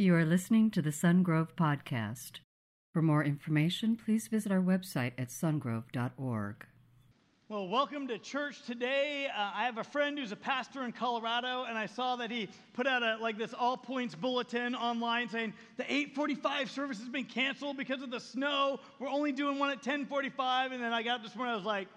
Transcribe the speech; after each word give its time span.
You 0.00 0.14
are 0.14 0.24
listening 0.24 0.70
to 0.70 0.80
the 0.80 0.88
Sungrove 0.88 1.54
Podcast. 1.56 2.40
For 2.94 3.02
more 3.02 3.22
information, 3.22 3.98
please 4.02 4.28
visit 4.28 4.50
our 4.50 4.62
website 4.62 5.12
at 5.18 5.28
sungrove.org. 5.28 6.66
Well, 7.50 7.68
welcome 7.68 8.08
to 8.08 8.16
church 8.16 8.62
today. 8.62 9.26
Uh, 9.26 9.50
I 9.54 9.66
have 9.66 9.76
a 9.76 9.84
friend 9.84 10.18
who's 10.18 10.32
a 10.32 10.36
pastor 10.36 10.84
in 10.84 10.92
Colorado, 10.92 11.64
and 11.64 11.76
I 11.76 11.84
saw 11.84 12.16
that 12.16 12.30
he 12.30 12.48
put 12.72 12.86
out 12.86 13.02
a 13.02 13.18
like 13.20 13.36
this 13.36 13.52
all 13.52 13.76
points 13.76 14.14
bulletin 14.14 14.74
online 14.74 15.28
saying 15.28 15.52
the 15.76 15.84
8:45 15.84 16.70
service 16.70 16.98
has 16.98 17.10
been 17.10 17.26
canceled 17.26 17.76
because 17.76 18.00
of 18.00 18.10
the 18.10 18.20
snow. 18.20 18.80
We're 19.00 19.10
only 19.10 19.32
doing 19.32 19.58
one 19.58 19.68
at 19.68 19.82
10:45, 19.82 20.72
and 20.72 20.82
then 20.82 20.94
I 20.94 21.02
got 21.02 21.16
up 21.16 21.24
this 21.24 21.36
morning. 21.36 21.52
I 21.52 21.56
was 21.56 21.66
like, 21.66 21.88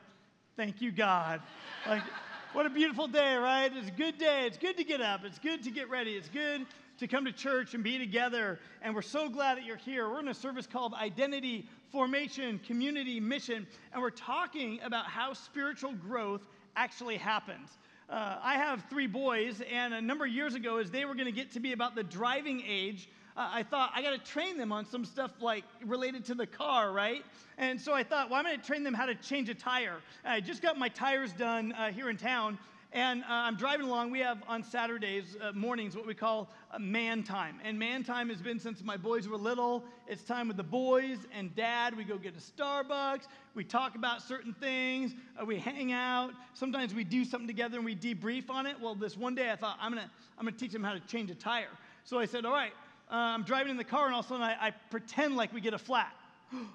"Thank 0.58 0.82
you, 0.82 0.92
God!" 0.92 1.42
Like, 1.88 2.04
what 2.52 2.66
a 2.66 2.70
beautiful 2.70 3.08
day, 3.08 3.36
right? 3.38 3.72
It's 3.74 3.88
a 3.88 3.92
good 3.92 4.18
day. 4.18 4.46
It's 4.46 4.58
good 4.58 4.76
to 4.76 4.84
get 4.84 5.00
up. 5.00 5.24
It's 5.24 5.40
good 5.40 5.64
to 5.64 5.72
get 5.72 5.90
ready. 5.90 6.16
It's 6.16 6.28
good 6.28 6.66
to 7.04 7.14
come 7.14 7.26
to 7.26 7.32
church 7.32 7.74
and 7.74 7.84
be 7.84 7.98
together. 7.98 8.60
And 8.82 8.96
we're 8.96 9.02
so 9.02 9.30
glad 9.30 9.58
that 9.58 9.66
you're 9.66 9.76
here. 9.76 10.10
We're 10.10 10.22
in 10.22 10.30
a 10.30 10.34
service 10.34 10.66
called 10.66 10.94
Identity, 10.94 11.68
Formation, 11.92 12.60
Community, 12.60 13.20
Mission. 13.20 13.68
And 13.92 14.02
we're 14.02 14.10
talking 14.10 14.80
about 14.84 15.06
how 15.06 15.34
spiritual 15.34 15.94
growth 15.94 16.42
actually 16.76 17.18
happens. 17.18 17.78
Uh, 18.10 18.38
I 18.42 18.56
have 18.56 18.86
three 18.90 19.08
boys, 19.08 19.62
and 19.72 19.94
a 19.94 20.02
number 20.02 20.26
of 20.26 20.32
years 20.32 20.56
ago, 20.56 20.78
as 20.78 20.92
they 20.92 21.04
were 21.06 21.14
going 21.14 21.26
to 21.26 21.32
get 21.32 21.52
to 21.54 21.60
be 21.60 21.74
about 21.74 21.96
the 21.96 22.04
driving 22.04 22.64
age, 22.68 23.10
uh, 23.36 23.50
I 23.52 23.64
thought 23.64 23.92
I 23.96 24.02
got 24.02 24.12
to 24.12 24.32
train 24.32 24.58
them 24.58 24.72
on 24.72 24.86
some 24.86 25.04
stuff 25.04 25.32
like 25.42 25.64
related 25.86 26.24
to 26.26 26.36
the 26.36 26.46
car, 26.46 26.92
right? 26.92 27.24
And 27.58 27.80
so 27.80 27.94
I 27.94 28.04
thought, 28.04 28.30
well, 28.30 28.40
I'm 28.40 28.46
going 28.46 28.60
to 28.60 28.66
train 28.66 28.84
them 28.84 28.94
how 28.94 29.08
to 29.08 29.16
change 29.16 29.50
a 29.50 29.56
tire. 29.56 29.98
I 30.24 30.40
just 30.40 30.62
got 30.62 30.78
my 30.78 30.90
tires 30.90 31.34
done 31.34 31.74
uh, 31.74 31.92
here 31.92 32.10
in 32.10 32.18
town, 32.18 32.60
and 32.94 33.24
uh, 33.24 33.26
I'm 33.30 33.56
driving 33.56 33.88
along. 33.88 34.12
We 34.12 34.20
have 34.20 34.44
on 34.48 34.64
Saturdays 34.64 35.36
uh, 35.42 35.52
mornings 35.54 35.96
what 35.96 36.06
we 36.06 36.14
call 36.14 36.50
man 36.80 37.24
time. 37.24 37.60
And 37.64 37.78
man 37.78 38.04
time 38.04 38.30
has 38.30 38.40
been 38.40 38.60
since 38.60 38.84
my 38.84 38.98
boys 38.98 39.28
were 39.28 39.38
little. 39.38 39.84
It's 40.08 40.24
time 40.24 40.48
with 40.48 40.58
the 40.58 40.64
boys 40.64 41.18
and 41.34 41.54
dad. 41.56 41.98
We 41.98 42.04
go 42.04 42.18
get 42.18 42.36
a 42.36 42.40
Starbucks. 42.40 43.24
We 43.56 43.64
talk 43.64 43.96
about 43.96 44.22
certain 44.22 44.54
things. 44.54 45.16
Uh, 45.42 45.46
we 45.46 45.58
hang 45.58 45.92
out. 45.92 46.34
Sometimes 46.54 46.94
we 46.94 47.04
do 47.04 47.26
something 47.26 47.48
together 47.48 47.78
and 47.78 47.86
we 47.86 47.96
debrief 47.96 48.50
on 48.52 48.68
it. 48.68 48.80
Well, 48.80 48.94
this 48.94 49.18
one 49.18 49.34
day 49.34 49.52
I 49.52 49.56
thought, 49.56 49.78
I'm 49.82 49.92
going 49.92 50.06
to 50.06 50.12
I'm 50.38 50.46
to 50.46 50.52
teach 50.52 50.72
them 50.72 50.84
how 50.84 50.94
to 50.94 51.00
change 51.02 51.32
a 51.32 51.36
tire. 51.36 51.68
So 52.04 52.20
I 52.20 52.26
said, 52.26 52.46
all 52.46 52.54
right, 52.54 52.74
uh, 53.12 53.16
I'm 53.16 53.44
driving 53.44 53.72
in 53.72 53.78
the 53.78 53.84
car, 53.84 54.06
and 54.06 54.14
all 54.14 54.20
of 54.20 54.26
a 54.26 54.30
sudden 54.30 54.44
I, 54.44 54.68
I 54.68 54.72
pretend 54.90 55.36
like 55.36 55.54
we 55.54 55.62
get 55.62 55.74
a 55.74 55.78
flat 55.78 56.14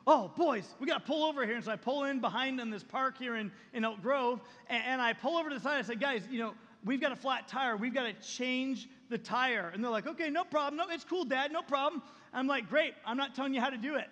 oh, 0.06 0.30
boys, 0.36 0.64
we 0.80 0.86
got 0.86 0.98
to 0.98 1.06
pull 1.06 1.24
over 1.24 1.44
here. 1.44 1.56
And 1.56 1.64
so 1.64 1.72
I 1.72 1.76
pull 1.76 2.04
in 2.04 2.20
behind 2.20 2.60
in 2.60 2.70
this 2.70 2.82
park 2.82 3.18
here 3.18 3.36
in, 3.36 3.50
in 3.72 3.84
Elk 3.84 4.02
Grove, 4.02 4.40
and, 4.68 4.82
and 4.84 5.02
I 5.02 5.12
pull 5.12 5.36
over 5.36 5.48
to 5.48 5.54
the 5.54 5.60
side. 5.60 5.78
I 5.78 5.82
say, 5.82 5.94
guys, 5.94 6.22
you 6.30 6.38
know, 6.38 6.54
we've 6.84 7.00
got 7.00 7.12
a 7.12 7.16
flat 7.16 7.48
tire. 7.48 7.76
We've 7.76 7.94
got 7.94 8.04
to 8.04 8.12
change 8.26 8.88
the 9.08 9.18
tire. 9.18 9.70
And 9.72 9.82
they're 9.82 9.90
like, 9.90 10.06
okay, 10.06 10.30
no 10.30 10.44
problem. 10.44 10.76
No, 10.76 10.92
it's 10.94 11.04
cool, 11.04 11.24
Dad, 11.24 11.52
no 11.52 11.62
problem. 11.62 12.02
I'm 12.32 12.46
like, 12.46 12.68
great, 12.68 12.94
I'm 13.06 13.16
not 13.16 13.34
telling 13.34 13.54
you 13.54 13.60
how 13.60 13.70
to 13.70 13.76
do 13.76 13.96
it. 13.96 14.08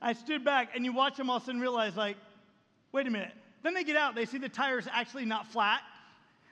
I 0.00 0.14
stood 0.14 0.44
back, 0.44 0.70
and 0.74 0.84
you 0.84 0.92
watch 0.92 1.16
them 1.16 1.30
all 1.30 1.36
of 1.36 1.42
a 1.42 1.46
sudden 1.46 1.60
realize, 1.60 1.96
like, 1.96 2.16
wait 2.90 3.06
a 3.06 3.10
minute. 3.10 3.32
Then 3.62 3.74
they 3.74 3.84
get 3.84 3.96
out, 3.96 4.14
they 4.14 4.24
see 4.24 4.38
the 4.38 4.48
tire's 4.48 4.88
actually 4.90 5.24
not 5.24 5.46
flat. 5.46 5.80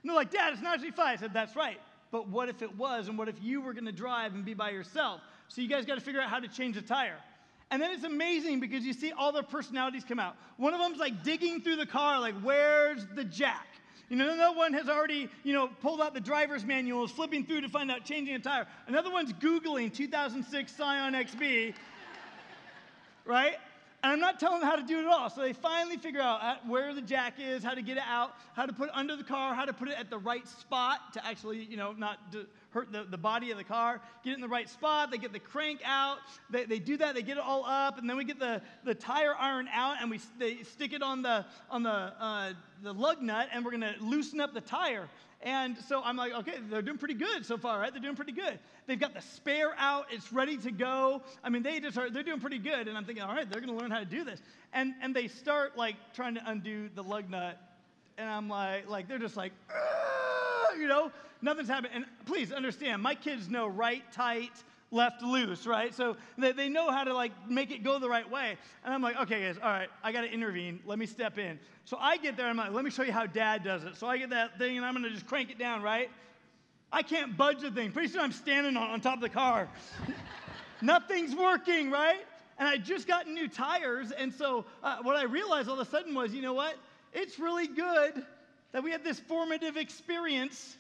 And 0.03 0.09
they're 0.09 0.17
like, 0.17 0.31
Dad, 0.31 0.53
it's 0.53 0.63
not 0.63 0.75
actually 0.75 0.93
flat. 0.93 1.09
I 1.09 1.17
said, 1.17 1.35
that's 1.35 1.57
right. 1.57 1.81
But 2.11 2.29
what 2.29 2.49
if 2.49 2.63
it 2.63 2.77
was? 2.77 3.09
And 3.09 3.19
what 3.19 3.29
if 3.29 3.37
you 3.43 3.61
were 3.61 3.73
going 3.73 3.87
to 3.87 3.93
drive 3.93 4.35
and 4.35 4.45
be 4.45 4.55
by 4.55 4.71
yourself? 4.71 5.21
So 5.51 5.61
you 5.61 5.69
guys 5.69 5.85
got 5.85 5.97
to 5.97 6.01
figure 6.01 6.21
out 6.21 6.31
how 6.31 6.39
to 6.39 6.47
change 6.47 6.77
the 6.77 6.83
tire. 6.83 7.19
And 7.73 7.83
then 7.83 7.91
it's 7.91 8.05
amazing 8.05 8.61
because 8.61 8.85
you 8.85 8.93
see 8.93 9.11
all 9.11 9.33
their 9.33 9.43
personalities 9.43 10.05
come 10.05 10.21
out. 10.21 10.37
One 10.59 10.75
of 10.75 10.81
them's 10.81 10.99
like 10.99 11.25
digging 11.25 11.61
through 11.61 11.77
the 11.77 11.87
car, 11.87 12.21
like, 12.21 12.37
where's 12.41 13.05
the 13.17 13.25
jack? 13.25 13.67
You 14.09 14.17
know, 14.17 14.33
another 14.33 14.57
one 14.57 14.73
has 14.75 14.89
already, 14.89 15.29
you 15.43 15.53
know, 15.53 15.69
pulled 15.83 16.01
out 16.01 16.15
the 16.15 16.21
driver's 16.21 16.65
manual, 16.65 17.07
flipping 17.09 17.45
through 17.45 17.63
to 17.63 17.69
find 17.69 17.91
out 17.91 18.05
changing 18.05 18.35
a 18.35 18.39
tire. 18.39 18.67
Another 18.87 19.11
one's 19.11 19.33
Googling 19.33 19.93
2006 19.93 20.73
Scion 20.73 21.15
XB, 21.15 21.75
right? 23.25 23.57
And 24.03 24.13
I'm 24.13 24.21
not 24.21 24.39
telling 24.39 24.61
them 24.61 24.69
how 24.69 24.77
to 24.77 24.83
do 24.83 24.99
it 24.99 25.03
at 25.03 25.09
all. 25.09 25.31
So 25.31 25.41
they 25.41 25.53
finally 25.53 25.97
figure 25.97 26.21
out 26.21 26.43
uh, 26.43 26.57
where 26.67 26.95
the 26.95 27.03
jack 27.03 27.35
is, 27.39 27.63
how 27.63 27.75
to 27.75 27.83
get 27.83 27.99
it 27.99 28.03
out, 28.09 28.35
how 28.55 28.67
to 28.67 28.73
put 28.73 28.89
it 28.89 28.95
under 28.95 29.17
the 29.17 29.25
car, 29.25 29.55
how 29.55 29.65
to 29.65 29.73
put 29.73 29.89
it 29.89 29.99
at 29.99 30.11
the 30.11 30.19
right 30.19 30.47
spot 30.47 31.13
to 31.15 31.27
actually, 31.27 31.65
you 31.65 31.77
know, 31.77 31.93
not 31.93 32.31
do, 32.31 32.47
hurt 32.71 32.93
the, 32.93 33.05
the 33.05 33.19
body 33.19 33.51
of 33.51 33.59
the 33.59 33.65
car, 33.65 34.01
get 34.25 34.31
it 34.31 34.35
in 34.35 34.41
the 34.41 34.49
right 34.49 34.69
spot. 34.69 35.11
They 35.11 35.19
get 35.19 35.33
the 35.33 35.39
crank 35.39 35.81
out. 35.85 36.19
They, 36.51 36.65
they 36.65 36.79
do 36.79 36.97
that. 36.99 37.15
They 37.15 37.23
get 37.23 37.37
it 37.37 37.43
all 37.43 37.65
up. 37.65 37.99
And 37.99 38.09
then 38.09 38.17
we 38.17 38.25
get 38.25 38.39
the, 38.39 38.63
the 38.85 38.95
tire 38.95 39.35
iron 39.35 39.69
out 39.73 39.97
and 40.01 40.11
we 40.11 40.21
they 40.39 40.63
stick 40.63 40.93
it 40.93 41.03
on 41.03 41.23
the, 41.23 41.45
on 41.71 41.83
the, 41.83 41.91
uh, 41.91 42.53
the 42.83 42.95
lug 42.95 43.21
nut 43.21 43.49
and 43.53 43.65
we're 43.65 43.73
to 43.73 43.95
loosen 44.01 44.41
up 44.41 44.55
the 44.55 44.61
tire. 44.61 45.09
And 45.43 45.79
so 45.89 46.03
I'm 46.05 46.17
like, 46.17 46.33
okay, 46.33 46.57
they're 46.69 46.83
doing 46.83 46.99
pretty 46.99 47.15
good 47.15 47.47
so 47.47 47.57
far, 47.57 47.81
right? 47.81 47.91
They're 47.91 48.03
doing 48.03 48.17
pretty 48.17 48.33
good. 48.33 48.59
They've 48.87 49.01
got 49.01 49.15
the 49.15 49.23
spare 49.23 49.73
out, 49.79 50.07
it's 50.11 50.33
ready 50.33 50.59
to 50.59 50.71
go. 50.71 51.23
I 51.43 51.49
mean, 51.49 51.63
they 51.63 51.81
just 51.81 51.97
are, 51.97 52.11
they're 52.11 52.23
doing 52.23 52.41
pretty 52.41 52.59
good. 52.59 52.89
And 52.89 52.99
I'm 52.99 53.05
thinking, 53.05 53.25
all 53.25 53.35
right, 53.35 53.51
they're 53.51 53.61
gonna 53.61 53.77
learn 53.77 53.91
how 53.91 54.01
to 54.01 54.05
do 54.05 54.23
this. 54.23 54.43
And 54.73 54.93
and 55.01 55.17
they 55.17 55.29
start 55.29 55.79
like 55.79 55.97
trying 56.15 56.35
to 56.35 56.43
undo 56.45 56.91
the 56.95 57.03
lug 57.03 57.31
nut. 57.31 57.59
And 58.19 58.29
I'm 58.29 58.49
like, 58.51 58.89
like, 58.89 59.09
they're 59.09 59.19
just 59.19 59.37
like, 59.37 59.53
you 60.77 60.89
know, 60.89 61.11
nothing's 61.43 61.69
happening. 61.69 61.93
And 61.95 62.05
please 62.27 62.53
understand, 62.53 63.03
my 63.03 63.15
kids 63.15 63.49
know 63.49 63.67
right, 63.67 64.03
tight, 64.13 64.53
left, 64.91 65.23
loose, 65.23 65.67
right? 65.67 65.95
So 65.95 66.17
they, 66.37 66.53
they 66.53 66.69
know 66.69 66.91
how 66.91 67.05
to 67.05 67.15
like 67.15 67.33
make 67.49 67.71
it 67.71 67.83
go 67.83 67.99
the 67.99 68.09
right 68.09 68.29
way. 68.29 68.57
And 68.85 68.93
I'm 68.93 69.03
like, 69.03 69.17
okay, 69.23 69.43
guys, 69.43 69.57
all 69.63 69.71
right, 69.71 69.89
I 70.03 70.13
got 70.13 70.23
to 70.23 70.33
intervene. 70.33 70.81
Let 70.85 70.99
me 70.99 71.07
step 71.07 71.39
in. 71.39 71.59
So 71.85 71.97
I 71.99 72.17
get 72.17 72.37
there. 72.37 72.47
I'm 72.47 72.57
like, 72.57 72.73
let 72.73 72.85
me 72.85 72.91
show 72.91 73.03
you 73.03 73.13
how 73.13 73.27
dad 73.27 73.65
does 73.65 73.85
it. 73.85 73.97
So 73.97 74.07
I 74.07 74.19
get 74.19 74.31
that 74.31 74.59
thing 74.59 74.77
and 74.77 74.87
I'm 74.87 74.95
going 74.95 75.05
to 75.05 75.11
just 75.11 75.27
crank 75.27 75.51
it 75.51 75.59
down, 75.59 75.83
right? 75.83 76.11
I 76.93 77.03
can't 77.03 77.37
budge 77.37 77.61
the 77.61 77.71
thing. 77.71 77.93
Pretty 77.93 78.09
soon 78.09 78.21
I'm 78.21 78.33
standing 78.33 78.77
on, 78.77 78.91
on 78.91 79.01
top 79.01 79.17
of 79.17 79.21
the 79.21 79.29
car. 79.29 79.69
Nothing's 80.83 81.35
working, 81.35 81.91
right? 81.91 82.21
And 82.59 82.69
I 82.69 82.77
just 82.77 83.07
got 83.07 83.29
new 83.29 83.49
tires. 83.49 84.11
And 84.13 84.33
so 84.35 84.65
uh, 84.83 84.99
what 85.03 85.17
I 85.17 85.23
realized 85.23 85.69
all 85.69 85.81
of 85.81 85.87
a 85.87 85.91
sudden 85.91 86.15
was, 86.15 86.33
you 86.33 86.43
know 86.43 86.55
what? 86.55 86.75
It's 87.13 87.39
really 87.39 87.67
good 87.67 88.23
that 88.73 88.83
we 88.83 88.91
had 88.91 89.05
this 89.05 89.19
formative 89.21 89.77
experience 89.77 90.77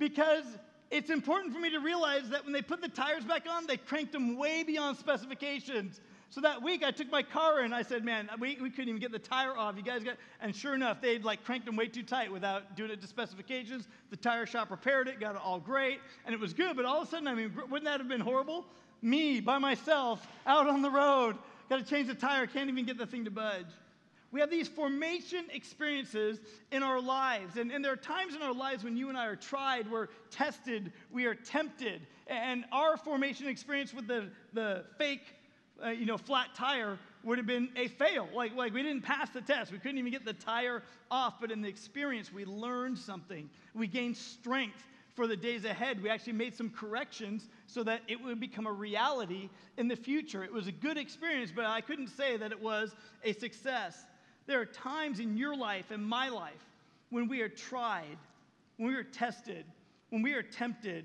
because 0.00 0.44
it's 0.90 1.10
important 1.10 1.54
for 1.54 1.60
me 1.60 1.70
to 1.70 1.78
realize 1.78 2.28
that 2.30 2.42
when 2.42 2.52
they 2.52 2.62
put 2.62 2.80
the 2.80 2.88
tires 2.88 3.22
back 3.22 3.46
on, 3.48 3.66
they 3.66 3.76
cranked 3.76 4.10
them 4.10 4.36
way 4.36 4.64
beyond 4.64 4.96
specifications. 4.96 6.00
So 6.30 6.40
that 6.40 6.62
week, 6.62 6.84
I 6.84 6.92
took 6.92 7.10
my 7.10 7.22
car 7.22 7.60
and 7.60 7.74
I 7.74 7.82
said, 7.82 8.04
"Man, 8.04 8.30
we, 8.38 8.56
we 8.60 8.70
couldn't 8.70 8.88
even 8.88 9.00
get 9.00 9.12
the 9.12 9.18
tire 9.18 9.56
off. 9.56 9.76
You 9.76 9.82
guys 9.82 10.02
got." 10.02 10.16
And 10.40 10.54
sure 10.54 10.74
enough, 10.74 11.00
they'd 11.00 11.24
like 11.24 11.44
cranked 11.44 11.66
them 11.66 11.76
way 11.76 11.86
too 11.86 12.04
tight 12.04 12.30
without 12.30 12.76
doing 12.76 12.90
it 12.90 13.00
to 13.02 13.06
specifications. 13.06 13.88
The 14.10 14.16
tire 14.16 14.46
shop 14.46 14.70
repaired 14.70 15.08
it, 15.08 15.20
got 15.20 15.34
it 15.34 15.40
all 15.44 15.58
great, 15.58 16.00
and 16.24 16.34
it 16.34 16.40
was 16.40 16.52
good. 16.52 16.76
But 16.76 16.84
all 16.84 17.02
of 17.02 17.08
a 17.08 17.10
sudden, 17.10 17.26
I 17.26 17.34
mean, 17.34 17.52
wouldn't 17.68 17.84
that 17.84 17.98
have 17.98 18.08
been 18.08 18.20
horrible? 18.20 18.64
Me 19.02 19.40
by 19.40 19.58
myself 19.58 20.26
out 20.46 20.68
on 20.68 20.82
the 20.82 20.90
road, 20.90 21.36
got 21.68 21.78
to 21.78 21.84
change 21.84 22.06
the 22.06 22.14
tire, 22.14 22.46
can't 22.46 22.68
even 22.68 22.84
get 22.84 22.96
the 22.96 23.06
thing 23.06 23.24
to 23.24 23.30
budge. 23.30 23.66
We 24.32 24.40
have 24.40 24.50
these 24.50 24.68
formation 24.68 25.46
experiences 25.52 26.40
in 26.70 26.82
our 26.82 27.00
lives. 27.00 27.56
And, 27.56 27.72
and 27.72 27.84
there 27.84 27.92
are 27.92 27.96
times 27.96 28.34
in 28.34 28.42
our 28.42 28.54
lives 28.54 28.84
when 28.84 28.96
you 28.96 29.08
and 29.08 29.18
I 29.18 29.26
are 29.26 29.36
tried, 29.36 29.90
we're 29.90 30.08
tested, 30.30 30.92
we 31.10 31.26
are 31.26 31.34
tempted. 31.34 32.06
And 32.28 32.64
our 32.70 32.96
formation 32.96 33.48
experience 33.48 33.92
with 33.92 34.06
the, 34.06 34.30
the 34.52 34.84
fake, 34.98 35.34
uh, 35.84 35.88
you 35.88 36.06
know, 36.06 36.16
flat 36.16 36.54
tire 36.54 36.96
would 37.24 37.38
have 37.38 37.46
been 37.46 37.70
a 37.74 37.88
fail. 37.88 38.28
Like, 38.32 38.54
like 38.54 38.72
we 38.72 38.82
didn't 38.82 39.02
pass 39.02 39.30
the 39.30 39.40
test. 39.40 39.72
We 39.72 39.78
couldn't 39.78 39.98
even 39.98 40.12
get 40.12 40.24
the 40.24 40.32
tire 40.32 40.84
off. 41.10 41.40
But 41.40 41.50
in 41.50 41.60
the 41.60 41.68
experience, 41.68 42.32
we 42.32 42.44
learned 42.44 42.98
something. 42.98 43.50
We 43.74 43.88
gained 43.88 44.16
strength 44.16 44.86
for 45.16 45.26
the 45.26 45.36
days 45.36 45.64
ahead. 45.64 46.02
We 46.02 46.08
actually 46.08 46.34
made 46.34 46.56
some 46.56 46.70
corrections 46.70 47.48
so 47.66 47.82
that 47.82 48.02
it 48.06 48.22
would 48.22 48.38
become 48.38 48.66
a 48.66 48.72
reality 48.72 49.50
in 49.76 49.88
the 49.88 49.96
future. 49.96 50.44
It 50.44 50.52
was 50.52 50.68
a 50.68 50.72
good 50.72 50.96
experience, 50.96 51.52
but 51.54 51.64
I 51.66 51.80
couldn't 51.80 52.08
say 52.08 52.36
that 52.36 52.52
it 52.52 52.62
was 52.62 52.94
a 53.24 53.32
success. 53.32 54.06
There 54.50 54.60
are 54.60 54.66
times 54.66 55.20
in 55.20 55.36
your 55.36 55.54
life 55.54 55.92
and 55.92 56.04
my 56.04 56.28
life 56.28 56.66
when 57.10 57.28
we 57.28 57.40
are 57.40 57.48
tried, 57.48 58.18
when 58.78 58.88
we 58.88 58.96
are 58.96 59.04
tested, 59.04 59.64
when 60.08 60.22
we 60.22 60.32
are 60.32 60.42
tempted. 60.42 61.04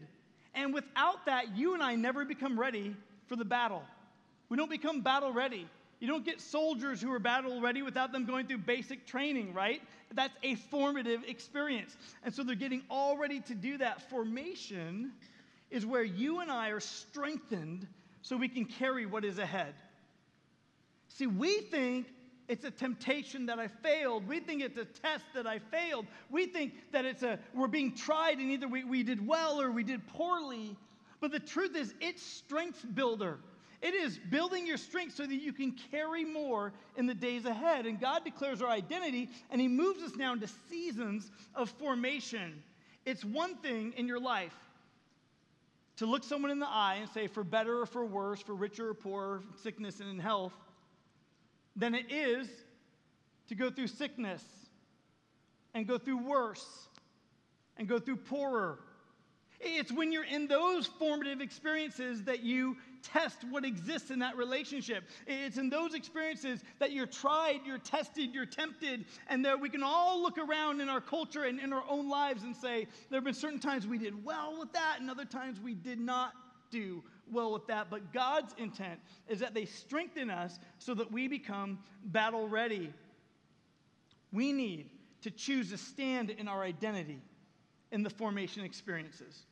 And 0.56 0.74
without 0.74 1.28
that, 1.28 1.56
you 1.56 1.76
and 1.76 1.84
I 1.84 1.94
never 1.94 2.26
become 2.26 2.60
ready 2.60 2.96
for 3.28 3.36
the 3.36 3.46
battle. 3.46 3.84
We 4.50 4.58
don't 4.58 4.72
become 4.72 5.02
battle 5.02 5.32
ready. 5.32 5.68
You 6.00 6.08
don't 6.08 6.26
get 6.26 6.42
soldiers 6.42 7.00
who 7.00 7.12
are 7.12 7.20
battle 7.20 7.62
ready 7.62 7.84
without 7.84 8.12
them 8.12 8.26
going 8.26 8.48
through 8.48 8.58
basic 8.58 9.06
training, 9.06 9.54
right? 9.54 9.80
That's 10.12 10.34
a 10.42 10.56
formative 10.56 11.24
experience. 11.28 11.96
And 12.24 12.34
so 12.34 12.42
they're 12.42 12.56
getting 12.56 12.82
all 12.90 13.16
ready 13.16 13.42
to 13.42 13.54
do 13.54 13.78
that. 13.78 14.10
Formation 14.10 15.12
is 15.70 15.86
where 15.86 16.04
you 16.04 16.40
and 16.40 16.50
I 16.50 16.70
are 16.70 16.80
strengthened 16.80 17.86
so 18.24 18.38
we 18.38 18.50
can 18.50 18.66
carry 18.66 19.06
what 19.06 19.24
is 19.24 19.38
ahead. 19.38 19.76
See, 21.10 21.28
we 21.28 21.60
think 21.60 22.08
it's 22.48 22.64
a 22.64 22.72
temptation 22.72 23.46
that 23.48 23.60
I 23.60 23.68
failed. 23.68 24.28
We 24.28 24.40
think 24.40 24.62
it's 24.62 24.78
a 24.78 24.86
test 24.86 25.26
that 25.34 25.48
I 25.48 25.60
failed. 25.60 26.06
We 26.30 26.46
think 26.46 26.74
that 26.92 27.06
it's 27.06 27.24
a 27.24 27.40
we're 27.54 27.68
being 27.68 27.96
tried 27.96 28.38
and 28.38 28.52
either 28.52 28.68
we, 28.68 28.84
we 28.84 29.04
did 29.04 29.26
well 29.26 29.62
or 29.62 29.72
we 29.72 29.84
did 29.84 30.06
poorly. 30.08 30.78
But 31.22 31.32
the 31.32 31.40
truth 31.40 31.76
is, 31.76 31.94
it's 32.02 32.22
strength 32.22 32.86
builder. 32.94 33.40
It 33.82 33.94
is 33.94 34.20
building 34.30 34.66
your 34.66 34.78
strength 34.78 35.16
so 35.16 35.26
that 35.26 35.36
you 35.36 35.54
can 35.54 35.76
carry 35.92 36.24
more 36.24 36.74
in 36.98 37.06
the 37.06 37.14
days 37.14 37.46
ahead. 37.46 37.86
And 37.86 38.00
God 38.00 38.24
declares 38.24 38.62
our 38.62 38.70
identity, 38.70 39.30
and 39.52 39.60
He 39.62 39.68
moves 39.68 40.02
us 40.02 40.16
now 40.16 40.34
into 40.34 40.48
seasons 40.70 41.32
of 41.54 41.70
formation. 41.70 42.64
It's 43.06 43.24
one 43.24 43.56
thing 43.58 43.94
in 43.98 44.08
your 44.08 44.20
life 44.20 44.56
to 45.98 46.06
look 46.06 46.24
someone 46.24 46.52
in 46.52 46.60
the 46.60 46.68
eye 46.68 46.98
and 47.02 47.10
say, 47.10 47.28
for 47.28 47.44
better 47.44 47.82
or 47.82 47.86
for 47.86 48.06
worse, 48.06 48.42
for 48.42 48.54
richer 48.54 48.90
or 48.90 48.94
poorer, 48.94 49.44
sickness 49.62 50.00
and 50.00 50.10
in 50.10 50.20
health, 50.20 50.54
than 51.76 51.96
it 51.96 52.12
is 52.12 52.48
to 53.48 53.56
go 53.56 53.70
through 53.70 53.88
sickness 53.88 54.44
and 55.74 55.88
go 55.88 55.98
through 55.98 56.26
worse 56.26 56.88
and 57.78 57.88
go 57.88 58.00
through 58.00 58.18
poorer. 58.18 58.80
It's 59.60 59.92
when 59.92 60.12
you're 60.12 60.26
in 60.26 60.48
those 60.48 60.86
formative 60.86 61.42
experiences 61.42 62.24
that 62.24 62.44
you 62.44 62.78
test 63.02 63.38
what 63.50 63.64
exists 63.64 64.12
in 64.12 64.20
that 64.20 64.36
relationship. 64.36 65.06
It's 65.28 65.58
in 65.58 65.70
those 65.70 65.94
experiences 65.94 66.62
that 66.80 66.92
you're 66.92 67.06
tried, 67.06 67.62
you're 67.66 67.78
tested, 67.78 68.34
you're 68.34 68.46
tempted, 68.46 69.06
and 69.28 69.46
that 69.46 69.60
we 69.60 69.70
can 69.70 69.84
all 69.84 70.22
look 70.22 70.38
around 70.38 70.82
in 70.82 70.90
our 70.90 71.02
culture 71.02 71.44
and 71.44 71.60
in 71.60 71.72
our 71.72 71.84
own 71.90 72.10
lives 72.10 72.44
and 72.44 72.56
say, 72.56 72.88
there 73.10 73.18
have 73.18 73.24
been 73.24 73.34
certain 73.34 73.60
times 73.60 73.88
we 73.88 73.98
did 73.98 74.26
well 74.26 74.58
with 74.60 74.72
that, 74.74 74.98
and 75.00 75.10
other 75.10 75.26
times 75.26 75.60
we 75.60 75.74
did 75.74 76.00
not 76.00 76.34
do 76.76 77.04
well 77.32 77.52
with 77.52 77.68
that. 77.68 77.90
But 77.90 78.14
God's 78.14 78.54
intent 78.58 79.00
is 79.28 79.40
that 79.40 79.54
they 79.54 79.66
strengthen 79.66 80.30
us 80.30 80.60
so 80.78 80.94
that 80.94 81.12
we 81.12 81.28
become 81.28 81.80
battle 82.06 82.48
ready. 82.48 82.94
We 84.32 84.52
need 84.52 84.90
to 85.22 85.32
choose 85.32 85.72
to 85.72 85.78
stand 85.78 86.30
in 86.30 86.48
our 86.48 86.64
identity 86.64 87.22
in 87.92 88.04
the 88.04 88.10
formation 88.10 88.64
experiences. 88.64 89.46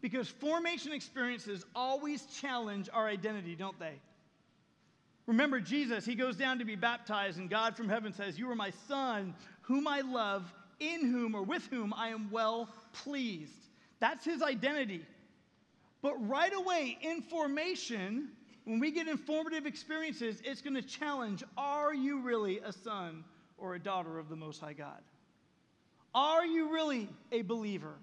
Because 0.00 0.28
formation 0.28 0.92
experiences 0.92 1.64
always 1.74 2.26
challenge 2.26 2.88
our 2.92 3.06
identity, 3.06 3.54
don't 3.54 3.78
they? 3.78 3.94
Remember 5.26 5.60
Jesus, 5.60 6.04
he 6.04 6.14
goes 6.14 6.36
down 6.36 6.58
to 6.58 6.64
be 6.64 6.74
baptized, 6.74 7.38
and 7.38 7.48
God 7.48 7.76
from 7.76 7.88
heaven 7.88 8.12
says, 8.12 8.38
You 8.38 8.50
are 8.50 8.56
my 8.56 8.72
son, 8.88 9.34
whom 9.62 9.86
I 9.86 10.00
love, 10.00 10.52
in 10.80 11.12
whom 11.12 11.34
or 11.34 11.42
with 11.42 11.66
whom 11.66 11.94
I 11.94 12.08
am 12.08 12.28
well 12.30 12.68
pleased. 12.92 13.68
That's 14.00 14.24
his 14.24 14.42
identity. 14.42 15.06
But 16.02 16.28
right 16.28 16.52
away 16.52 16.98
information, 17.00 18.30
when 18.64 18.80
we 18.80 18.90
get 18.90 19.06
informative 19.08 19.66
experiences, 19.66 20.42
it's 20.44 20.60
going 20.60 20.74
to 20.74 20.82
challenge 20.82 21.44
are 21.56 21.94
you 21.94 22.20
really 22.20 22.58
a 22.58 22.72
son 22.72 23.24
or 23.56 23.76
a 23.76 23.78
daughter 23.78 24.18
of 24.18 24.28
the 24.28 24.36
Most 24.36 24.60
High 24.60 24.72
God? 24.72 25.00
Are 26.14 26.44
you 26.44 26.72
really 26.72 27.08
a 27.30 27.42
believer? 27.42 27.94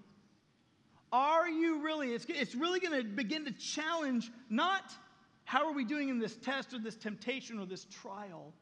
Are 1.12 1.48
you 1.48 1.82
really? 1.82 2.12
It's, 2.12 2.24
it's 2.28 2.54
really 2.54 2.80
going 2.80 3.00
to 3.00 3.06
begin 3.06 3.44
to 3.44 3.52
challenge 3.52 4.30
not 4.48 4.92
how 5.44 5.66
are 5.66 5.72
we 5.72 5.84
doing 5.84 6.08
in 6.08 6.18
this 6.18 6.36
test 6.36 6.72
or 6.72 6.78
this 6.78 6.96
temptation 6.96 7.58
or 7.58 7.66
this 7.66 7.84
trial, 7.86 8.52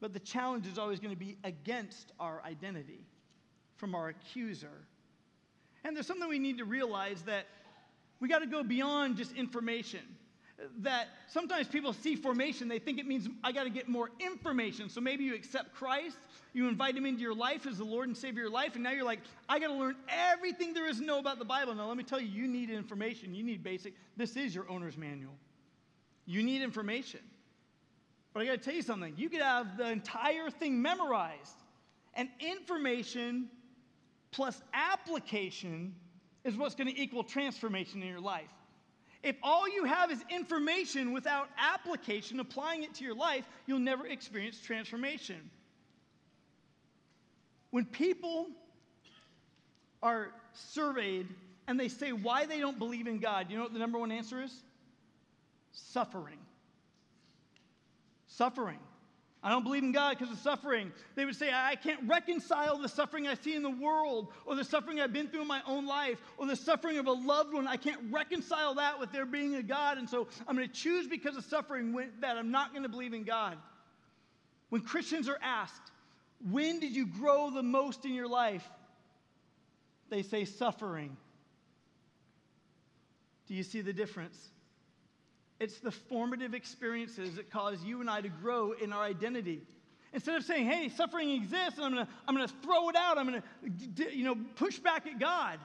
but 0.00 0.12
the 0.12 0.20
challenge 0.20 0.66
is 0.66 0.78
always 0.78 1.00
going 1.00 1.14
to 1.14 1.18
be 1.18 1.38
against 1.42 2.12
our 2.20 2.42
identity 2.44 3.06
from 3.76 3.94
our 3.94 4.08
accuser. 4.08 4.86
And 5.88 5.96
there's 5.96 6.06
something 6.06 6.28
we 6.28 6.38
need 6.38 6.58
to 6.58 6.66
realize 6.66 7.22
that 7.22 7.46
we 8.20 8.28
got 8.28 8.40
to 8.40 8.46
go 8.46 8.62
beyond 8.62 9.16
just 9.16 9.32
information 9.32 10.00
that 10.80 11.08
sometimes 11.28 11.66
people 11.66 11.92
see 11.92 12.14
formation, 12.14 12.68
they 12.68 12.78
think 12.78 12.98
it 12.98 13.06
means 13.06 13.26
I 13.42 13.52
got 13.52 13.64
to 13.64 13.70
get 13.70 13.88
more 13.88 14.10
information. 14.20 14.90
So 14.90 15.00
maybe 15.00 15.24
you 15.24 15.34
accept 15.34 15.74
Christ, 15.74 16.18
you 16.52 16.68
invite 16.68 16.94
him 16.94 17.06
into 17.06 17.22
your 17.22 17.34
life 17.34 17.66
as 17.66 17.78
the 17.78 17.84
Lord 17.84 18.08
and 18.08 18.16
Savior 18.16 18.42
of 18.42 18.50
your 18.50 18.50
life, 18.50 18.74
and 18.74 18.82
now 18.82 18.90
you're 18.90 19.04
like, 19.04 19.20
I 19.48 19.58
got 19.58 19.68
to 19.68 19.74
learn 19.74 19.94
everything 20.08 20.74
there 20.74 20.86
is 20.86 20.98
to 20.98 21.04
know 21.04 21.20
about 21.20 21.38
the 21.38 21.44
Bible. 21.44 21.74
Now, 21.74 21.86
let 21.88 21.96
me 21.96 22.04
tell 22.04 22.20
you, 22.20 22.28
you 22.28 22.48
need 22.48 22.70
information. 22.70 23.34
You 23.34 23.44
need 23.44 23.62
basic. 23.62 23.94
This 24.16 24.36
is 24.36 24.54
your 24.54 24.68
owner's 24.68 24.98
manual. 24.98 25.34
You 26.26 26.42
need 26.42 26.60
information. 26.60 27.20
But 28.34 28.42
I 28.42 28.46
got 28.46 28.52
to 28.52 28.58
tell 28.58 28.74
you 28.74 28.82
something. 28.82 29.14
You 29.16 29.30
could 29.30 29.42
have 29.42 29.78
the 29.78 29.88
entire 29.88 30.50
thing 30.50 30.82
memorized, 30.82 31.56
and 32.14 32.28
information 32.40 33.48
plus 34.30 34.60
application 34.72 35.94
is 36.44 36.56
what's 36.56 36.74
going 36.74 36.88
to 36.88 37.00
equal 37.00 37.24
transformation 37.24 38.02
in 38.02 38.08
your 38.08 38.20
life. 38.20 38.48
If 39.22 39.36
all 39.42 39.68
you 39.68 39.84
have 39.84 40.10
is 40.10 40.22
information 40.30 41.12
without 41.12 41.48
application, 41.58 42.38
applying 42.40 42.84
it 42.84 42.94
to 42.94 43.04
your 43.04 43.14
life, 43.14 43.44
you'll 43.66 43.80
never 43.80 44.06
experience 44.06 44.60
transformation. 44.60 45.50
When 47.70 47.84
people 47.84 48.48
are 50.02 50.28
surveyed 50.52 51.26
and 51.66 51.78
they 51.78 51.88
say 51.88 52.12
why 52.12 52.46
they 52.46 52.60
don't 52.60 52.78
believe 52.78 53.06
in 53.06 53.18
God, 53.18 53.50
you 53.50 53.56
know 53.56 53.64
what 53.64 53.72
the 53.72 53.78
number 53.78 53.98
one 53.98 54.12
answer 54.12 54.42
is? 54.42 54.52
Suffering. 55.72 56.38
Suffering. 58.28 58.78
I 59.42 59.50
don't 59.50 59.62
believe 59.62 59.84
in 59.84 59.92
God 59.92 60.18
because 60.18 60.32
of 60.32 60.40
suffering. 60.40 60.90
They 61.14 61.24
would 61.24 61.36
say, 61.36 61.50
I 61.52 61.76
can't 61.76 62.00
reconcile 62.08 62.76
the 62.78 62.88
suffering 62.88 63.28
I 63.28 63.34
see 63.34 63.54
in 63.54 63.62
the 63.62 63.70
world, 63.70 64.32
or 64.44 64.56
the 64.56 64.64
suffering 64.64 65.00
I've 65.00 65.12
been 65.12 65.28
through 65.28 65.42
in 65.42 65.46
my 65.46 65.62
own 65.64 65.86
life, 65.86 66.18
or 66.38 66.46
the 66.46 66.56
suffering 66.56 66.98
of 66.98 67.06
a 67.06 67.12
loved 67.12 67.54
one. 67.54 67.68
I 67.68 67.76
can't 67.76 68.00
reconcile 68.10 68.74
that 68.74 68.98
with 68.98 69.12
there 69.12 69.26
being 69.26 69.54
a 69.54 69.62
God. 69.62 69.98
And 69.98 70.10
so 70.10 70.26
I'm 70.46 70.56
going 70.56 70.66
to 70.66 70.74
choose 70.74 71.06
because 71.06 71.36
of 71.36 71.44
suffering 71.44 71.96
that 72.20 72.36
I'm 72.36 72.50
not 72.50 72.72
going 72.72 72.82
to 72.82 72.88
believe 72.88 73.14
in 73.14 73.22
God. 73.22 73.56
When 74.70 74.82
Christians 74.82 75.28
are 75.28 75.38
asked, 75.40 75.92
When 76.50 76.80
did 76.80 76.94
you 76.94 77.06
grow 77.06 77.50
the 77.50 77.62
most 77.62 78.04
in 78.04 78.14
your 78.14 78.28
life? 78.28 78.68
They 80.10 80.22
say, 80.22 80.46
Suffering. 80.46 81.16
Do 83.46 83.54
you 83.54 83.62
see 83.62 83.82
the 83.82 83.92
difference? 83.92 84.36
It's 85.60 85.78
the 85.80 85.90
formative 85.90 86.54
experiences 86.54 87.34
that 87.36 87.50
cause 87.50 87.82
you 87.82 88.00
and 88.00 88.08
I 88.08 88.20
to 88.20 88.28
grow 88.28 88.72
in 88.72 88.92
our 88.92 89.02
identity. 89.02 89.62
Instead 90.12 90.36
of 90.36 90.44
saying, 90.44 90.66
hey, 90.66 90.88
suffering 90.88 91.30
exists 91.30 91.76
and 91.76 91.84
I'm 91.84 91.92
gonna, 91.92 92.08
I'm 92.26 92.34
gonna 92.34 92.48
throw 92.62 92.88
it 92.88 92.96
out, 92.96 93.18
I'm 93.18 93.26
gonna 93.26 93.42
you 94.10 94.24
know, 94.24 94.36
push 94.56 94.78
back 94.78 95.06
at 95.06 95.18
God. 95.18 95.58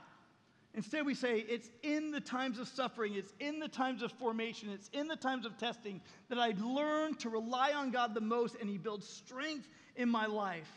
Instead, 0.76 1.06
we 1.06 1.14
say, 1.14 1.46
it's 1.48 1.70
in 1.84 2.10
the 2.10 2.20
times 2.20 2.58
of 2.58 2.68
suffering, 2.68 3.14
it's 3.14 3.32
in 3.40 3.60
the 3.60 3.68
times 3.68 4.02
of 4.02 4.12
formation, 4.14 4.70
it's 4.70 4.90
in 4.92 5.08
the 5.08 5.16
times 5.16 5.46
of 5.46 5.56
testing 5.58 6.02
that 6.30 6.40
I 6.40 6.56
learn 6.60 7.14
to 7.18 7.30
rely 7.30 7.74
on 7.74 7.92
God 7.92 8.16
the 8.16 8.22
most 8.22 8.56
and 8.60 8.68
He 8.68 8.80
builds 8.80 9.08
strength 9.08 9.68
in 9.96 10.10
my 10.10 10.26
life. 10.26 10.72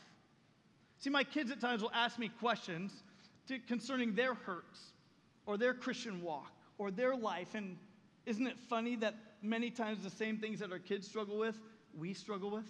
See, 0.99 1.09
my 1.09 1.25
kids 1.25 1.51
at 1.51 1.61
times 1.61 1.81
will 1.83 1.93
ask 1.95 2.19
me 2.19 2.29
questions 2.29 2.93
to, 3.49 3.59
concerning 3.61 4.15
their 4.15 4.35
hurts 4.35 4.93
or 5.47 5.57
their 5.57 5.73
Christian 5.73 6.21
walk 6.21 6.53
or 6.77 6.91
their 6.91 7.17
life, 7.17 7.55
and 7.55 7.79
isn't 8.27 8.47
it 8.47 8.59
funny 8.69 8.97
that 8.97 9.15
many 9.41 9.71
times 9.71 10.03
the 10.03 10.11
same 10.11 10.39
things 10.39 10.59
that 10.59 10.73
our 10.73 10.79
kids 10.79 11.07
struggle 11.07 11.39
with, 11.39 11.59
we 11.97 12.13
struggle 12.13 12.51
with? 12.51 12.67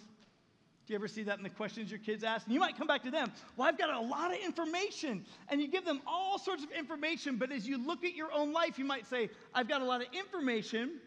Do 0.85 0.93
you 0.93 0.95
ever 0.95 1.09
see 1.09 1.23
that 1.23 1.37
in 1.37 1.43
the 1.43 1.49
questions 1.49 1.91
your 1.91 1.99
kids 1.99 2.23
ask? 2.23 2.45
And 2.45 2.53
you 2.53 2.61
might 2.61 2.77
come 2.77 2.87
back 2.87 3.03
to 3.03 3.11
them. 3.11 3.29
Well, 3.57 3.67
I've 3.67 3.77
got 3.77 3.89
a 3.89 3.99
lot 3.99 4.33
of 4.33 4.39
information. 4.39 5.25
And 5.49 5.59
you 5.59 5.67
give 5.67 5.83
them 5.83 6.01
all 6.07 6.39
sorts 6.39 6.63
of 6.63 6.71
information, 6.71 7.35
but 7.35 7.51
as 7.51 7.67
you 7.67 7.77
look 7.77 8.05
at 8.05 8.15
your 8.15 8.31
own 8.31 8.53
life, 8.53 8.79
you 8.79 8.85
might 8.85 9.05
say, 9.05 9.29
I've 9.53 9.67
got 9.67 9.81
a 9.81 9.85
lot 9.85 10.01
of 10.01 10.07
information, 10.13 11.01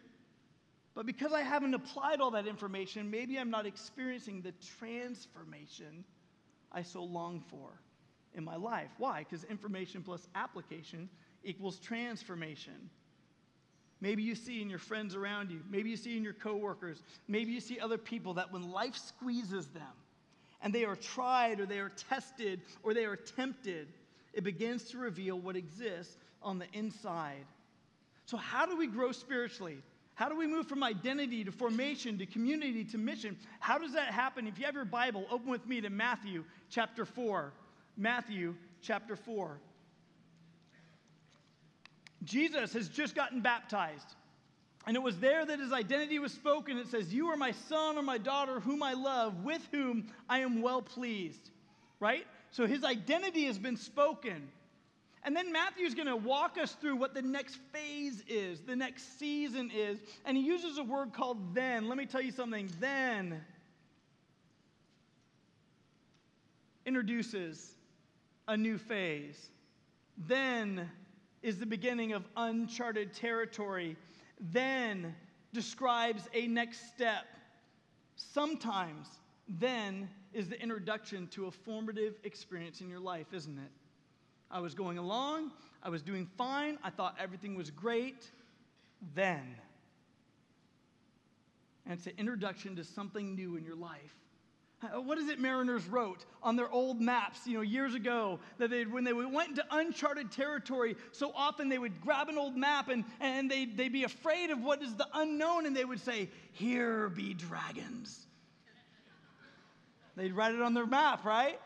but 0.93 1.07
because 1.07 1.33
I 1.33 1.41
haven't 1.41 1.73
applied 1.73 2.21
all 2.21 2.31
that 2.31 2.45
information, 2.45 3.09
maybe 3.09 3.39
I'm 3.39 3.49
not 3.49 3.65
experiencing 3.65 4.43
the 4.43 4.53
transformation 4.77 6.03
I 6.71 6.83
so 6.83 7.03
long 7.03 7.41
for 7.49 7.69
in 8.35 8.43
my 8.43 8.57
life. 8.57 8.89
Why? 8.97 9.25
Because 9.27 9.45
information 9.45 10.03
plus 10.03 10.27
application 10.35 11.09
equals 11.43 11.79
transformation. 11.79 12.89
Maybe 14.01 14.23
you 14.23 14.33
see 14.33 14.61
in 14.61 14.69
your 14.69 14.79
friends 14.79 15.15
around 15.15 15.51
you. 15.51 15.61
Maybe 15.69 15.91
you 15.91 15.97
see 15.97 16.17
in 16.17 16.23
your 16.23 16.33
coworkers. 16.33 17.03
Maybe 17.27 17.51
you 17.51 17.59
see 17.59 17.79
other 17.79 17.99
people 17.99 18.33
that 18.33 18.51
when 18.51 18.71
life 18.71 18.97
squeezes 18.97 19.67
them 19.67 19.83
and 20.63 20.73
they 20.73 20.85
are 20.85 20.95
tried 20.95 21.59
or 21.59 21.67
they 21.67 21.79
are 21.79 21.91
tested 22.09 22.61
or 22.81 22.95
they 22.95 23.05
are 23.05 23.15
tempted, 23.15 23.87
it 24.33 24.43
begins 24.43 24.85
to 24.85 24.97
reveal 24.97 25.37
what 25.37 25.55
exists 25.55 26.17
on 26.41 26.57
the 26.57 26.65
inside. 26.73 27.45
So, 28.25 28.37
how 28.37 28.65
do 28.65 28.75
we 28.75 28.87
grow 28.87 29.11
spiritually? 29.11 29.77
How 30.15 30.29
do 30.29 30.37
we 30.37 30.47
move 30.47 30.67
from 30.67 30.83
identity 30.83 31.43
to 31.43 31.51
formation 31.51 32.17
to 32.19 32.25
community 32.25 32.83
to 32.85 32.97
mission? 32.97 33.37
How 33.59 33.77
does 33.77 33.93
that 33.93 34.13
happen? 34.13 34.47
If 34.47 34.59
you 34.59 34.65
have 34.65 34.75
your 34.75 34.85
Bible, 34.85 35.25
open 35.31 35.49
with 35.49 35.65
me 35.67 35.81
to 35.81 35.89
Matthew 35.89 36.43
chapter 36.69 37.05
4. 37.05 37.51
Matthew 37.97 38.55
chapter 38.81 39.15
4. 39.15 39.59
Jesus 42.23 42.73
has 42.73 42.87
just 42.89 43.15
gotten 43.15 43.41
baptized. 43.41 44.15
And 44.87 44.95
it 44.95 45.03
was 45.03 45.19
there 45.19 45.45
that 45.45 45.59
his 45.59 45.71
identity 45.71 46.17
was 46.19 46.31
spoken. 46.31 46.77
It 46.77 46.87
says, 46.87 47.13
You 47.13 47.27
are 47.27 47.37
my 47.37 47.51
son 47.51 47.97
or 47.97 48.01
my 48.01 48.17
daughter, 48.17 48.59
whom 48.59 48.81
I 48.81 48.93
love, 48.93 49.43
with 49.43 49.61
whom 49.71 50.07
I 50.27 50.39
am 50.39 50.61
well 50.61 50.81
pleased. 50.81 51.51
Right? 51.99 52.25
So 52.51 52.65
his 52.65 52.83
identity 52.83 53.45
has 53.45 53.59
been 53.59 53.77
spoken. 53.77 54.49
And 55.23 55.35
then 55.35 55.51
Matthew's 55.51 55.93
going 55.93 56.07
to 56.07 56.15
walk 56.15 56.57
us 56.57 56.71
through 56.73 56.95
what 56.95 57.13
the 57.13 57.21
next 57.21 57.59
phase 57.71 58.23
is, 58.27 58.59
the 58.61 58.75
next 58.75 59.19
season 59.19 59.69
is. 59.71 59.99
And 60.25 60.35
he 60.35 60.43
uses 60.43 60.79
a 60.79 60.83
word 60.83 61.13
called 61.13 61.53
then. 61.53 61.87
Let 61.87 61.97
me 61.97 62.07
tell 62.07 62.21
you 62.21 62.31
something. 62.31 62.69
Then 62.79 63.39
introduces 66.87 67.75
a 68.47 68.57
new 68.57 68.79
phase. 68.79 69.51
Then 70.17 70.89
is 71.41 71.57
the 71.57 71.65
beginning 71.65 72.13
of 72.13 72.23
uncharted 72.37 73.13
territory, 73.13 73.97
then 74.39 75.15
describes 75.53 76.27
a 76.33 76.47
next 76.47 76.87
step. 76.93 77.25
Sometimes 78.15 79.07
then 79.47 80.09
is 80.33 80.47
the 80.47 80.61
introduction 80.61 81.27
to 81.27 81.47
a 81.47 81.51
formative 81.51 82.15
experience 82.23 82.81
in 82.81 82.89
your 82.89 82.99
life, 82.99 83.33
isn't 83.33 83.57
it? 83.57 83.71
I 84.49 84.59
was 84.59 84.73
going 84.73 84.97
along, 84.97 85.51
I 85.83 85.89
was 85.89 86.01
doing 86.01 86.27
fine. 86.37 86.77
I 86.83 86.89
thought 86.89 87.15
everything 87.19 87.55
was 87.55 87.71
great. 87.71 88.29
Then. 89.15 89.55
And 91.85 91.97
it's 91.97 92.05
an 92.05 92.13
introduction 92.17 92.75
to 92.75 92.83
something 92.83 93.33
new 93.33 93.55
in 93.55 93.63
your 93.63 93.75
life. 93.75 94.15
Uh, 94.83 94.99
what 94.99 95.17
is 95.17 95.29
it 95.29 95.39
mariners 95.39 95.85
wrote 95.87 96.25
on 96.41 96.55
their 96.55 96.69
old 96.69 96.99
maps, 96.99 97.45
you 97.45 97.53
know, 97.53 97.61
years 97.61 97.93
ago, 97.93 98.39
that 98.57 98.69
they, 98.69 98.83
when 98.85 99.03
they 99.03 99.13
went 99.13 99.49
into 99.49 99.63
uncharted 99.71 100.31
territory, 100.31 100.95
so 101.11 101.31
often 101.35 101.69
they 101.69 101.77
would 101.77 102.01
grab 102.01 102.29
an 102.29 102.37
old 102.37 102.57
map 102.57 102.89
and, 102.89 103.03
and 103.19 103.49
they'd, 103.49 103.77
they'd 103.77 103.93
be 103.93 104.03
afraid 104.03 104.49
of 104.49 104.61
what 104.61 104.81
is 104.81 104.95
the 104.95 105.07
unknown 105.13 105.65
and 105.67 105.75
they 105.75 105.85
would 105.85 105.99
say, 105.99 106.29
Here 106.53 107.09
be 107.09 107.33
dragons. 107.33 108.25
They'd 110.15 110.33
write 110.33 110.55
it 110.55 110.61
on 110.61 110.73
their 110.73 110.87
map, 110.87 111.25
right? 111.25 111.59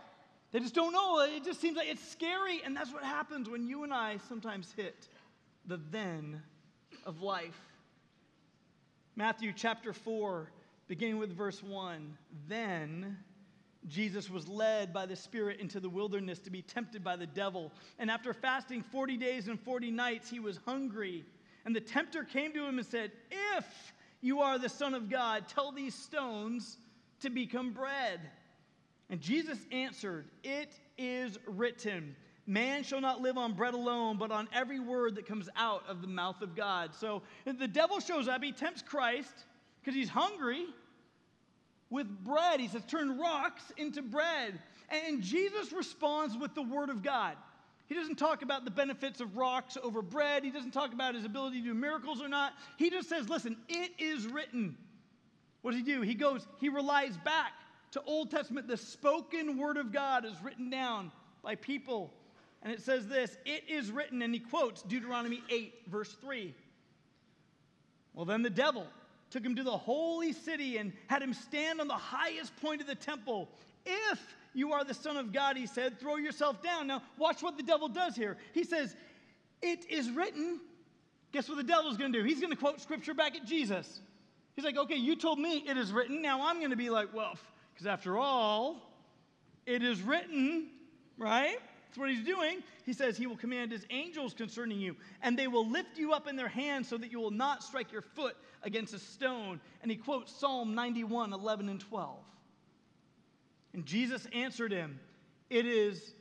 They 0.52 0.60
just 0.60 0.76
don't 0.76 0.94
know. 0.94 1.20
It 1.22 1.44
just 1.44 1.60
seems 1.60 1.78
like 1.78 1.88
it's 1.90 2.08
scary. 2.10 2.62
And 2.64 2.76
that's 2.76 2.94
what 2.94 3.04
happens 3.04 3.50
when 3.50 3.68
you 3.68 3.84
and 3.84 3.94
I 3.94 4.18
sometimes 4.30 4.74
hit 4.76 5.08
the 5.66 5.78
then 5.92 6.42
of 7.06 7.22
life. 7.22 7.60
Matthew 9.16 9.52
chapter 9.56 9.94
4 9.94 10.50
beginning 10.88 11.18
with 11.18 11.36
verse 11.36 11.64
1. 11.64 12.18
Then 12.48 13.18
Jesus 13.88 14.30
was 14.30 14.48
led 14.48 14.94
by 14.94 15.06
the 15.06 15.16
Spirit 15.16 15.60
into 15.60 15.80
the 15.80 15.90
wilderness 15.90 16.40
to 16.40 16.50
be 16.50 16.62
tempted 16.62 17.04
by 17.04 17.16
the 17.16 17.28
devil. 17.28 17.72
And 18.00 18.10
after 18.10 18.34
fasting 18.34 18.84
40 18.84 19.18
days 19.18 19.48
and 19.48 19.60
40 19.60 19.92
nights, 19.92 20.30
he 20.30 20.40
was 20.40 20.60
hungry. 20.66 21.24
And 21.66 21.76
the 21.76 21.82
tempter 21.82 22.24
came 22.24 22.54
to 22.54 22.66
him 22.66 22.78
and 22.78 22.88
said, 22.88 23.12
If 23.58 23.94
you 24.22 24.42
are 24.42 24.58
the 24.58 24.70
Son 24.70 24.94
of 24.94 25.10
God, 25.10 25.48
tell 25.48 25.72
these 25.72 25.96
stones 25.96 26.78
to 27.22 27.30
become 27.30 27.72
bread. 27.72 28.20
And 29.10 29.22
Jesus 29.22 29.60
answered, 29.72 30.26
It 30.44 30.72
is 30.98 31.38
written, 31.48 32.16
Man 32.48 32.84
shall 32.84 33.02
not 33.02 33.22
live 33.22 33.38
on 33.38 33.54
bread 33.54 33.74
alone, 33.74 34.18
but 34.18 34.32
on 34.32 34.48
every 34.54 34.80
word 34.80 35.16
that 35.16 35.28
comes 35.28 35.50
out 35.56 35.84
of 35.88 36.02
the 36.02 36.08
mouth 36.08 36.42
of 36.42 36.56
God. 36.56 36.94
So 36.94 37.24
the 37.46 37.68
devil 37.68 38.00
shows 38.00 38.28
up, 38.28 38.44
he 38.44 38.52
tempts 38.52 38.84
Christ 38.84 39.46
because 39.86 39.96
he's 39.96 40.10
hungry 40.10 40.66
with 41.92 42.08
bread. 42.24 42.60
He 42.60 42.68
says, 42.68 42.82
turn 42.88 43.20
rocks 43.20 43.62
into 43.78 44.02
bread. 44.02 44.60
And 44.90 45.22
Jesus 45.22 45.72
responds 45.72 46.36
with 46.36 46.56
the 46.56 46.64
word 46.64 46.90
of 46.90 47.04
God. 47.04 47.36
He 47.86 47.94
doesn't 47.94 48.16
talk 48.16 48.42
about 48.42 48.66
the 48.66 48.72
benefits 48.72 49.22
of 49.22 49.38
rocks 49.38 49.78
over 49.84 50.02
bread. 50.02 50.44
He 50.44 50.50
doesn't 50.50 50.72
talk 50.72 50.92
about 50.92 51.14
his 51.14 51.24
ability 51.24 51.62
to 51.62 51.68
do 51.68 51.74
miracles 51.76 52.20
or 52.20 52.28
not. 52.28 52.54
He 52.78 52.90
just 52.90 53.08
says, 53.08 53.30
listen, 53.30 53.58
it 53.70 53.92
is 54.00 54.26
written. 54.26 54.76
What 55.62 55.72
does 55.72 55.82
he 55.82 55.86
do? 55.86 56.02
He 56.02 56.16
goes, 56.16 56.48
he 56.60 56.70
relies 56.70 57.16
back 57.18 57.54
to 57.92 58.02
Old 58.08 58.32
Testament. 58.32 58.68
The 58.68 58.78
spoken 58.78 59.60
word 59.60 59.78
of 59.78 59.92
God 59.92 60.26
is 60.26 60.34
written 60.44 60.72
down 60.72 61.12
by 61.44 61.54
people. 61.54 62.12
And 62.64 62.74
it 62.74 62.82
says 62.82 63.08
this 63.08 63.38
it 63.46 63.66
is 63.70 63.92
written, 63.92 64.24
and 64.24 64.34
he 64.34 64.40
quotes 64.40 64.82
Deuteronomy 64.82 65.44
8, 65.48 65.74
verse 65.88 66.12
3. 66.22 66.56
Well, 68.16 68.26
then 68.26 68.42
the 68.42 68.50
devil 68.50 68.88
took 69.30 69.44
him 69.44 69.56
to 69.56 69.64
the 69.64 69.78
holy 69.78 70.34
city 70.34 70.78
and 70.78 70.94
had 71.08 71.22
him 71.22 71.34
stand 71.34 71.82
on 71.82 71.88
the 71.88 71.94
highest 71.94 72.56
point 72.62 72.82
of 72.82 72.88
the 72.88 72.96
temple. 72.96 73.50
If 73.86 74.20
you 74.54 74.74
are 74.74 74.84
the 74.84 74.94
Son 74.94 75.18
of 75.18 75.34
God, 75.34 75.58
he 75.58 75.68
said, 75.68 76.00
throw 76.00 76.16
yourself 76.16 76.62
down. 76.64 76.88
Now, 76.88 77.02
watch 77.18 77.44
what 77.44 77.58
the 77.58 77.64
devil 77.64 77.90
does 77.90 78.16
here. 78.16 78.38
He 78.54 78.64
says, 78.64 78.96
It 79.62 79.90
is 79.90 80.10
written. 80.10 80.60
Guess 81.34 81.50
what 81.50 81.58
the 81.58 81.64
devil's 81.64 81.98
going 81.98 82.14
to 82.14 82.20
do? 82.20 82.26
He's 82.26 82.40
going 82.40 82.52
to 82.52 82.58
quote 82.58 82.80
scripture 82.80 83.14
back 83.14 83.36
at 83.36 83.46
Jesus. 83.46 84.02
He's 84.56 84.64
like, 84.64 84.78
Okay, 84.78 84.96
you 84.96 85.16
told 85.16 85.40
me 85.40 85.64
it 85.68 85.78
is 85.78 85.92
written. 85.92 86.22
Now 86.22 86.48
I'm 86.48 86.60
going 86.60 86.72
to 86.72 86.78
be 86.78 86.90
like, 86.90 87.14
Well, 87.14 87.38
because 87.74 87.88
after 87.88 88.18
all, 88.18 88.82
it 89.66 89.84
is 89.84 90.02
written, 90.02 90.70
right? 91.18 91.58
That's 91.96 92.02
what 92.02 92.10
he's 92.10 92.26
doing. 92.26 92.62
He 92.86 92.92
says 92.92 93.16
he 93.16 93.26
will 93.26 93.38
command 93.38 93.72
his 93.72 93.86
angels 93.90 94.34
concerning 94.34 94.82
you, 94.82 94.98
and 95.22 95.40
they 95.40 95.48
will 95.48 95.66
lift 95.66 95.98
you 95.98 96.12
up 96.12 96.28
in 96.28 96.36
their 96.36 96.50
hands 96.50 96.90
so 96.90 96.98
that 96.98 97.10
you 97.10 97.22
will 97.22 97.32
not 97.32 97.64
strike 97.64 97.90
your 97.94 98.02
foot 98.02 98.36
against 98.64 98.94
a 98.94 99.00
stone. 99.00 99.62
And 99.82 99.90
he 99.90 99.96
quotes 99.96 100.36
Psalm 100.36 100.76
91 100.76 101.32
11 101.32 101.70
and 101.70 101.80
12. 101.80 102.18
And 103.76 103.86
Jesus 103.86 104.28
answered 104.34 104.74
him, 104.74 105.00
It 105.50 105.66
is 105.66 106.16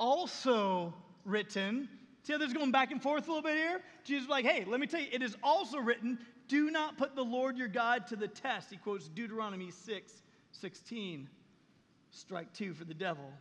also 0.00 0.92
written. 1.24 1.88
See 2.24 2.32
how 2.32 2.40
this 2.40 2.48
is 2.48 2.54
going 2.54 2.72
back 2.72 2.90
and 2.90 3.00
forth 3.00 3.28
a 3.28 3.30
little 3.30 3.48
bit 3.48 3.56
here? 3.56 3.82
Jesus 4.02 4.28
like, 4.28 4.44
Hey, 4.44 4.64
let 4.66 4.80
me 4.80 4.88
tell 4.88 5.00
you, 5.00 5.06
it 5.12 5.22
is 5.22 5.36
also 5.44 5.78
written, 5.78 6.18
Do 6.48 6.72
not 6.72 6.98
put 6.98 7.14
the 7.14 7.22
Lord 7.22 7.56
your 7.56 7.68
God 7.68 8.08
to 8.08 8.16
the 8.16 8.26
test. 8.26 8.68
He 8.68 8.78
quotes 8.78 9.06
Deuteronomy 9.06 9.70
6 9.70 10.12
16. 10.50 11.28
Strike 12.10 12.52
two 12.52 12.74
for 12.74 12.84
the 12.84 12.94
devil. 12.94 13.32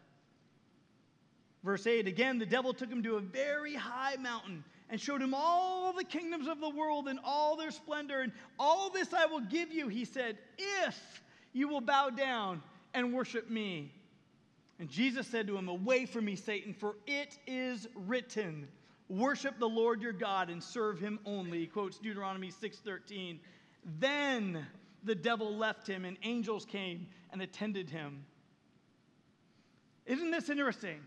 Verse 1.63 1.85
8 1.85 2.07
again, 2.07 2.39
the 2.39 2.45
devil 2.45 2.73
took 2.73 2.89
him 2.89 3.03
to 3.03 3.15
a 3.15 3.21
very 3.21 3.75
high 3.75 4.15
mountain 4.15 4.63
and 4.89 4.99
showed 4.99 5.21
him 5.21 5.33
all 5.33 5.93
the 5.93 6.03
kingdoms 6.03 6.47
of 6.47 6.59
the 6.59 6.69
world 6.69 7.07
and 7.07 7.19
all 7.23 7.55
their 7.55 7.71
splendor. 7.71 8.21
And 8.21 8.31
all 8.57 8.89
this 8.89 9.13
I 9.13 9.25
will 9.25 9.41
give 9.41 9.71
you, 9.71 9.87
he 9.87 10.05
said, 10.05 10.37
if 10.57 11.21
you 11.53 11.67
will 11.67 11.81
bow 11.81 12.09
down 12.09 12.61
and 12.93 13.13
worship 13.13 13.49
me. 13.49 13.93
And 14.79 14.89
Jesus 14.89 15.27
said 15.27 15.47
to 15.47 15.57
him, 15.57 15.67
Away 15.67 16.05
from 16.05 16.25
me, 16.25 16.35
Satan, 16.35 16.73
for 16.73 16.95
it 17.05 17.37
is 17.45 17.87
written, 17.93 18.67
Worship 19.09 19.59
the 19.59 19.67
Lord 19.67 20.01
your 20.01 20.13
God 20.13 20.49
and 20.49 20.63
serve 20.63 20.99
him 20.99 21.19
only. 21.25 21.59
He 21.59 21.67
quotes 21.67 21.97
Deuteronomy 21.97 22.51
6:13. 22.51 23.39
Then 23.99 24.65
the 25.03 25.15
devil 25.15 25.55
left 25.55 25.87
him, 25.87 26.05
and 26.05 26.17
angels 26.23 26.65
came 26.65 27.07
and 27.31 27.41
attended 27.41 27.89
him. 27.89 28.23
Isn't 30.05 30.31
this 30.31 30.49
interesting? 30.49 30.99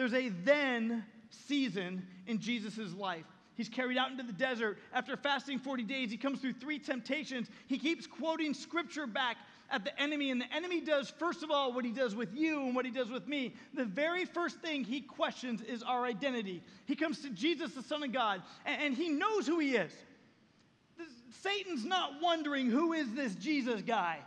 There's 0.00 0.14
a 0.14 0.30
then 0.30 1.04
season 1.28 2.06
in 2.26 2.38
Jesus' 2.38 2.94
life. 2.94 3.26
He's 3.54 3.68
carried 3.68 3.98
out 3.98 4.10
into 4.10 4.22
the 4.22 4.32
desert. 4.32 4.78
After 4.94 5.14
fasting 5.14 5.58
40 5.58 5.82
days, 5.82 6.10
he 6.10 6.16
comes 6.16 6.40
through 6.40 6.54
three 6.54 6.78
temptations. 6.78 7.48
He 7.66 7.76
keeps 7.76 8.06
quoting 8.06 8.54
scripture 8.54 9.06
back 9.06 9.36
at 9.70 9.84
the 9.84 10.00
enemy, 10.00 10.30
and 10.30 10.40
the 10.40 10.50
enemy 10.54 10.80
does, 10.80 11.10
first 11.10 11.42
of 11.42 11.50
all, 11.50 11.74
what 11.74 11.84
he 11.84 11.90
does 11.90 12.14
with 12.14 12.34
you 12.34 12.62
and 12.62 12.74
what 12.74 12.86
he 12.86 12.90
does 12.90 13.10
with 13.10 13.28
me. 13.28 13.52
The 13.74 13.84
very 13.84 14.24
first 14.24 14.62
thing 14.62 14.84
he 14.84 15.02
questions 15.02 15.60
is 15.60 15.82
our 15.82 16.06
identity. 16.06 16.62
He 16.86 16.96
comes 16.96 17.20
to 17.20 17.28
Jesus, 17.28 17.72
the 17.72 17.82
Son 17.82 18.02
of 18.02 18.10
God, 18.10 18.40
and, 18.64 18.94
he 18.94 19.10
knows 19.10 19.46
who 19.46 19.58
he 19.58 19.76
is. 19.76 19.92
Satan's 21.42 21.84
not 21.84 22.22
wondering 22.22 22.70
who 22.70 22.94
is 22.94 23.12
this 23.12 23.34
Jesus 23.34 23.82
guy. 23.82 24.20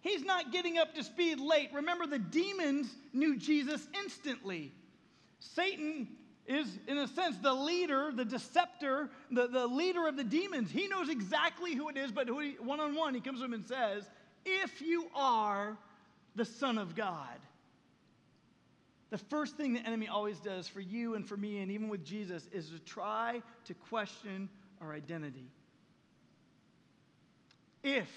He's 0.00 0.24
not 0.24 0.50
getting 0.50 0.78
up 0.78 0.94
to 0.94 1.04
speed 1.04 1.40
late. 1.40 1.68
Remember, 1.74 2.06
the 2.06 2.18
demons 2.18 2.88
knew 3.12 3.36
Jesus 3.36 3.86
instantly. 4.02 4.72
Satan 5.52 6.08
is, 6.46 6.78
in 6.88 6.98
a 6.98 7.08
sense, 7.08 7.36
the 7.38 7.52
leader, 7.52 8.10
the 8.14 8.24
deceptor, 8.24 9.10
the, 9.30 9.46
the 9.46 9.66
leader 9.66 10.06
of 10.06 10.16
the 10.16 10.24
demons. 10.24 10.70
He 10.70 10.88
knows 10.88 11.08
exactly 11.08 11.74
who 11.74 11.88
it 11.88 11.96
is, 11.96 12.10
but 12.10 12.28
one 12.62 12.80
on 12.80 12.94
one, 12.94 13.14
he 13.14 13.20
comes 13.20 13.40
to 13.40 13.44
him 13.44 13.52
and 13.52 13.66
says, 13.66 14.04
If 14.44 14.80
you 14.80 15.06
are 15.14 15.76
the 16.34 16.44
Son 16.44 16.78
of 16.78 16.94
God. 16.94 17.38
The 19.10 19.18
first 19.18 19.56
thing 19.56 19.74
the 19.74 19.80
enemy 19.80 20.08
always 20.08 20.40
does 20.40 20.66
for 20.66 20.80
you 20.80 21.14
and 21.14 21.26
for 21.26 21.36
me, 21.36 21.60
and 21.60 21.70
even 21.70 21.88
with 21.88 22.04
Jesus, 22.04 22.48
is 22.52 22.70
to 22.70 22.78
try 22.80 23.42
to 23.66 23.74
question 23.74 24.48
our 24.80 24.92
identity. 24.92 25.46
If 27.82 28.08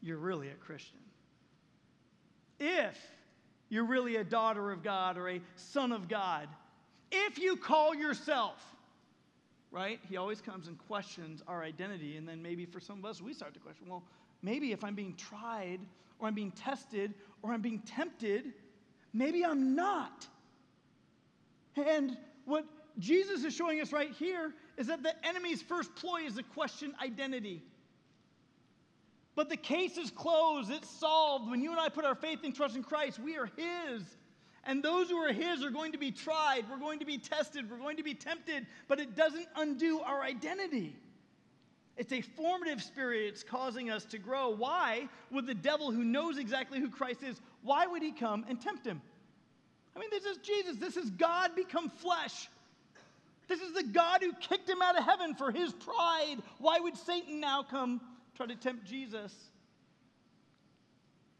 you're 0.00 0.16
really 0.16 0.48
a 0.48 0.54
Christian, 0.54 0.98
if 2.58 2.96
you're 3.68 3.84
really 3.84 4.16
a 4.16 4.24
daughter 4.24 4.70
of 4.70 4.82
God 4.82 5.18
or 5.18 5.28
a 5.28 5.40
son 5.56 5.92
of 5.92 6.08
God. 6.08 6.48
If 7.10 7.38
you 7.38 7.56
call 7.56 7.94
yourself, 7.94 8.62
right? 9.70 10.00
He 10.08 10.16
always 10.16 10.40
comes 10.40 10.68
and 10.68 10.78
questions 10.86 11.42
our 11.46 11.62
identity. 11.62 12.16
And 12.16 12.28
then 12.28 12.42
maybe 12.42 12.64
for 12.64 12.80
some 12.80 12.98
of 12.98 13.04
us, 13.04 13.20
we 13.20 13.34
start 13.34 13.54
to 13.54 13.60
question 13.60 13.86
well, 13.88 14.02
maybe 14.42 14.72
if 14.72 14.84
I'm 14.84 14.94
being 14.94 15.14
tried 15.16 15.80
or 16.18 16.28
I'm 16.28 16.34
being 16.34 16.52
tested 16.52 17.14
or 17.42 17.52
I'm 17.52 17.60
being 17.60 17.80
tempted, 17.80 18.52
maybe 19.12 19.44
I'm 19.44 19.74
not. 19.74 20.26
And 21.76 22.16
what 22.44 22.64
Jesus 22.98 23.44
is 23.44 23.54
showing 23.54 23.80
us 23.80 23.92
right 23.92 24.10
here 24.12 24.52
is 24.76 24.88
that 24.88 25.02
the 25.02 25.14
enemy's 25.26 25.62
first 25.62 25.94
ploy 25.94 26.22
is 26.22 26.34
to 26.34 26.42
question 26.42 26.94
identity. 27.02 27.62
But 29.38 29.48
the 29.48 29.56
case 29.56 29.98
is 29.98 30.10
closed, 30.10 30.68
it's 30.68 30.90
solved. 30.90 31.48
When 31.48 31.62
you 31.62 31.70
and 31.70 31.78
I 31.78 31.90
put 31.90 32.04
our 32.04 32.16
faith 32.16 32.40
and 32.42 32.52
trust 32.52 32.74
in 32.74 32.82
Christ, 32.82 33.20
we 33.20 33.38
are 33.38 33.48
His. 33.56 34.02
And 34.64 34.82
those 34.82 35.08
who 35.08 35.16
are 35.16 35.32
His 35.32 35.62
are 35.62 35.70
going 35.70 35.92
to 35.92 35.98
be 35.98 36.10
tried, 36.10 36.64
we're 36.68 36.80
going 36.80 36.98
to 36.98 37.04
be 37.04 37.18
tested, 37.18 37.70
we're 37.70 37.78
going 37.78 37.98
to 37.98 38.02
be 38.02 38.14
tempted, 38.14 38.66
but 38.88 38.98
it 38.98 39.14
doesn't 39.14 39.46
undo 39.54 40.00
our 40.00 40.22
identity. 40.22 40.96
It's 41.96 42.12
a 42.12 42.20
formative 42.20 42.82
spirit. 42.82 43.26
It's 43.28 43.44
causing 43.44 43.90
us 43.90 44.04
to 44.06 44.18
grow. 44.18 44.48
Why 44.48 45.08
would 45.30 45.46
the 45.46 45.54
devil, 45.54 45.92
who 45.92 46.02
knows 46.02 46.36
exactly 46.36 46.80
who 46.80 46.90
Christ 46.90 47.22
is, 47.22 47.40
why 47.62 47.86
would 47.86 48.02
he 48.02 48.10
come 48.10 48.44
and 48.48 48.60
tempt 48.60 48.84
him? 48.84 49.00
I 49.94 50.00
mean, 50.00 50.10
this 50.10 50.24
is 50.24 50.38
Jesus. 50.38 50.78
This 50.78 50.96
is 50.96 51.10
God 51.10 51.54
become 51.54 51.90
flesh. 51.90 52.48
This 53.46 53.60
is 53.60 53.72
the 53.72 53.84
God 53.84 54.20
who 54.20 54.32
kicked 54.32 54.68
him 54.68 54.82
out 54.82 54.98
of 54.98 55.04
heaven 55.04 55.36
for 55.36 55.52
his 55.52 55.72
pride. 55.74 56.38
Why 56.58 56.80
would 56.80 56.96
Satan 56.96 57.38
now 57.38 57.62
come 57.62 58.00
try 58.38 58.46
to 58.46 58.54
tempt 58.54 58.84
Jesus. 58.84 59.34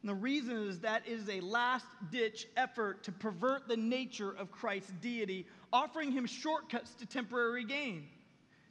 And 0.02 0.10
the 0.10 0.16
reason 0.16 0.68
is 0.68 0.80
that 0.80 1.06
is 1.06 1.28
a 1.28 1.40
last 1.40 1.86
ditch 2.10 2.48
effort 2.56 3.04
to 3.04 3.12
pervert 3.12 3.68
the 3.68 3.76
nature 3.76 4.32
of 4.32 4.50
Christ's 4.50 4.90
deity, 5.00 5.46
offering 5.72 6.10
him 6.10 6.26
shortcuts 6.26 6.92
to 6.94 7.06
temporary 7.06 7.64
gain. 7.64 8.08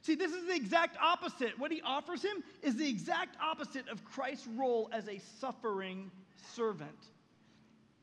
See, 0.02 0.14
this 0.14 0.32
is 0.32 0.46
the 0.46 0.54
exact 0.54 0.98
opposite. 1.02 1.58
What 1.58 1.72
he 1.72 1.80
offers 1.80 2.22
him 2.22 2.44
is 2.62 2.76
the 2.76 2.88
exact 2.88 3.36
opposite 3.42 3.88
of 3.88 4.04
Christ's 4.04 4.46
role 4.46 4.90
as 4.92 5.08
a 5.08 5.18
suffering 5.40 6.10
servant. 6.54 6.90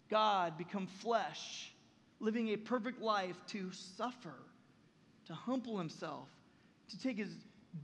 God 0.09 0.57
become 0.57 0.87
flesh, 0.87 1.71
living 2.19 2.49
a 2.49 2.57
perfect 2.57 2.99
life 2.99 3.37
to 3.49 3.71
suffer, 3.71 4.33
to 5.27 5.33
humble 5.35 5.77
himself, 5.77 6.29
to 6.89 6.99
take 6.99 7.17
his 7.17 7.29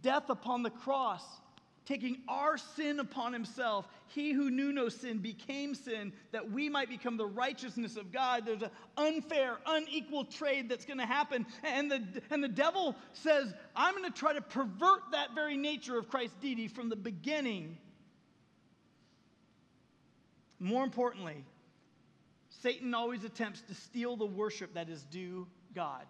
death 0.01 0.29
upon 0.29 0.63
the 0.63 0.69
cross, 0.71 1.23
taking 1.91 2.19
our 2.29 2.57
sin 2.57 3.01
upon 3.01 3.33
himself. 3.33 3.85
He 4.07 4.31
who 4.31 4.49
knew 4.49 4.71
no 4.71 4.87
sin 4.87 5.17
became 5.17 5.75
sin 5.75 6.13
that 6.31 6.49
we 6.49 6.69
might 6.69 6.87
become 6.87 7.17
the 7.17 7.25
righteousness 7.25 7.97
of 7.97 8.13
God. 8.13 8.45
There's 8.45 8.61
an 8.61 8.69
unfair, 8.95 9.57
unequal 9.65 10.23
trade 10.23 10.69
that's 10.69 10.85
going 10.85 10.99
to 10.99 11.05
happen. 11.05 11.45
And 11.63 11.91
the, 11.91 12.01
and 12.29 12.41
the 12.41 12.47
devil 12.47 12.95
says, 13.11 13.53
I'm 13.75 13.93
going 13.93 14.09
to 14.09 14.17
try 14.17 14.31
to 14.31 14.41
pervert 14.41 15.11
that 15.11 15.35
very 15.35 15.57
nature 15.57 15.97
of 15.97 16.07
Christ's 16.07 16.37
deity 16.39 16.69
from 16.69 16.87
the 16.87 16.95
beginning. 16.95 17.77
More 20.61 20.85
importantly, 20.85 21.43
Satan 22.61 22.93
always 22.93 23.25
attempts 23.25 23.61
to 23.63 23.75
steal 23.75 24.15
the 24.15 24.25
worship 24.25 24.75
that 24.75 24.87
is 24.87 25.03
due 25.03 25.45
God. 25.75 26.05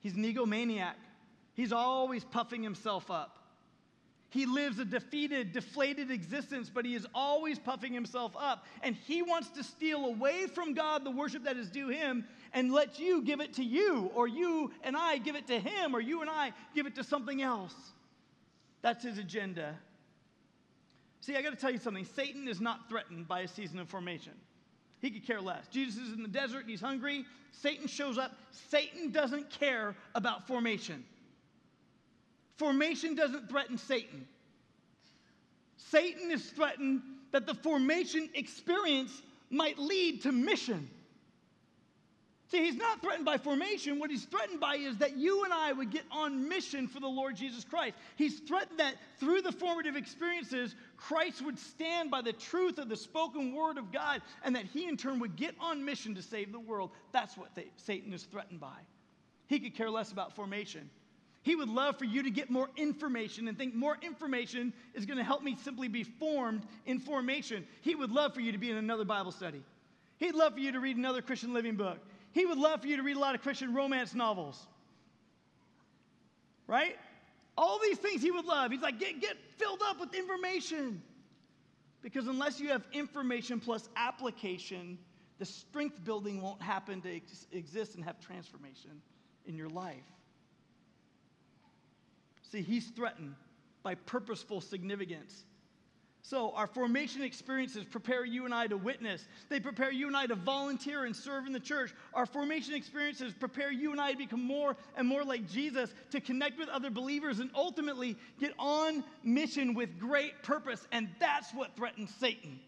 He's 0.00 0.14
an 0.14 0.24
egomaniac. 0.24 0.94
He's 1.52 1.72
always 1.72 2.24
puffing 2.24 2.62
himself 2.62 3.10
up. 3.10 3.37
He 4.30 4.44
lives 4.44 4.78
a 4.78 4.84
defeated, 4.84 5.52
deflated 5.52 6.10
existence, 6.10 6.70
but 6.72 6.84
he 6.84 6.94
is 6.94 7.06
always 7.14 7.58
puffing 7.58 7.94
himself 7.94 8.36
up. 8.38 8.66
And 8.82 8.94
he 8.94 9.22
wants 9.22 9.48
to 9.50 9.64
steal 9.64 10.04
away 10.04 10.46
from 10.46 10.74
God 10.74 11.02
the 11.02 11.10
worship 11.10 11.44
that 11.44 11.56
is 11.56 11.70
due 11.70 11.88
him 11.88 12.26
and 12.52 12.70
let 12.70 12.98
you 12.98 13.22
give 13.22 13.40
it 13.40 13.54
to 13.54 13.64
you, 13.64 14.10
or 14.14 14.28
you 14.28 14.70
and 14.82 14.96
I 14.96 15.18
give 15.18 15.34
it 15.34 15.46
to 15.46 15.58
him, 15.58 15.94
or 15.94 16.00
you 16.00 16.20
and 16.20 16.28
I 16.28 16.52
give 16.74 16.86
it 16.86 16.94
to 16.96 17.04
something 17.04 17.40
else. 17.40 17.74
That's 18.82 19.02
his 19.02 19.16
agenda. 19.18 19.74
See, 21.20 21.36
I 21.36 21.42
got 21.42 21.50
to 21.50 21.56
tell 21.56 21.70
you 21.70 21.78
something. 21.78 22.04
Satan 22.04 22.48
is 22.48 22.60
not 22.60 22.88
threatened 22.88 23.28
by 23.28 23.40
a 23.40 23.48
season 23.48 23.78
of 23.78 23.88
formation. 23.88 24.32
He 25.00 25.10
could 25.10 25.26
care 25.26 25.40
less. 25.40 25.68
Jesus 25.68 26.02
is 26.02 26.12
in 26.12 26.22
the 26.22 26.28
desert, 26.28 26.60
and 26.60 26.70
he's 26.70 26.80
hungry. 26.80 27.24
Satan 27.52 27.86
shows 27.86 28.18
up. 28.18 28.32
Satan 28.70 29.10
doesn't 29.10 29.50
care 29.50 29.94
about 30.14 30.46
formation. 30.46 31.04
Formation 32.58 33.14
doesn't 33.14 33.48
threaten 33.48 33.78
Satan. 33.78 34.26
Satan 35.76 36.30
is 36.30 36.50
threatened 36.50 37.02
that 37.32 37.46
the 37.46 37.54
formation 37.54 38.28
experience 38.34 39.22
might 39.50 39.78
lead 39.78 40.22
to 40.22 40.32
mission. 40.32 40.90
See, 42.50 42.64
he's 42.64 42.76
not 42.76 43.02
threatened 43.02 43.26
by 43.26 43.36
formation. 43.36 43.98
What 43.98 44.10
he's 44.10 44.24
threatened 44.24 44.58
by 44.58 44.76
is 44.76 44.96
that 44.98 45.18
you 45.18 45.44
and 45.44 45.52
I 45.52 45.72
would 45.72 45.90
get 45.90 46.04
on 46.10 46.48
mission 46.48 46.88
for 46.88 46.98
the 46.98 47.06
Lord 47.06 47.36
Jesus 47.36 47.62
Christ. 47.62 47.94
He's 48.16 48.40
threatened 48.40 48.78
that 48.80 48.94
through 49.20 49.42
the 49.42 49.52
formative 49.52 49.96
experiences, 49.96 50.74
Christ 50.96 51.44
would 51.44 51.58
stand 51.58 52.10
by 52.10 52.22
the 52.22 52.32
truth 52.32 52.78
of 52.78 52.88
the 52.88 52.96
spoken 52.96 53.54
word 53.54 53.76
of 53.76 53.92
God 53.92 54.22
and 54.42 54.56
that 54.56 54.64
he 54.64 54.88
in 54.88 54.96
turn 54.96 55.18
would 55.20 55.36
get 55.36 55.54
on 55.60 55.84
mission 55.84 56.14
to 56.14 56.22
save 56.22 56.50
the 56.50 56.58
world. 56.58 56.90
That's 57.12 57.36
what 57.36 57.54
they, 57.54 57.66
Satan 57.76 58.14
is 58.14 58.22
threatened 58.22 58.60
by. 58.60 58.78
He 59.46 59.60
could 59.60 59.74
care 59.74 59.90
less 59.90 60.10
about 60.10 60.34
formation. 60.34 60.88
He 61.48 61.56
would 61.56 61.70
love 61.70 61.98
for 61.98 62.04
you 62.04 62.24
to 62.24 62.30
get 62.30 62.50
more 62.50 62.68
information 62.76 63.48
and 63.48 63.56
think 63.56 63.74
more 63.74 63.96
information 64.02 64.70
is 64.92 65.06
going 65.06 65.16
to 65.16 65.24
help 65.24 65.42
me 65.42 65.56
simply 65.64 65.88
be 65.88 66.02
formed 66.04 66.66
in 66.84 67.00
formation. 67.00 67.66
He 67.80 67.94
would 67.94 68.12
love 68.12 68.34
for 68.34 68.42
you 68.42 68.52
to 68.52 68.58
be 68.58 68.70
in 68.70 68.76
another 68.76 69.06
Bible 69.06 69.32
study. 69.32 69.62
He'd 70.18 70.34
love 70.34 70.52
for 70.52 70.60
you 70.60 70.72
to 70.72 70.78
read 70.78 70.98
another 70.98 71.22
Christian 71.22 71.54
living 71.54 71.76
book. 71.76 72.00
He 72.32 72.44
would 72.44 72.58
love 72.58 72.82
for 72.82 72.86
you 72.86 72.98
to 72.98 73.02
read 73.02 73.16
a 73.16 73.18
lot 73.18 73.34
of 73.34 73.40
Christian 73.40 73.72
romance 73.72 74.14
novels. 74.14 74.66
Right? 76.66 76.98
All 77.56 77.80
these 77.82 77.96
things 77.96 78.20
he 78.20 78.30
would 78.30 78.44
love. 78.44 78.70
He's 78.70 78.82
like, 78.82 78.98
get, 79.00 79.18
get 79.22 79.38
filled 79.56 79.80
up 79.86 80.00
with 80.00 80.14
information. 80.14 81.00
Because 82.02 82.26
unless 82.26 82.60
you 82.60 82.68
have 82.68 82.86
information 82.92 83.58
plus 83.58 83.88
application, 83.96 84.98
the 85.38 85.46
strength 85.46 86.04
building 86.04 86.42
won't 86.42 86.60
happen 86.60 87.00
to 87.00 87.16
ex- 87.16 87.46
exist 87.52 87.94
and 87.94 88.04
have 88.04 88.20
transformation 88.20 89.00
in 89.46 89.56
your 89.56 89.70
life. 89.70 89.96
See, 92.50 92.62
he's 92.62 92.88
threatened 92.88 93.34
by 93.82 93.94
purposeful 93.94 94.60
significance. 94.60 95.44
So, 96.22 96.52
our 96.52 96.66
formation 96.66 97.22
experiences 97.22 97.84
prepare 97.84 98.24
you 98.24 98.44
and 98.44 98.52
I 98.52 98.66
to 98.66 98.76
witness. 98.76 99.26
They 99.48 99.60
prepare 99.60 99.90
you 99.90 100.08
and 100.08 100.16
I 100.16 100.26
to 100.26 100.34
volunteer 100.34 101.04
and 101.04 101.14
serve 101.14 101.46
in 101.46 101.52
the 101.52 101.60
church. 101.60 101.94
Our 102.12 102.26
formation 102.26 102.74
experiences 102.74 103.32
prepare 103.32 103.70
you 103.70 103.92
and 103.92 104.00
I 104.00 104.12
to 104.12 104.18
become 104.18 104.42
more 104.42 104.76
and 104.96 105.08
more 105.08 105.24
like 105.24 105.48
Jesus, 105.48 105.94
to 106.10 106.20
connect 106.20 106.58
with 106.58 106.68
other 106.68 106.90
believers, 106.90 107.38
and 107.38 107.50
ultimately 107.54 108.16
get 108.40 108.52
on 108.58 109.04
mission 109.22 109.74
with 109.74 109.98
great 109.98 110.42
purpose. 110.42 110.86
And 110.92 111.08
that's 111.18 111.54
what 111.54 111.76
threatens 111.76 112.12
Satan. 112.18 112.58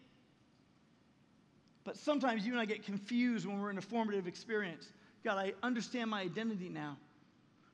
But 1.83 1.97
sometimes 1.97 2.45
you 2.45 2.53
and 2.53 2.61
I 2.61 2.65
get 2.65 2.85
confused 2.85 3.45
when 3.45 3.59
we're 3.59 3.71
in 3.71 3.77
a 3.77 3.81
formative 3.81 4.27
experience. 4.27 4.87
God, 5.23 5.37
I 5.37 5.53
understand 5.61 6.09
my 6.09 6.21
identity 6.21 6.69
now. 6.69 6.97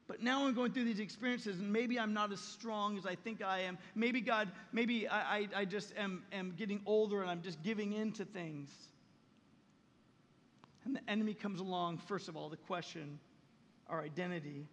But 0.07 0.23
now 0.23 0.47
I'm 0.47 0.53
going 0.53 0.71
through 0.71 0.85
these 0.85 1.01
experiences, 1.01 1.59
and 1.59 1.71
maybe 1.71 1.99
I'm 1.99 2.13
not 2.13 2.31
as 2.31 2.39
strong 2.39 2.97
as 2.97 3.05
I 3.05 3.15
think 3.15 3.43
I 3.43 3.59
am. 3.59 3.77
Maybe 3.93 4.21
God, 4.21 4.49
maybe 4.71 5.07
I, 5.07 5.37
I, 5.37 5.47
I 5.57 5.65
just 5.65 5.93
am, 5.97 6.23
am 6.31 6.53
getting 6.57 6.81
older 6.85 7.21
and 7.21 7.29
I'm 7.29 7.41
just 7.41 7.61
giving 7.61 7.91
in 7.91 8.13
to 8.13 8.25
things. 8.25 8.69
And 10.85 10.95
the 10.95 11.01
enemy 11.09 11.33
comes 11.33 11.59
along, 11.59 11.97
first 11.97 12.29
of 12.29 12.37
all, 12.37 12.49
to 12.49 12.55
question 12.55 13.19
our 13.89 14.01
identity. 14.01 14.65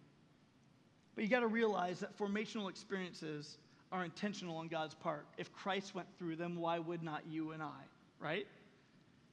But 1.15 1.25
you 1.25 1.29
got 1.29 1.41
to 1.41 1.47
realize 1.47 1.99
that 1.99 2.17
formational 2.17 2.69
experiences 2.69 3.57
are 3.91 4.05
intentional 4.05 4.55
on 4.57 4.69
God's 4.69 4.95
part. 4.95 5.25
If 5.37 5.53
Christ 5.53 5.93
went 5.93 6.07
through 6.17 6.37
them, 6.37 6.55
why 6.55 6.79
would 6.79 7.03
not 7.03 7.23
you 7.29 7.51
and 7.51 7.61
I, 7.61 7.81
right? 8.19 8.47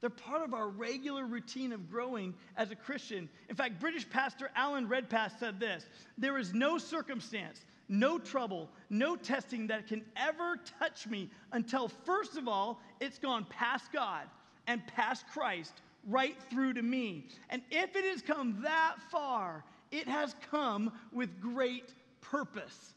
They're 0.03 0.11
part 0.11 0.43
of 0.43 0.53
our 0.53 0.69
regular 0.69 1.25
routine 1.25 1.73
of 1.73 1.89
growing 1.89 2.35
as 2.57 2.73
a 2.73 2.77
Christian. 2.77 3.29
In 3.49 3.55
fact, 3.55 3.79
British 3.79 4.11
pastor 4.11 4.51
Alan 4.57 4.89
Redpath 4.89 5.37
said 5.39 5.61
this 5.61 5.87
There 6.19 6.39
is 6.39 6.53
no 6.53 6.77
circumstance, 6.77 7.65
no 7.89 8.19
trouble, 8.19 8.69
no 8.91 9.15
testing 9.15 9.69
that 9.69 9.87
can 9.87 10.05
ever 10.17 10.59
touch 10.81 11.07
me 11.07 11.31
until, 11.53 11.87
first 11.87 12.37
of 12.37 12.49
all, 12.49 12.81
it's 13.01 13.19
gone 13.19 13.47
past 13.49 13.93
God 13.93 14.25
and 14.67 14.85
past 14.89 15.25
Christ 15.33 15.73
right 16.09 16.37
through 16.51 16.75
to 16.75 16.83
me. 16.83 17.29
And 17.49 17.63
if 17.71 17.95
it 17.95 18.05
has 18.05 18.23
come 18.23 18.61
that 18.63 18.97
far, 19.09 19.65
it 19.93 20.09
has 20.09 20.35
come 20.51 20.91
with 21.13 21.41
great 21.41 21.95
purpose. 22.21 22.95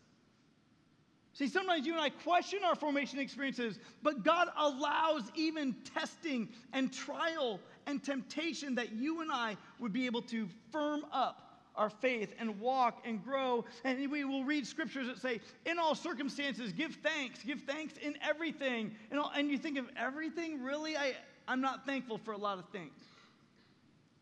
See, 1.36 1.50
sometimes 1.50 1.86
you 1.86 1.92
and 1.92 2.02
I 2.02 2.10
question 2.10 2.60
our 2.64 2.76
formation 2.76 3.20
experiences, 3.20 3.78
but 4.02 4.24
God 4.24 4.48
allows 4.58 5.24
even 5.36 5.76
testing 5.94 6.48
and 6.72 6.94
trial 6.94 7.60
and 7.86 8.02
temptation 8.02 8.76
that 8.76 8.94
you 8.94 9.20
and 9.20 9.30
I 9.30 9.58
would 9.80 9.92
be 9.92 10.06
able 10.06 10.22
to 10.24 10.48
firm 10.72 11.06
up 11.12 11.60
our 11.76 11.90
faith 11.90 12.34
and 12.40 12.58
walk 12.58 13.04
and 13.04 13.22
grow. 13.22 13.66
And 13.84 14.10
we 14.10 14.24
will 14.24 14.46
read 14.46 14.66
scriptures 14.66 15.08
that 15.08 15.22
say, 15.22 15.42
in 15.66 15.78
all 15.78 15.94
circumstances, 15.94 16.72
give 16.72 16.96
thanks, 17.04 17.44
give 17.44 17.64
thanks 17.68 17.96
in 18.02 18.18
everything. 18.24 18.96
And, 19.12 19.20
all, 19.20 19.34
and 19.36 19.52
you 19.52 19.58
think 19.58 19.78
of 19.78 19.90
everything, 19.98 20.64
really? 20.64 20.96
I, 20.96 21.16
I'm 21.50 21.60
not 21.60 21.86
thankful 21.86 22.18
for 22.18 22.32
a 22.32 22.38
lot 22.38 22.60
of 22.60 22.70
things. 22.70 22.94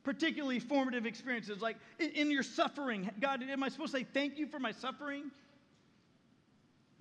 Particularly 0.04 0.60
formative 0.60 1.06
experiences, 1.06 1.62
like 1.62 1.78
in, 2.00 2.10
in 2.10 2.32
your 2.32 2.42
suffering. 2.42 3.12
God, 3.20 3.44
am 3.44 3.62
I 3.62 3.70
supposed 3.70 3.92
to 3.92 4.00
say 4.00 4.08
thank 4.16 4.40
you 4.40 4.48
for 4.48 4.58
my 4.58 4.72
suffering? 4.72 5.30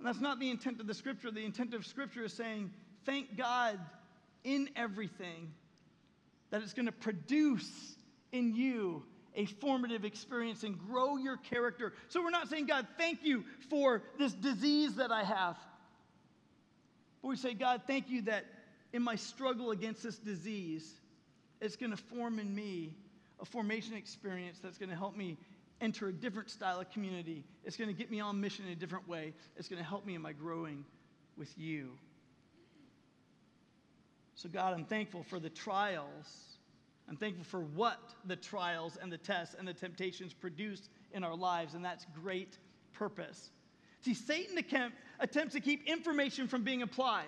And 0.03 0.09
that's 0.09 0.19
not 0.19 0.37
the 0.37 0.49
intent 0.49 0.81
of 0.81 0.87
the 0.87 0.93
scripture. 0.93 1.31
The 1.31 1.45
intent 1.45 1.73
of 1.73 1.85
scripture 1.85 2.25
is 2.25 2.33
saying, 2.33 2.71
thank 3.05 3.37
God 3.37 3.79
in 4.43 4.69
everything 4.75 5.53
that 6.49 6.61
it's 6.61 6.73
going 6.73 6.87
to 6.87 6.91
produce 6.91 7.71
in 8.33 8.53
you 8.53 9.03
a 9.33 9.45
formative 9.45 10.03
experience 10.03 10.63
and 10.63 10.77
grow 10.77 11.15
your 11.15 11.37
character. 11.37 11.93
So 12.09 12.21
we're 12.21 12.31
not 12.31 12.49
saying, 12.49 12.65
God, 12.65 12.85
thank 12.97 13.23
you 13.23 13.45
for 13.69 14.03
this 14.19 14.33
disease 14.33 14.95
that 14.95 15.09
I 15.09 15.23
have. 15.23 15.57
But 17.21 17.29
we 17.29 17.37
say, 17.37 17.53
God, 17.53 17.83
thank 17.87 18.09
you 18.09 18.23
that 18.23 18.43
in 18.91 19.01
my 19.03 19.15
struggle 19.15 19.71
against 19.71 20.03
this 20.03 20.17
disease, 20.17 20.99
it's 21.61 21.77
going 21.77 21.91
to 21.91 21.97
form 21.97 22.39
in 22.39 22.53
me 22.53 22.93
a 23.39 23.45
formation 23.45 23.95
experience 23.95 24.59
that's 24.61 24.77
going 24.77 24.89
to 24.89 24.97
help 24.97 25.15
me 25.15 25.37
enter 25.83 26.07
a 26.07 26.13
different 26.13 26.49
style 26.49 26.79
of 26.79 26.89
community. 26.89 27.43
It's 27.65 27.75
going 27.75 27.89
to 27.89 27.93
get 27.93 28.09
me 28.09 28.21
on 28.21 28.39
mission 28.39 28.65
in 28.65 28.71
a 28.71 28.75
different 28.75 29.07
way. 29.07 29.33
It's 29.57 29.67
going 29.67 29.81
to 29.81 29.87
help 29.87 30.05
me 30.05 30.15
in 30.15 30.21
my 30.21 30.31
growing 30.31 30.85
with 31.37 31.53
you. 31.57 31.91
So, 34.35 34.49
God, 34.49 34.73
I'm 34.73 34.85
thankful 34.85 35.23
for 35.23 35.39
the 35.39 35.49
trials. 35.49 36.57
I'm 37.09 37.17
thankful 37.17 37.43
for 37.43 37.59
what 37.61 37.99
the 38.25 38.35
trials 38.35 38.97
and 39.01 39.11
the 39.11 39.17
tests 39.17 39.55
and 39.59 39.67
the 39.67 39.73
temptations 39.73 40.33
produce 40.33 40.89
in 41.11 41.23
our 41.23 41.35
lives, 41.35 41.73
and 41.73 41.83
that's 41.83 42.05
great 42.21 42.57
purpose. 42.93 43.51
See, 44.01 44.13
Satan 44.13 44.57
attempts 45.19 45.53
to 45.53 45.59
keep 45.59 45.85
information 45.87 46.47
from 46.47 46.63
being 46.63 46.81
applied. 46.81 47.25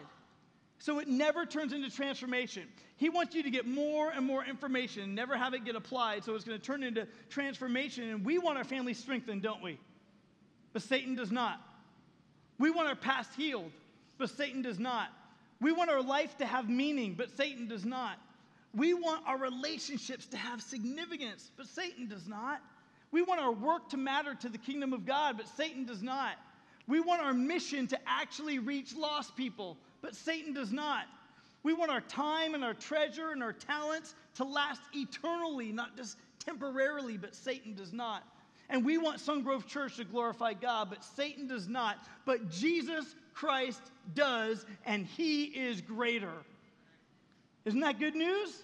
So 0.80 1.00
it 1.00 1.08
never 1.08 1.46
turns 1.46 1.74
into 1.74 1.90
transformation. 1.90 2.64
He 2.98 3.10
wants 3.10 3.34
you 3.34 3.44
to 3.44 3.50
get 3.50 3.68
more 3.68 4.12
and 4.12 4.26
more 4.26 4.46
information, 4.46 5.16
never 5.16 5.38
have 5.38 5.54
it 5.54 5.66
get 5.66 5.76
applied, 5.76 6.24
so 6.24 6.36
it's 6.36 6.46
going 6.46 6.60
to 6.60 6.66
turn 6.66 6.84
into 6.84 7.08
transformation. 7.30 8.10
And 8.10 8.26
we 8.26 8.38
want 8.38 8.58
our 8.58 8.64
family 8.64 8.94
strengthened, 8.94 9.42
don't 9.42 9.64
we? 9.64 9.80
But 10.74 10.82
Satan 10.82 11.16
does 11.16 11.32
not. 11.32 11.62
We 12.58 12.72
want 12.72 12.88
our 12.88 12.96
past 12.96 13.34
healed, 13.36 13.72
but 14.18 14.30
Satan 14.30 14.62
does 14.62 14.80
not. 14.80 15.10
We 15.62 15.72
want 15.72 15.90
our 15.90 16.02
life 16.02 16.38
to 16.38 16.46
have 16.46 16.70
meaning, 16.70 17.16
but 17.18 17.36
Satan 17.36 17.68
does 17.68 17.86
not. 17.86 18.18
We 18.74 18.94
want 18.94 19.26
our 19.26 19.38
relationships 19.38 20.26
to 20.28 20.38
have 20.38 20.62
significance, 20.62 21.52
but 21.56 21.68
Satan 21.68 22.08
does 22.08 22.28
not. 22.28 22.62
We 23.12 23.22
want 23.22 23.40
our 23.40 23.54
work 23.54 23.90
to 23.90 23.98
matter 23.98 24.36
to 24.36 24.50
the 24.50 24.58
kingdom 24.58 24.92
of 24.92 25.06
God, 25.06 25.38
but 25.38 25.48
Satan 25.48 25.86
does 25.86 26.04
not. 26.04 26.36
We 26.88 27.00
want 27.00 27.22
our 27.22 27.34
mission 27.34 27.88
to 27.88 28.00
actually 28.06 28.60
reach 28.60 28.96
lost 28.96 29.36
people, 29.36 29.78
but 30.06 30.15
Satan 30.15 30.54
does 30.54 30.72
not. 30.72 31.06
We 31.63 31.74
want 31.74 31.89
our 31.89 32.02
time 32.02 32.54
and 32.54 32.63
our 32.63 32.76
treasure 32.76 33.32
and 33.32 33.41
our 33.41 33.54
talents 33.54 34.13
to 34.36 34.44
last 34.44 34.82
eternally, 34.94 35.72
not 35.72 35.98
just 35.98 36.18
temporarily, 36.38 37.18
but 37.18 37.34
Satan 37.34 37.74
does 37.74 37.91
not. 37.91 38.24
And 38.70 38.86
we 38.86 39.00
want 39.00 39.18
Sungrove 39.18 39.65
Church 39.65 39.98
to 39.98 40.04
glorify 40.04 40.54
God, 40.54 40.91
but 40.91 41.04
Satan 41.04 41.48
does 41.48 41.68
not. 41.68 41.98
But 42.24 42.52
Jesus 42.52 43.15
Christ 43.34 43.82
does, 44.13 44.63
and 44.86 45.08
he 45.08 45.46
is 45.46 45.82
greater. 45.82 46.34
Isn't 47.65 47.80
that 47.80 47.98
good 47.98 48.15
news? 48.15 48.62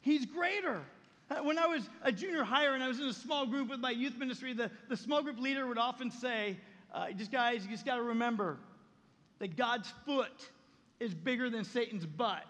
He's 0.00 0.26
greater. 0.26 0.80
Uh, 1.28 1.42
when 1.42 1.58
I 1.58 1.66
was 1.66 1.88
a 2.04 2.12
junior 2.12 2.44
higher 2.44 2.74
and 2.74 2.84
I 2.84 2.88
was 2.88 3.00
in 3.00 3.06
a 3.06 3.12
small 3.12 3.46
group 3.46 3.68
with 3.68 3.80
my 3.80 3.90
youth 3.90 4.16
ministry, 4.16 4.52
the, 4.52 4.70
the 4.88 4.96
small 4.96 5.24
group 5.24 5.40
leader 5.40 5.66
would 5.66 5.78
often 5.78 6.08
say, 6.08 6.56
uh, 6.94 7.10
just 7.10 7.32
guys, 7.32 7.64
you 7.64 7.70
just 7.72 7.84
got 7.84 7.96
to 7.96 8.02
remember 8.02 8.58
that 9.42 9.56
God's 9.56 9.92
foot 10.06 10.50
is 11.00 11.12
bigger 11.12 11.50
than 11.50 11.64
Satan's 11.64 12.06
butt. 12.06 12.44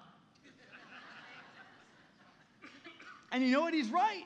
and 3.32 3.42
you 3.42 3.50
know 3.50 3.62
what? 3.62 3.72
He's 3.72 3.90
right. 3.90 4.24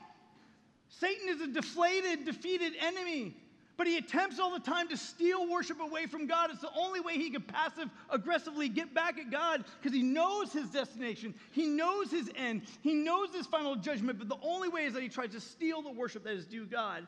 Satan 0.89 1.29
is 1.29 1.41
a 1.41 1.47
deflated, 1.47 2.25
defeated 2.25 2.73
enemy. 2.81 3.37
But 3.77 3.87
he 3.87 3.99
attempts 3.99 4.41
all 4.41 4.53
the 4.53 4.59
time 4.59 4.89
to 4.89 4.97
steal 4.97 5.49
worship 5.49 5.81
away 5.81 6.07
from 6.07 6.27
God. 6.27 6.51
It's 6.51 6.61
the 6.61 6.73
only 6.77 6.99
way 6.99 7.13
he 7.13 7.31
can 7.31 7.43
passive 7.43 7.89
aggressively 8.11 8.69
get 8.69 8.93
back 8.93 9.17
at 9.21 9.31
God 9.31 9.65
because 9.81 9.95
he 9.95 10.03
knows 10.03 10.53
his 10.53 10.69
destination. 10.69 11.35
He 11.53 11.67
knows 11.67 12.11
his 12.11 12.29
end. 12.35 12.63
He 12.81 12.95
knows 12.95 13.33
his 13.33 13.47
final 13.47 13.77
judgment. 13.77 14.19
But 14.19 14.29
the 14.29 14.43
only 14.43 14.69
way 14.69 14.87
is 14.87 14.95
that 14.95 15.05
he 15.05 15.09
tries 15.09 15.31
to 15.31 15.41
steal 15.41 15.83
the 15.83 15.93
worship 15.93 16.25
that 16.25 16.33
is 16.33 16.47
due 16.47 16.67
God 16.67 17.07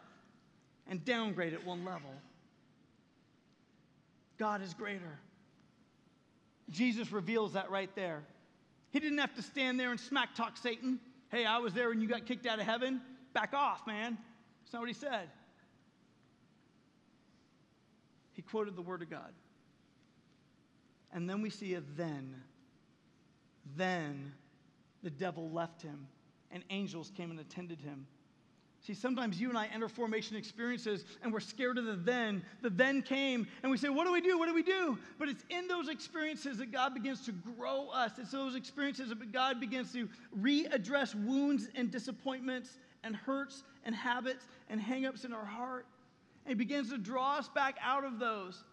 and 0.86 1.04
downgrade 1.04 1.52
it 1.52 1.66
one 1.66 1.84
level. 1.84 2.12
God 4.38 4.62
is 4.62 4.72
greater. 4.72 5.18
Jesus 6.70 7.12
reveals 7.12 7.54
that 7.54 7.70
right 7.70 7.90
there. 7.94 8.22
He 8.90 9.00
didn't 9.00 9.18
have 9.18 9.34
to 9.34 9.42
stand 9.42 9.78
there 9.78 9.90
and 9.90 10.00
smack 10.00 10.34
talk 10.34 10.56
Satan. 10.56 11.00
Hey, 11.30 11.44
I 11.44 11.58
was 11.58 11.72
there 11.72 11.88
when 11.88 12.00
you 12.00 12.08
got 12.08 12.26
kicked 12.26 12.46
out 12.46 12.58
of 12.58 12.66
heaven. 12.66 13.00
Back 13.32 13.54
off, 13.54 13.86
man. 13.86 14.16
That's 14.62 14.72
not 14.72 14.80
what 14.80 14.88
he 14.88 14.94
said. 14.94 15.28
He 18.32 18.42
quoted 18.42 18.76
the 18.76 18.82
Word 18.82 19.02
of 19.02 19.10
God. 19.10 19.32
And 21.12 21.28
then 21.28 21.42
we 21.42 21.50
see 21.50 21.74
a 21.74 21.82
then. 21.96 22.34
Then 23.76 24.32
the 25.02 25.10
devil 25.10 25.50
left 25.50 25.82
him, 25.82 26.06
and 26.50 26.62
angels 26.70 27.10
came 27.16 27.30
and 27.30 27.40
attended 27.40 27.80
him. 27.80 28.06
See, 28.88 28.94
sometimes 28.94 29.38
you 29.38 29.50
and 29.50 29.58
I 29.58 29.66
enter 29.66 29.86
formation 29.86 30.34
experiences 30.34 31.04
and 31.22 31.30
we're 31.30 31.40
scared 31.40 31.76
of 31.76 31.84
the 31.84 31.96
then. 31.96 32.42
The 32.62 32.70
then 32.70 33.02
came 33.02 33.46
and 33.62 33.70
we 33.70 33.76
say, 33.76 33.90
What 33.90 34.06
do 34.06 34.12
we 34.14 34.22
do? 34.22 34.38
What 34.38 34.46
do 34.46 34.54
we 34.54 34.62
do? 34.62 34.96
But 35.18 35.28
it's 35.28 35.44
in 35.50 35.68
those 35.68 35.90
experiences 35.90 36.56
that 36.56 36.72
God 36.72 36.94
begins 36.94 37.20
to 37.26 37.32
grow 37.32 37.90
us. 37.90 38.12
It's 38.16 38.30
those 38.30 38.54
experiences 38.54 39.10
that 39.10 39.30
God 39.30 39.60
begins 39.60 39.92
to 39.92 40.08
readdress 40.40 41.14
wounds 41.14 41.68
and 41.74 41.90
disappointments 41.90 42.78
and 43.04 43.14
hurts 43.14 43.62
and 43.84 43.94
habits 43.94 44.46
and 44.70 44.80
hangups 44.80 45.26
in 45.26 45.34
our 45.34 45.44
heart. 45.44 45.84
And 46.46 46.52
He 46.52 46.54
begins 46.54 46.88
to 46.88 46.96
draw 46.96 47.36
us 47.36 47.48
back 47.50 47.76
out 47.84 48.04
of 48.04 48.18
those. 48.18 48.64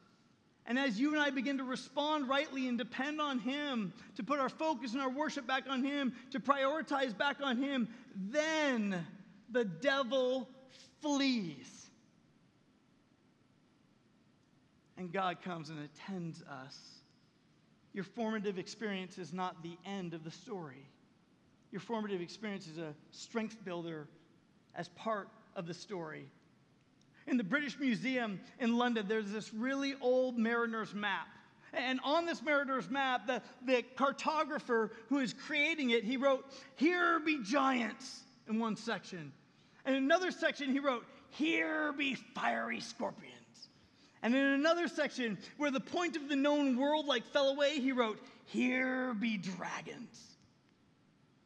And 0.65 0.80
as 0.80 0.97
you 0.97 1.12
and 1.12 1.21
I 1.21 1.30
begin 1.30 1.58
to 1.58 1.65
respond 1.65 2.30
rightly 2.30 2.69
and 2.69 2.78
depend 2.78 3.19
on 3.19 3.39
Him, 3.39 3.91
to 4.15 4.23
put 4.23 4.39
our 4.39 4.47
focus 4.47 4.93
and 4.93 5.01
our 5.01 5.10
worship 5.10 5.45
back 5.45 5.65
on 5.69 5.84
Him, 5.84 6.13
to 6.32 6.39
prioritize 6.39 7.15
back 7.15 7.41
on 7.43 7.62
Him, 7.62 7.89
then 8.15 9.06
the 9.51 9.65
devil 9.65 10.49
flees. 11.01 11.88
And 14.97 15.12
God 15.12 15.41
comes 15.41 15.69
and 15.69 15.79
attends 15.79 16.41
us. 16.43 16.77
Your 17.93 18.03
formative 18.03 18.58
experience 18.58 19.17
is 19.17 19.34
not 19.34 19.62
the 19.63 19.77
end 19.86 20.13
of 20.13 20.23
the 20.23 20.31
story. 20.31 20.86
Your 21.71 21.81
formative 21.81 22.21
experience 22.21 22.67
is 22.67 22.77
a 22.77 22.93
strength 23.12 23.63
builder 23.63 24.08
as 24.75 24.89
part 24.89 25.29
of 25.55 25.67
the 25.67 25.73
story. 25.73 26.27
In 27.27 27.38
the 27.38 27.43
British 27.43 27.79
Museum 27.79 28.39
in 28.60 28.77
London, 28.77 29.08
there's 29.08 29.31
this 29.31 29.53
really 29.53 29.95
old 30.01 30.38
mariner's 30.38 30.93
map. 30.93 31.27
And 31.73 31.99
on 32.03 32.25
this 32.25 32.41
mariner's 32.41 32.89
map, 32.89 33.27
the, 33.27 33.41
the 33.65 33.84
cartographer 33.97 34.91
who 35.10 35.19
is 35.19 35.34
creating 35.34 35.89
it, 35.89 36.03
he 36.03 36.17
wrote, 36.17 36.45
Here 36.75 37.19
be 37.19 37.41
giants 37.43 38.25
in 38.47 38.60
one 38.60 38.75
section. 38.75 39.31
And 39.86 39.95
in 39.95 40.03
another 40.03 40.31
section, 40.31 40.71
he 40.71 40.79
wrote, 40.79 41.05
Here 41.29 41.93
be 41.93 42.15
fiery 42.15 42.79
scorpions. 42.79 43.34
And 44.23 44.34
in 44.36 44.41
another 44.41 44.88
section, 44.88 45.38
where 45.58 45.69
the 45.69 45.79
point 45.79 46.15
of 46.15 46.27
the 46.27 46.36
known 46.36 46.77
world 46.77 47.05
like 47.05 47.25
fell 47.27 47.49
away, 47.49 47.79
he 47.79 47.91
wrote, 47.91 48.19
Here 48.45 49.13
be 49.13 49.38
dragons. 49.38 50.36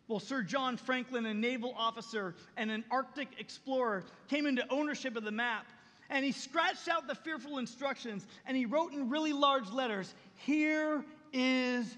Well, 0.08 0.20
Sir 0.20 0.42
John 0.42 0.78
Franklin, 0.78 1.26
a 1.28 1.34
naval 1.34 1.74
officer 1.78 2.36
and 2.58 2.72
an 2.72 2.84
Arctic 2.90 3.28
explorer, 3.38 4.04
came 4.28 4.48
into 4.48 4.66
ownership 4.70 5.16
of 5.16 5.24
the 5.24 5.32
map. 5.32 5.68
And 6.10 6.26
he 6.26 6.32
scratched 6.32 6.88
out 6.88 7.08
the 7.08 7.14
fearful 7.14 7.60
instructions 7.60 8.26
and 8.48 8.58
he 8.58 8.66
wrote 8.66 8.94
in 8.94 9.10
really 9.10 9.34
large 9.34 9.70
letters, 9.70 10.16
Here 10.36 11.04
is 11.32 11.96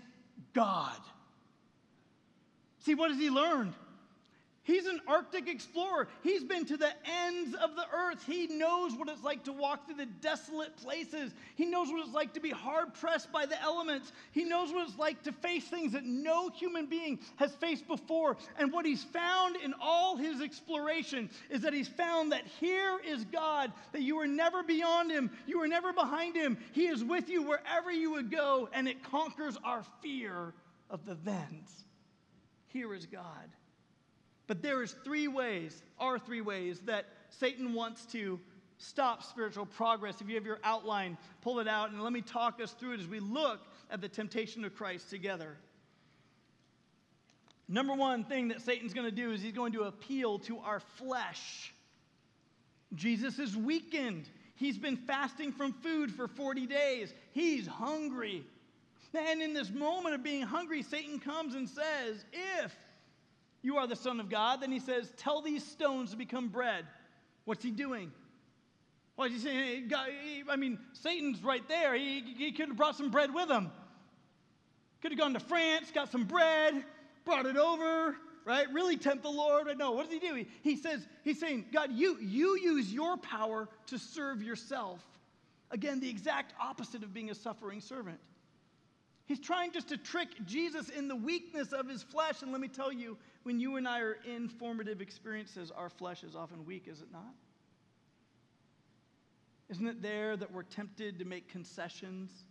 God. 0.54 0.98
See, 2.80 2.96
what 2.96 3.12
has 3.12 3.20
he 3.20 3.30
learned? 3.30 3.74
He's 4.64 4.86
an 4.86 5.02
Arctic 5.08 5.50
explorer. 5.50 6.08
He's 6.22 6.44
been 6.44 6.66
to 6.66 6.78
the 6.78 6.92
ends 7.26 7.56
of 7.56 7.76
the 7.76 7.86
earth. 7.92 8.24
He 8.28 8.46
knows 8.46 8.94
what 8.94 9.10
it's 9.10 9.24
like 9.24 9.44
to 9.46 9.52
walk 9.52 9.88
through 9.88 9.96
the 9.96 10.06
desolate 10.06 10.78
places. 10.78 11.34
He 11.56 11.66
knows 11.66 11.90
what 11.90 12.06
it's 12.06 12.14
like 12.14 12.34
to 12.34 12.40
be 12.40 12.52
hard 12.52 12.94
pressed 12.94 13.32
by 13.32 13.48
the 13.48 13.60
elements. 13.60 14.12
He 14.32 14.44
knows 14.44 14.72
what 14.72 14.88
it's 14.88 15.00
like 15.00 15.24
to 15.24 15.32
face 15.32 15.64
things 15.64 15.94
that 15.94 16.06
no 16.06 16.50
human 16.50 16.86
being 16.86 17.20
has 17.38 17.56
faced 17.56 17.88
before. 17.88 18.38
And 18.60 18.72
what 18.72 18.86
he's 18.86 19.04
found 19.04 19.56
in 19.56 19.74
all 19.82 20.16
his 20.16 20.42
exploration 20.42 21.32
is 21.50 21.62
that 21.62 21.74
he's 21.74 21.88
found 21.88 22.32
that 22.32 22.46
here 22.60 23.00
is 23.04 23.26
God, 23.26 23.72
that 23.94 24.04
you 24.04 24.20
are 24.20 24.28
never 24.28 24.62
beyond 24.62 25.12
him, 25.12 25.32
you 25.48 25.60
are 25.64 25.68
never 25.68 25.92
behind 25.92 26.36
him. 26.36 26.56
He 26.72 26.86
is 26.86 27.04
with 27.04 27.30
you 27.30 27.42
wherever 27.42 27.92
you 27.92 28.12
would 28.12 28.30
go, 28.30 28.70
and 28.74 28.88
it 28.88 29.04
conquers 29.04 29.58
our 29.64 29.84
fear 30.04 30.54
of 30.92 31.04
the 31.04 31.16
thens. 31.16 31.86
Here 32.68 32.94
is 32.94 33.08
God. 33.08 33.50
But 34.52 34.62
there 34.62 34.84
is 34.84 34.94
three 35.06 35.30
ways, 35.30 35.82
are 35.98 36.20
three 36.20 36.42
ways 36.42 36.82
that 36.82 37.06
Satan 37.30 37.74
wants 37.74 38.06
to 38.08 38.38
stop 38.80 39.24
spiritual 39.24 39.66
progress. 39.66 40.20
If 40.20 40.28
you 40.28 40.36
have 40.36 40.46
your 40.46 40.60
outline, 40.66 41.18
pull 41.42 41.62
it 41.62 41.70
out 41.70 41.92
and 41.92 42.04
let 42.04 42.12
me 42.12 42.20
talk 42.20 42.60
us 42.62 42.74
through 42.74 42.96
it 42.96 43.00
as 43.00 43.08
we 43.08 43.22
look 43.22 43.62
at 43.90 44.02
the 44.02 44.10
temptation 44.10 44.66
of 44.66 44.76
Christ 44.76 45.10
together. 45.10 45.56
Number 47.70 47.94
one 47.94 48.26
thing 48.26 48.50
that 48.50 48.60
Satan's 48.60 48.94
going 48.94 49.10
to 49.10 49.16
do 49.16 49.32
is 49.32 49.42
he's 49.42 49.54
going 49.54 49.72
to 49.72 49.84
appeal 49.84 50.38
to 50.40 50.60
our 50.60 50.82
flesh. 50.82 51.74
Jesus 52.94 53.40
is 53.40 53.56
weakened. 53.56 54.28
He's 54.56 54.78
been 54.78 54.98
fasting 54.98 55.54
from 55.54 55.72
food 55.72 56.12
for 56.12 56.28
40 56.28 56.66
days. 56.66 57.14
He's 57.32 57.68
hungry. 57.68 58.44
And 59.14 59.42
in 59.42 59.54
this 59.54 59.72
moment 59.72 60.14
of 60.14 60.24
being 60.24 60.42
hungry, 60.42 60.84
Satan 60.84 61.20
comes 61.22 61.56
and 61.56 61.70
says, 61.70 62.26
If 62.34 62.76
you 63.62 63.78
are 63.78 63.88
the 63.88 63.96
Son 63.96 64.20
of 64.20 64.30
God. 64.30 64.62
Then 64.62 64.72
he 64.72 64.80
says, 64.80 65.14
Tell 65.18 65.42
these 65.42 65.64
stones 65.64 66.12
to 66.12 66.18
become 66.18 66.50
bread. 66.50 66.86
What's 67.46 67.64
he 67.64 67.72
doing? 67.72 68.12
Well, 69.18 69.30
he's 69.30 69.44
saying, 69.44 69.88
God, 69.88 70.10
I 70.50 70.56
mean, 70.56 70.80
Satan's 70.94 71.44
right 71.44 71.68
there. 71.68 71.94
He, 71.96 72.22
he 72.38 72.52
could 72.52 72.70
have 72.70 72.78
brought 72.78 72.96
some 72.96 73.12
bread 73.12 73.34
with 73.34 73.50
him. 73.50 73.72
Could 75.02 75.12
have 75.12 75.20
gone 75.20 75.34
to 75.34 75.40
France, 75.40 75.92
got 75.94 76.12
some 76.12 76.24
bread, 76.24 76.84
brought 77.26 77.46
it 77.46 77.58
over, 77.58 78.16
right? 78.46 78.72
Really 78.72 78.98
tempt 78.98 79.24
the 79.24 79.30
Lord. 79.30 79.68
No, 79.78 79.92
what 79.92 80.10
does 80.10 80.14
he 80.14 80.20
do? 80.20 80.36
He, 80.36 80.48
he 80.62 80.76
says, 80.76 81.08
he's 81.24 81.40
saying, 81.40 81.66
God, 81.74 81.92
you, 81.92 82.18
you 82.22 82.58
use 82.60 82.94
your 82.94 83.18
power 83.18 83.68
to 83.88 83.98
serve 83.98 84.42
yourself. 84.42 85.04
Again, 85.72 86.00
the 86.00 86.10
exact 86.10 86.54
opposite 86.60 87.04
of 87.04 87.14
being 87.14 87.32
a 87.32 87.36
suffering 87.36 87.82
servant. 87.82 88.20
He's 89.26 89.40
trying 89.40 89.72
just 89.72 89.90
to 89.90 89.98
trick 89.98 90.30
Jesus 90.46 90.90
in 90.90 91.08
the 91.08 91.16
weakness 91.16 91.72
of 91.72 91.88
his 91.88 92.04
flesh. 92.04 92.42
And 92.42 92.52
let 92.52 92.60
me 92.60 92.68
tell 92.68 92.92
you, 92.92 93.18
when 93.44 93.60
you 93.60 93.78
and 93.78 93.88
I 93.88 94.02
are 94.02 94.18
in 94.26 94.50
formative 94.50 95.02
experiences, 95.02 95.72
our 95.72 95.90
flesh 95.90 96.24
is 96.24 96.36
often 96.36 96.66
weak, 96.66 96.88
is 96.88 97.02
it 97.02 97.12
not? 97.12 97.34
Isn't 99.70 99.88
it 99.88 100.02
there 100.02 100.36
that 100.36 100.52
we're 100.52 100.64
tempted 100.64 101.20
to 101.20 101.26
make 101.26 101.48
concessions? 101.48 102.44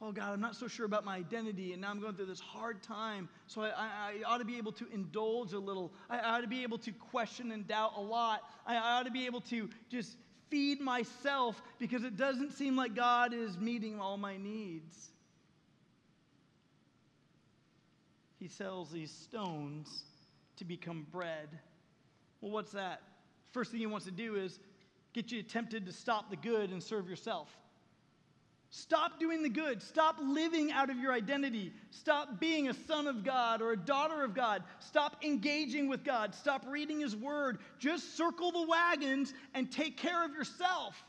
oh 0.00 0.12
God, 0.12 0.32
I'm 0.32 0.40
not 0.40 0.56
so 0.56 0.68
sure 0.68 0.86
about 0.86 1.04
my 1.04 1.16
identity, 1.16 1.72
and 1.72 1.80
now 1.80 1.90
I'm 1.90 2.00
going 2.00 2.14
through 2.14 2.26
this 2.26 2.40
hard 2.40 2.82
time. 2.82 3.28
So 3.46 3.62
I, 3.62 3.68
I, 3.68 3.70
I 3.76 4.14
ought 4.26 4.38
to 4.38 4.44
be 4.44 4.58
able 4.58 4.72
to 4.72 4.86
indulge 4.92 5.52
a 5.52 5.58
little. 5.58 5.92
I, 6.10 6.18
I 6.18 6.36
ought 6.36 6.40
to 6.42 6.48
be 6.48 6.62
able 6.62 6.78
to 6.78 6.92
question 6.92 7.52
and 7.52 7.66
doubt 7.66 7.92
a 7.96 8.00
lot. 8.00 8.42
I, 8.66 8.76
I 8.76 8.98
ought 8.98 9.06
to 9.06 9.10
be 9.10 9.26
able 9.26 9.40
to 9.42 9.68
just 9.88 10.16
feed 10.50 10.80
myself 10.80 11.60
because 11.78 12.04
it 12.04 12.16
doesn't 12.16 12.52
seem 12.52 12.76
like 12.76 12.94
God 12.94 13.32
is 13.32 13.58
meeting 13.58 13.98
all 13.98 14.16
my 14.16 14.36
needs. 14.36 15.12
He 18.38 18.48
sells 18.48 18.90
these 18.90 19.10
stones 19.10 20.04
to 20.56 20.64
become 20.64 21.06
bread. 21.10 21.48
Well, 22.40 22.52
what's 22.52 22.72
that? 22.72 23.02
First 23.52 23.70
thing 23.70 23.80
he 23.80 23.86
wants 23.86 24.06
to 24.06 24.12
do 24.12 24.36
is 24.36 24.58
get 25.14 25.32
you 25.32 25.42
tempted 25.42 25.86
to 25.86 25.92
stop 25.92 26.30
the 26.30 26.36
good 26.36 26.70
and 26.70 26.82
serve 26.82 27.08
yourself. 27.08 27.48
Stop 28.70 29.18
doing 29.18 29.42
the 29.42 29.48
good. 29.48 29.80
Stop 29.80 30.16
living 30.20 30.72
out 30.72 30.90
of 30.90 30.98
your 30.98 31.12
identity. 31.12 31.72
Stop 31.90 32.40
being 32.40 32.68
a 32.68 32.74
son 32.74 33.06
of 33.06 33.24
God 33.24 33.62
or 33.62 33.72
a 33.72 33.76
daughter 33.76 34.22
of 34.22 34.34
God. 34.34 34.62
Stop 34.80 35.24
engaging 35.24 35.88
with 35.88 36.04
God. 36.04 36.34
Stop 36.34 36.64
reading 36.68 37.00
His 37.00 37.16
Word. 37.16 37.58
Just 37.78 38.16
circle 38.16 38.52
the 38.52 38.66
wagons 38.66 39.32
and 39.54 39.70
take 39.70 39.96
care 39.96 40.24
of 40.24 40.32
yourself. 40.32 41.02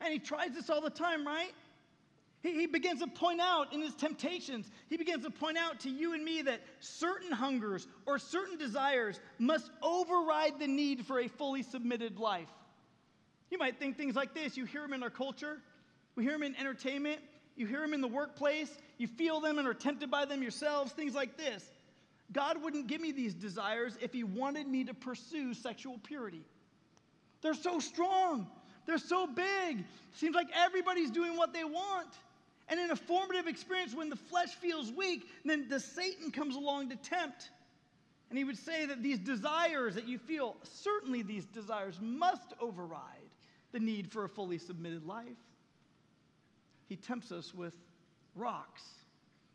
And 0.00 0.12
He 0.12 0.18
tries 0.18 0.54
this 0.54 0.70
all 0.70 0.80
the 0.80 0.90
time, 0.90 1.26
right? 1.26 1.52
He, 2.44 2.52
he 2.52 2.66
begins 2.66 3.00
to 3.00 3.06
point 3.06 3.40
out 3.40 3.72
in 3.72 3.80
His 3.80 3.94
temptations, 3.94 4.70
He 4.88 4.96
begins 4.98 5.24
to 5.24 5.30
point 5.30 5.56
out 5.56 5.80
to 5.80 5.90
you 5.90 6.12
and 6.12 6.22
me 6.22 6.42
that 6.42 6.60
certain 6.78 7.32
hungers 7.32 7.88
or 8.06 8.18
certain 8.18 8.58
desires 8.58 9.18
must 9.38 9.70
override 9.82 10.60
the 10.60 10.68
need 10.68 11.06
for 11.06 11.18
a 11.18 11.26
fully 11.26 11.62
submitted 11.62 12.18
life. 12.18 12.50
You 13.50 13.58
might 13.58 13.78
think 13.78 13.96
things 13.96 14.14
like 14.14 14.34
this. 14.34 14.56
You 14.56 14.66
hear 14.66 14.82
them 14.82 14.92
in 14.92 15.02
our 15.02 15.10
culture. 15.10 15.58
We 16.16 16.22
hear 16.22 16.32
them 16.32 16.42
in 16.42 16.54
entertainment. 16.56 17.20
You 17.56 17.66
hear 17.66 17.80
them 17.80 17.94
in 17.94 18.02
the 18.02 18.08
workplace. 18.08 18.70
You 18.98 19.06
feel 19.06 19.40
them 19.40 19.58
and 19.58 19.66
are 19.66 19.74
tempted 19.74 20.10
by 20.10 20.26
them 20.26 20.42
yourselves, 20.42 20.92
things 20.92 21.14
like 21.14 21.38
this. 21.38 21.64
God 22.32 22.62
wouldn't 22.62 22.88
give 22.88 23.00
me 23.00 23.12
these 23.12 23.32
desires 23.32 23.96
if 24.02 24.12
He 24.12 24.22
wanted 24.22 24.66
me 24.66 24.84
to 24.84 24.92
pursue 24.92 25.54
sexual 25.54 25.98
purity. 26.02 26.42
They're 27.40 27.54
so 27.54 27.78
strong, 27.78 28.48
they're 28.86 28.98
so 28.98 29.26
big. 29.26 29.84
Seems 30.14 30.34
like 30.34 30.48
everybody's 30.54 31.10
doing 31.10 31.36
what 31.38 31.54
they 31.54 31.64
want. 31.64 32.08
And 32.68 32.80
in 32.80 32.90
a 32.90 32.96
formative 32.96 33.46
experience, 33.46 33.94
when 33.94 34.08
the 34.08 34.16
flesh 34.16 34.54
feels 34.54 34.90
weak, 34.92 35.28
then 35.44 35.68
the 35.68 35.80
Satan 35.80 36.30
comes 36.30 36.56
along 36.56 36.90
to 36.90 36.96
tempt. 36.96 37.50
And 38.30 38.38
he 38.38 38.44
would 38.44 38.58
say 38.58 38.86
that 38.86 39.02
these 39.02 39.18
desires 39.18 39.94
that 39.94 40.08
you 40.08 40.18
feel, 40.18 40.56
certainly 40.62 41.22
these 41.22 41.44
desires 41.44 41.98
must 42.00 42.54
override 42.60 43.00
the 43.72 43.80
need 43.80 44.10
for 44.10 44.24
a 44.24 44.28
fully 44.28 44.58
submitted 44.58 45.04
life 45.04 45.36
he 46.88 46.96
tempts 46.96 47.32
us 47.32 47.54
with 47.54 47.74
rocks 48.34 48.82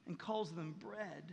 and 0.07 0.17
calls 0.17 0.51
them 0.51 0.75
bread. 0.79 1.23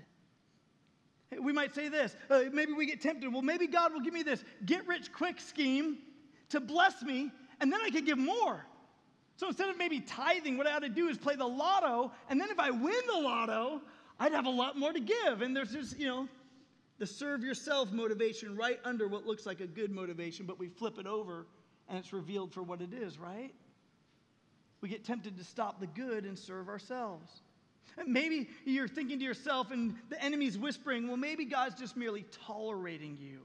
We 1.40 1.52
might 1.52 1.74
say 1.74 1.88
this 1.88 2.14
uh, 2.30 2.44
maybe 2.52 2.72
we 2.72 2.86
get 2.86 3.00
tempted. 3.00 3.32
Well, 3.32 3.42
maybe 3.42 3.66
God 3.66 3.92
will 3.92 4.00
give 4.00 4.14
me 4.14 4.22
this 4.22 4.44
get 4.64 4.86
rich 4.86 5.12
quick 5.12 5.40
scheme 5.40 5.98
to 6.50 6.60
bless 6.60 7.02
me, 7.02 7.30
and 7.60 7.72
then 7.72 7.80
I 7.82 7.90
can 7.90 8.04
give 8.04 8.18
more. 8.18 8.64
So 9.36 9.48
instead 9.48 9.68
of 9.68 9.76
maybe 9.78 10.00
tithing, 10.00 10.56
what 10.56 10.66
I 10.66 10.72
ought 10.72 10.82
to 10.82 10.88
do 10.88 11.08
is 11.08 11.18
play 11.18 11.36
the 11.36 11.46
lotto, 11.46 12.12
and 12.30 12.40
then 12.40 12.50
if 12.50 12.58
I 12.58 12.70
win 12.70 13.00
the 13.06 13.20
lotto, 13.20 13.82
I'd 14.18 14.32
have 14.32 14.46
a 14.46 14.50
lot 14.50 14.78
more 14.78 14.92
to 14.92 15.00
give. 15.00 15.42
And 15.42 15.54
there's 15.54 15.72
this, 15.72 15.94
you 15.98 16.06
know, 16.06 16.28
the 16.98 17.06
serve 17.06 17.44
yourself 17.44 17.92
motivation 17.92 18.56
right 18.56 18.80
under 18.84 19.08
what 19.08 19.26
looks 19.26 19.44
like 19.44 19.60
a 19.60 19.66
good 19.66 19.90
motivation, 19.90 20.46
but 20.46 20.58
we 20.58 20.68
flip 20.68 20.98
it 20.98 21.06
over 21.06 21.46
and 21.88 21.98
it's 21.98 22.12
revealed 22.12 22.52
for 22.52 22.62
what 22.62 22.80
it 22.80 22.94
is, 22.94 23.18
right? 23.18 23.52
we 24.80 24.88
get 24.88 25.04
tempted 25.04 25.36
to 25.36 25.44
stop 25.44 25.80
the 25.80 25.86
good 25.88 26.24
and 26.24 26.38
serve 26.38 26.68
ourselves. 26.68 27.40
Maybe 28.06 28.50
you're 28.64 28.88
thinking 28.88 29.18
to 29.18 29.24
yourself, 29.24 29.70
and 29.70 29.96
the 30.10 30.22
enemy's 30.22 30.58
whispering, 30.58 31.08
well, 31.08 31.16
maybe 31.16 31.44
God's 31.44 31.74
just 31.76 31.96
merely 31.96 32.24
tolerating 32.46 33.16
you. 33.18 33.40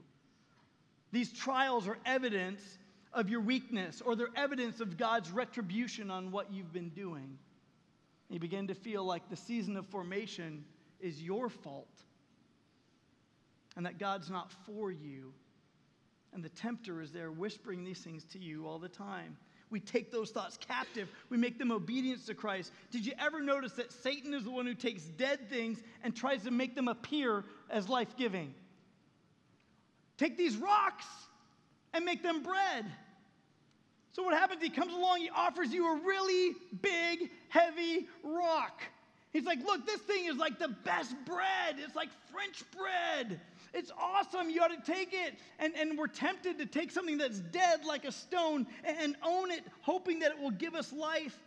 These 1.10 1.32
trials 1.32 1.88
are 1.88 1.98
evidence 2.04 2.62
of 3.14 3.28
your 3.28 3.40
weakness, 3.40 4.00
or 4.04 4.16
they're 4.16 4.28
evidence 4.36 4.80
of 4.80 4.96
God's 4.96 5.30
retribution 5.30 6.10
on 6.10 6.30
what 6.30 6.52
you've 6.52 6.72
been 6.72 6.90
doing. 6.90 7.38
You 8.28 8.38
begin 8.40 8.68
to 8.68 8.74
feel 8.74 9.04
like 9.04 9.28
the 9.28 9.36
season 9.36 9.76
of 9.76 9.86
formation 9.86 10.64
is 11.00 11.22
your 11.22 11.48
fault, 11.48 12.02
and 13.76 13.84
that 13.86 13.98
God's 13.98 14.30
not 14.30 14.52
for 14.66 14.90
you. 14.90 15.32
And 16.32 16.42
the 16.42 16.48
tempter 16.48 17.02
is 17.02 17.12
there 17.12 17.30
whispering 17.30 17.84
these 17.84 17.98
things 17.98 18.24
to 18.32 18.38
you 18.38 18.66
all 18.66 18.78
the 18.78 18.88
time 18.88 19.36
we 19.72 19.80
take 19.80 20.12
those 20.12 20.30
thoughts 20.30 20.58
captive. 20.58 21.08
We 21.30 21.38
make 21.38 21.58
them 21.58 21.72
obedience 21.72 22.26
to 22.26 22.34
Christ. 22.34 22.70
Did 22.90 23.06
you 23.06 23.14
ever 23.18 23.40
notice 23.40 23.72
that 23.72 23.90
Satan 23.90 24.34
is 24.34 24.44
the 24.44 24.50
one 24.50 24.66
who 24.66 24.74
takes 24.74 25.02
dead 25.02 25.48
things 25.48 25.82
and 26.04 26.14
tries 26.14 26.42
to 26.42 26.50
make 26.50 26.76
them 26.76 26.88
appear 26.88 27.44
as 27.70 27.88
life 27.88 28.14
giving? 28.16 28.54
Take 30.18 30.36
these 30.36 30.56
rocks 30.56 31.06
and 31.94 32.04
make 32.04 32.22
them 32.22 32.42
bread. 32.42 32.84
So, 34.12 34.22
what 34.22 34.34
happens? 34.34 34.62
He 34.62 34.70
comes 34.70 34.92
along, 34.92 35.20
he 35.20 35.30
offers 35.30 35.72
you 35.72 35.90
a 35.90 36.00
really 36.04 36.54
big, 36.82 37.30
heavy 37.48 38.08
rock. 38.22 38.82
He's 39.32 39.44
like, 39.44 39.64
Look, 39.64 39.86
this 39.86 40.00
thing 40.02 40.26
is 40.26 40.36
like 40.36 40.58
the 40.58 40.68
best 40.68 41.14
bread. 41.24 41.76
It's 41.78 41.96
like 41.96 42.10
French 42.30 42.62
bread. 42.76 43.40
It's 43.74 43.90
awesome. 43.98 44.50
You 44.50 44.60
ought 44.62 44.84
to 44.84 44.92
take 44.92 45.14
it. 45.14 45.34
And, 45.58 45.74
and 45.74 45.96
we're 45.98 46.06
tempted 46.06 46.58
to 46.58 46.66
take 46.66 46.90
something 46.90 47.16
that's 47.16 47.40
dead 47.40 47.86
like 47.86 48.04
a 48.04 48.12
stone 48.12 48.66
and, 48.84 48.98
and 48.98 49.16
own 49.22 49.50
it, 49.50 49.64
hoping 49.80 50.18
that 50.18 50.32
it 50.32 50.38
will 50.38 50.50
give 50.50 50.74
us 50.74 50.92
life. 50.92 51.38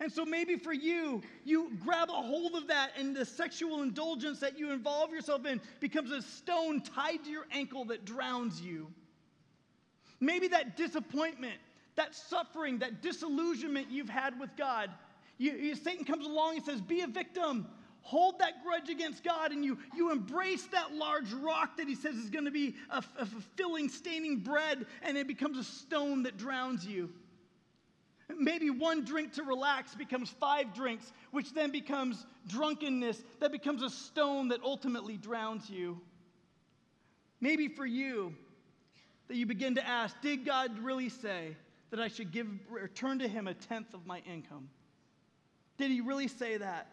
And 0.00 0.10
so 0.10 0.24
maybe 0.24 0.56
for 0.56 0.72
you, 0.72 1.22
you 1.44 1.72
grab 1.84 2.08
a 2.08 2.14
hold 2.14 2.54
of 2.54 2.66
that, 2.68 2.92
and 2.96 3.14
the 3.14 3.24
sexual 3.24 3.82
indulgence 3.82 4.40
that 4.40 4.58
you 4.58 4.72
involve 4.72 5.12
yourself 5.12 5.44
in 5.44 5.60
becomes 5.78 6.10
a 6.10 6.22
stone 6.22 6.80
tied 6.80 7.22
to 7.24 7.30
your 7.30 7.46
ankle 7.52 7.84
that 7.86 8.06
drowns 8.06 8.62
you. 8.62 8.88
Maybe 10.18 10.48
that 10.48 10.76
disappointment, 10.76 11.58
that 12.00 12.14
suffering, 12.14 12.78
that 12.78 13.02
disillusionment 13.02 13.90
you've 13.90 14.08
had 14.08 14.40
with 14.40 14.56
God, 14.56 14.90
you, 15.38 15.52
you, 15.52 15.74
Satan 15.74 16.04
comes 16.04 16.26
along 16.26 16.56
and 16.56 16.64
says, 16.64 16.80
Be 16.80 17.02
a 17.02 17.06
victim 17.06 17.66
hold 18.02 18.38
that 18.38 18.64
grudge 18.64 18.88
against 18.88 19.22
God 19.22 19.52
and 19.52 19.64
you, 19.64 19.78
you 19.94 20.10
embrace 20.10 20.64
that 20.72 20.94
large 20.94 21.30
rock 21.32 21.76
that 21.76 21.86
he 21.86 21.94
says 21.94 22.14
is 22.14 22.30
going 22.30 22.44
to 22.44 22.50
be 22.50 22.74
a, 22.90 23.02
a 23.18 23.26
fulfilling, 23.26 23.88
staining 23.88 24.38
bread, 24.38 24.86
and 25.02 25.16
it 25.16 25.28
becomes 25.28 25.58
a 25.58 25.64
stone 25.64 26.22
that 26.24 26.36
drowns 26.36 26.86
you. 26.86 27.10
Maybe 28.36 28.70
one 28.70 29.04
drink 29.04 29.34
to 29.34 29.42
relax 29.42 29.94
becomes 29.94 30.30
five 30.30 30.72
drinks, 30.72 31.12
which 31.30 31.52
then 31.52 31.70
becomes 31.70 32.24
drunkenness, 32.46 33.22
that 33.40 33.52
becomes 33.52 33.82
a 33.82 33.90
stone 33.90 34.48
that 34.48 34.60
ultimately 34.62 35.16
drowns 35.16 35.68
you. 35.68 36.00
Maybe 37.40 37.68
for 37.68 37.86
you, 37.86 38.34
that 39.28 39.36
you 39.36 39.46
begin 39.46 39.74
to 39.76 39.86
ask, 39.86 40.20
did 40.20 40.44
God 40.44 40.78
really 40.78 41.08
say 41.08 41.56
that 41.90 42.00
I 42.00 42.08
should 42.08 42.32
give 42.32 42.46
return 42.68 43.18
to 43.18 43.28
him 43.28 43.46
a 43.46 43.54
tenth 43.54 43.94
of 43.94 44.06
my 44.06 44.20
income? 44.20 44.68
Did 45.78 45.90
he 45.90 46.00
really 46.00 46.28
say 46.28 46.56
that? 46.56 46.88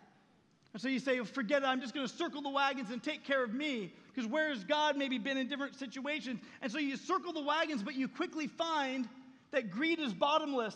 And 0.73 0.81
so 0.81 0.89
you 0.89 0.99
say, 0.99 1.19
forget 1.23 1.63
it, 1.63 1.65
I'm 1.65 1.81
just 1.81 1.93
going 1.93 2.07
to 2.07 2.13
circle 2.13 2.41
the 2.41 2.49
wagons 2.49 2.91
and 2.91 3.01
take 3.01 3.23
care 3.23 3.43
of 3.43 3.53
me. 3.53 3.93
Because 4.13 4.29
where 4.29 4.49
has 4.49 4.63
God 4.63 4.97
maybe 4.97 5.17
been 5.17 5.37
in 5.37 5.47
different 5.47 5.75
situations? 5.75 6.39
And 6.61 6.71
so 6.71 6.77
you 6.77 6.97
circle 6.97 7.33
the 7.33 7.41
wagons, 7.41 7.83
but 7.83 7.95
you 7.95 8.07
quickly 8.07 8.47
find 8.47 9.07
that 9.51 9.71
greed 9.71 9.99
is 9.99 10.13
bottomless 10.13 10.75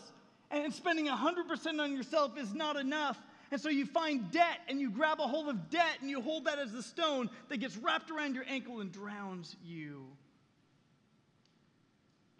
and 0.50 0.72
spending 0.72 1.06
100% 1.06 1.80
on 1.80 1.92
yourself 1.92 2.36
is 2.38 2.52
not 2.54 2.76
enough. 2.76 3.18
And 3.50 3.60
so 3.60 3.68
you 3.68 3.86
find 3.86 4.30
debt 4.30 4.60
and 4.68 4.80
you 4.80 4.90
grab 4.90 5.20
a 5.20 5.26
hold 5.26 5.48
of 5.48 5.70
debt 5.70 5.98
and 6.00 6.08
you 6.08 6.20
hold 6.20 6.46
that 6.46 6.58
as 6.58 6.72
the 6.72 6.82
stone 6.82 7.28
that 7.48 7.58
gets 7.58 7.76
wrapped 7.76 8.10
around 8.10 8.34
your 8.34 8.44
ankle 8.48 8.80
and 8.80 8.90
drowns 8.90 9.56
you. 9.64 10.06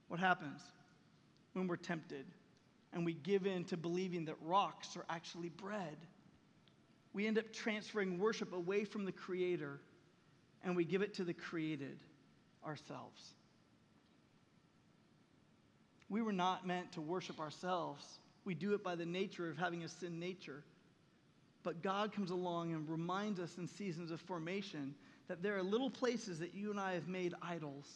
What 0.09 0.21
happens 0.21 0.61
when 1.53 1.67
we're 1.67 1.77
tempted 1.77 2.27
and 2.93 3.05
we 3.05 3.15
give 3.15 3.47
in 3.47 3.65
to 3.65 3.77
believing 3.77 4.27
that 4.27 4.37
rocks 4.43 4.97
are 4.97 5.05
actually 5.09 5.49
bread? 5.49 5.97
we 7.12 7.27
end 7.27 7.38
up 7.38 7.53
transferring 7.53 8.19
worship 8.19 8.53
away 8.53 8.85
from 8.85 9.05
the 9.05 9.12
Creator 9.12 9.79
and 10.65 10.77
we 10.77 10.85
give 10.85 11.03
it 11.03 11.15
to 11.15 11.25
the 11.25 11.35
created 11.35 11.99
ourselves. 12.67 13.35
We 16.09 16.23
were 16.23 16.33
not 16.33 16.67
meant 16.67 16.93
to 16.93 17.01
worship 17.01 17.41
ourselves. 17.41 18.05
We 18.45 18.55
do 18.55 18.75
it 18.75 18.85
by 18.85 18.95
the 18.95 19.07
nature 19.07 19.51
of 19.51 19.59
having 19.59 19.83
a 19.83 19.88
sin 19.88 20.21
nature. 20.21 20.62
But 21.62 21.83
God 21.83 22.12
comes 22.12 22.31
along 22.31 22.73
and 22.73 22.88
reminds 22.88 23.41
us 23.41 23.57
in 23.59 23.67
seasons 23.67 24.11
of 24.11 24.21
formation 24.21 24.95
that 25.29 25.43
there 25.43 25.57
are 25.57 25.62
little 25.62 25.91
places 25.91 26.38
that 26.41 26.55
you 26.55 26.71
and 26.71 26.79
I 26.79 26.95
have 26.95 27.09
made 27.09 27.35
idols. 27.43 27.87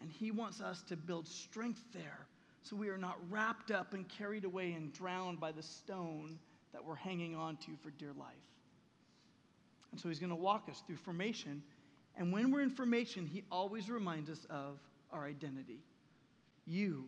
And 0.00 0.10
He 0.10 0.30
wants 0.30 0.60
us 0.60 0.82
to 0.88 0.96
build 0.96 1.26
strength 1.26 1.82
there 1.92 2.26
so 2.62 2.76
we 2.76 2.88
are 2.88 2.98
not 2.98 3.16
wrapped 3.30 3.70
up 3.70 3.94
and 3.94 4.06
carried 4.08 4.44
away 4.44 4.72
and 4.72 4.92
drowned 4.92 5.40
by 5.40 5.52
the 5.52 5.62
stone 5.62 6.38
that 6.72 6.84
we're 6.84 6.94
hanging 6.94 7.34
on 7.34 7.56
to 7.56 7.70
for 7.82 7.90
dear 7.90 8.12
life. 8.18 8.28
And 9.90 10.00
so 10.00 10.08
he's 10.08 10.18
going 10.18 10.30
to 10.30 10.36
walk 10.36 10.68
us 10.68 10.82
through 10.86 10.96
formation. 10.96 11.62
And 12.16 12.32
when 12.32 12.50
we're 12.50 12.60
in 12.60 12.70
formation, 12.70 13.26
he 13.26 13.42
always 13.50 13.88
reminds 13.88 14.28
us 14.28 14.46
of 14.50 14.78
our 15.12 15.24
identity. 15.24 15.80
You 16.66 17.04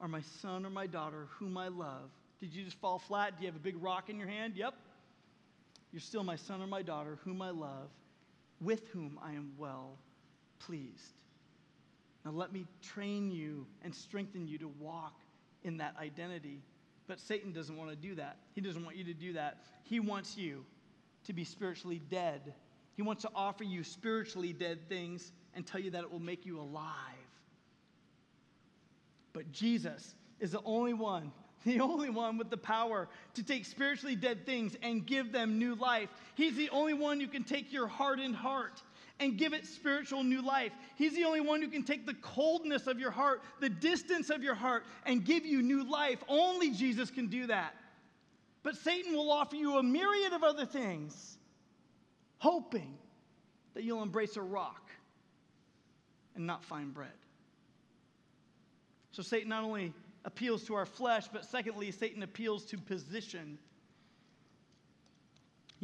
are 0.00 0.06
my 0.06 0.20
son 0.40 0.64
or 0.64 0.70
my 0.70 0.86
daughter, 0.86 1.26
whom 1.38 1.56
I 1.56 1.68
love. 1.68 2.10
Did 2.40 2.54
you 2.54 2.64
just 2.64 2.78
fall 2.78 2.98
flat? 3.00 3.36
Do 3.36 3.42
you 3.42 3.48
have 3.48 3.56
a 3.56 3.62
big 3.62 3.82
rock 3.82 4.10
in 4.10 4.18
your 4.18 4.28
hand? 4.28 4.54
Yep. 4.54 4.74
You're 5.92 6.00
still 6.00 6.22
my 6.22 6.36
son 6.36 6.62
or 6.62 6.66
my 6.66 6.82
daughter, 6.82 7.18
whom 7.24 7.42
I 7.42 7.50
love, 7.50 7.88
with 8.60 8.86
whom 8.88 9.18
I 9.22 9.32
am 9.32 9.52
well 9.58 9.98
pleased. 10.60 11.14
Now 12.24 12.30
let 12.30 12.52
me 12.52 12.66
train 12.80 13.30
you 13.30 13.66
and 13.82 13.94
strengthen 13.94 14.46
you 14.46 14.58
to 14.58 14.68
walk 14.80 15.20
in 15.62 15.76
that 15.78 15.94
identity. 16.00 16.62
But 17.06 17.20
Satan 17.20 17.52
doesn't 17.52 17.76
want 17.76 17.90
to 17.90 17.96
do 17.96 18.14
that. 18.14 18.36
He 18.54 18.60
doesn't 18.60 18.84
want 18.84 18.96
you 18.96 19.04
to 19.04 19.14
do 19.14 19.34
that. 19.34 19.58
He 19.82 20.00
wants 20.00 20.36
you 20.36 20.64
to 21.24 21.32
be 21.32 21.44
spiritually 21.44 22.00
dead. 22.10 22.54
He 22.96 23.02
wants 23.02 23.22
to 23.22 23.30
offer 23.34 23.64
you 23.64 23.84
spiritually 23.84 24.52
dead 24.52 24.88
things 24.88 25.32
and 25.54 25.66
tell 25.66 25.80
you 25.80 25.90
that 25.90 26.02
it 26.02 26.10
will 26.10 26.20
make 26.20 26.46
you 26.46 26.60
alive. 26.60 26.92
But 29.32 29.50
Jesus 29.52 30.14
is 30.40 30.52
the 30.52 30.62
only 30.64 30.94
one, 30.94 31.32
the 31.64 31.80
only 31.80 32.08
one 32.08 32.38
with 32.38 32.48
the 32.48 32.56
power 32.56 33.08
to 33.34 33.42
take 33.42 33.66
spiritually 33.66 34.16
dead 34.16 34.46
things 34.46 34.76
and 34.82 35.04
give 35.04 35.32
them 35.32 35.58
new 35.58 35.74
life. 35.74 36.08
He's 36.36 36.56
the 36.56 36.70
only 36.70 36.94
one 36.94 37.20
who 37.20 37.26
can 37.26 37.44
take 37.44 37.72
your 37.72 37.86
hardened 37.86 38.36
heart 38.36 38.82
and 39.20 39.38
give 39.38 39.52
it 39.52 39.66
spiritual 39.66 40.24
new 40.24 40.42
life. 40.42 40.72
He's 40.96 41.14
the 41.14 41.24
only 41.24 41.40
one 41.40 41.62
who 41.62 41.68
can 41.68 41.84
take 41.84 42.06
the 42.06 42.14
coldness 42.14 42.86
of 42.86 42.98
your 42.98 43.10
heart, 43.10 43.42
the 43.60 43.68
distance 43.68 44.30
of 44.30 44.42
your 44.42 44.54
heart, 44.54 44.84
and 45.06 45.24
give 45.24 45.46
you 45.46 45.62
new 45.62 45.88
life. 45.88 46.22
Only 46.28 46.72
Jesus 46.72 47.10
can 47.10 47.28
do 47.28 47.46
that. 47.46 47.74
But 48.62 48.76
Satan 48.76 49.14
will 49.14 49.30
offer 49.30 49.56
you 49.56 49.78
a 49.78 49.82
myriad 49.82 50.32
of 50.32 50.42
other 50.42 50.66
things, 50.66 51.38
hoping 52.38 52.98
that 53.74 53.84
you'll 53.84 54.02
embrace 54.02 54.36
a 54.36 54.42
rock 54.42 54.90
and 56.34 56.46
not 56.46 56.64
find 56.64 56.92
bread. 56.92 57.12
So 59.12 59.22
Satan 59.22 59.50
not 59.50 59.62
only 59.62 59.92
appeals 60.24 60.64
to 60.64 60.74
our 60.74 60.86
flesh, 60.86 61.28
but 61.32 61.44
secondly, 61.44 61.90
Satan 61.92 62.22
appeals 62.22 62.64
to 62.66 62.78
position. 62.78 63.58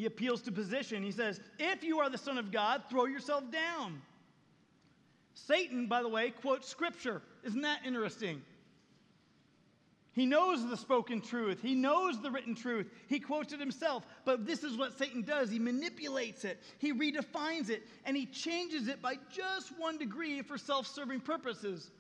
He 0.01 0.07
appeals 0.07 0.41
to 0.43 0.51
position. 0.51 1.03
He 1.03 1.13
says, 1.13 1.43
If 1.59 1.85
you 1.85 1.99
are 1.99 2.09
the 2.09 2.17
Son 2.17 2.39
of 2.39 2.51
God, 2.51 2.85
throw 2.89 3.05
yourself 3.05 3.45
down. 3.53 4.01
Satan, 5.35 5.89
by 5.89 6.01
the 6.01 6.09
way, 6.09 6.31
quotes 6.31 6.67
scripture. 6.67 7.21
Isn't 7.45 7.61
that 7.61 7.81
interesting? 7.85 8.41
He 10.13 10.25
knows 10.25 10.67
the 10.67 10.77
spoken 10.79 11.21
truth. 11.21 11.61
He 11.61 11.75
knows 11.75 12.19
the 12.23 12.31
written 12.31 12.55
truth. 12.55 12.87
He 13.09 13.21
quotes 13.21 13.53
it 13.53 13.61
himself. 13.61 14.07
But 14.25 14.47
this 14.47 14.65
is 14.65 14.79
what 14.79 14.97
Satan 14.97 15.21
does 15.21 15.51
he 15.51 15.59
manipulates 15.59 16.47
it, 16.47 16.63
he 16.79 16.95
redefines 16.95 17.69
it, 17.69 17.87
and 18.07 18.17
he 18.17 18.25
changes 18.25 18.89
it 18.89 19.03
by 19.03 19.17
just 19.31 19.79
one 19.79 19.99
degree 19.99 20.41
for 20.41 20.57
self 20.57 20.87
serving 20.87 21.21
purposes. 21.21 21.91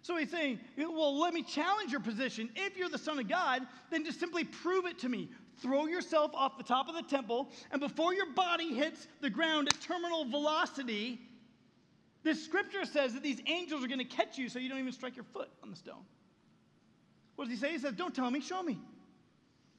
So 0.00 0.16
he's 0.16 0.30
saying, 0.30 0.60
Well, 0.78 1.18
let 1.18 1.34
me 1.34 1.42
challenge 1.42 1.92
your 1.92 2.00
position. 2.00 2.48
If 2.56 2.78
you're 2.78 2.88
the 2.88 2.96
Son 2.96 3.18
of 3.18 3.28
God, 3.28 3.66
then 3.90 4.02
just 4.02 4.18
simply 4.18 4.44
prove 4.44 4.86
it 4.86 4.98
to 5.00 5.10
me. 5.10 5.28
Throw 5.60 5.86
yourself 5.86 6.32
off 6.34 6.56
the 6.56 6.64
top 6.64 6.88
of 6.88 6.94
the 6.94 7.02
temple, 7.02 7.50
and 7.70 7.80
before 7.80 8.14
your 8.14 8.32
body 8.32 8.74
hits 8.74 9.06
the 9.20 9.30
ground 9.30 9.68
at 9.68 9.80
terminal 9.80 10.24
velocity, 10.24 11.20
this 12.22 12.44
scripture 12.44 12.84
says 12.84 13.14
that 13.14 13.22
these 13.22 13.40
angels 13.46 13.84
are 13.84 13.88
going 13.88 13.98
to 13.98 14.04
catch 14.04 14.38
you 14.38 14.48
so 14.48 14.58
you 14.58 14.68
don't 14.68 14.78
even 14.78 14.92
strike 14.92 15.16
your 15.16 15.24
foot 15.32 15.48
on 15.62 15.70
the 15.70 15.76
stone. 15.76 16.04
What 17.36 17.44
does 17.48 17.52
he 17.52 17.58
say? 17.58 17.72
He 17.72 17.78
says, 17.78 17.94
Don't 17.94 18.14
tell 18.14 18.30
me, 18.30 18.40
show 18.40 18.62
me. 18.62 18.78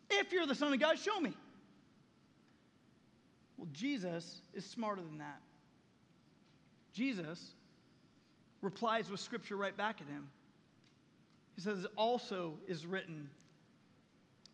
If 0.10 0.32
you're 0.32 0.48
the 0.48 0.56
Son 0.56 0.74
of 0.74 0.80
God, 0.80 1.00
show 1.00 1.20
me. 1.20 1.34
Well, 3.58 3.70
Jesus 3.72 4.42
is 4.54 4.66
smarter 4.66 5.02
than 5.02 5.20
that. 5.20 5.40
Jesus 6.94 7.54
replies 8.62 9.10
with 9.10 9.20
scripture 9.20 9.56
right 9.56 9.76
back 9.76 10.02
at 10.02 10.08
him. 10.08 10.28
He 11.56 11.62
says, 11.62 11.86
also 11.96 12.56
is 12.68 12.86
written. 12.86 13.30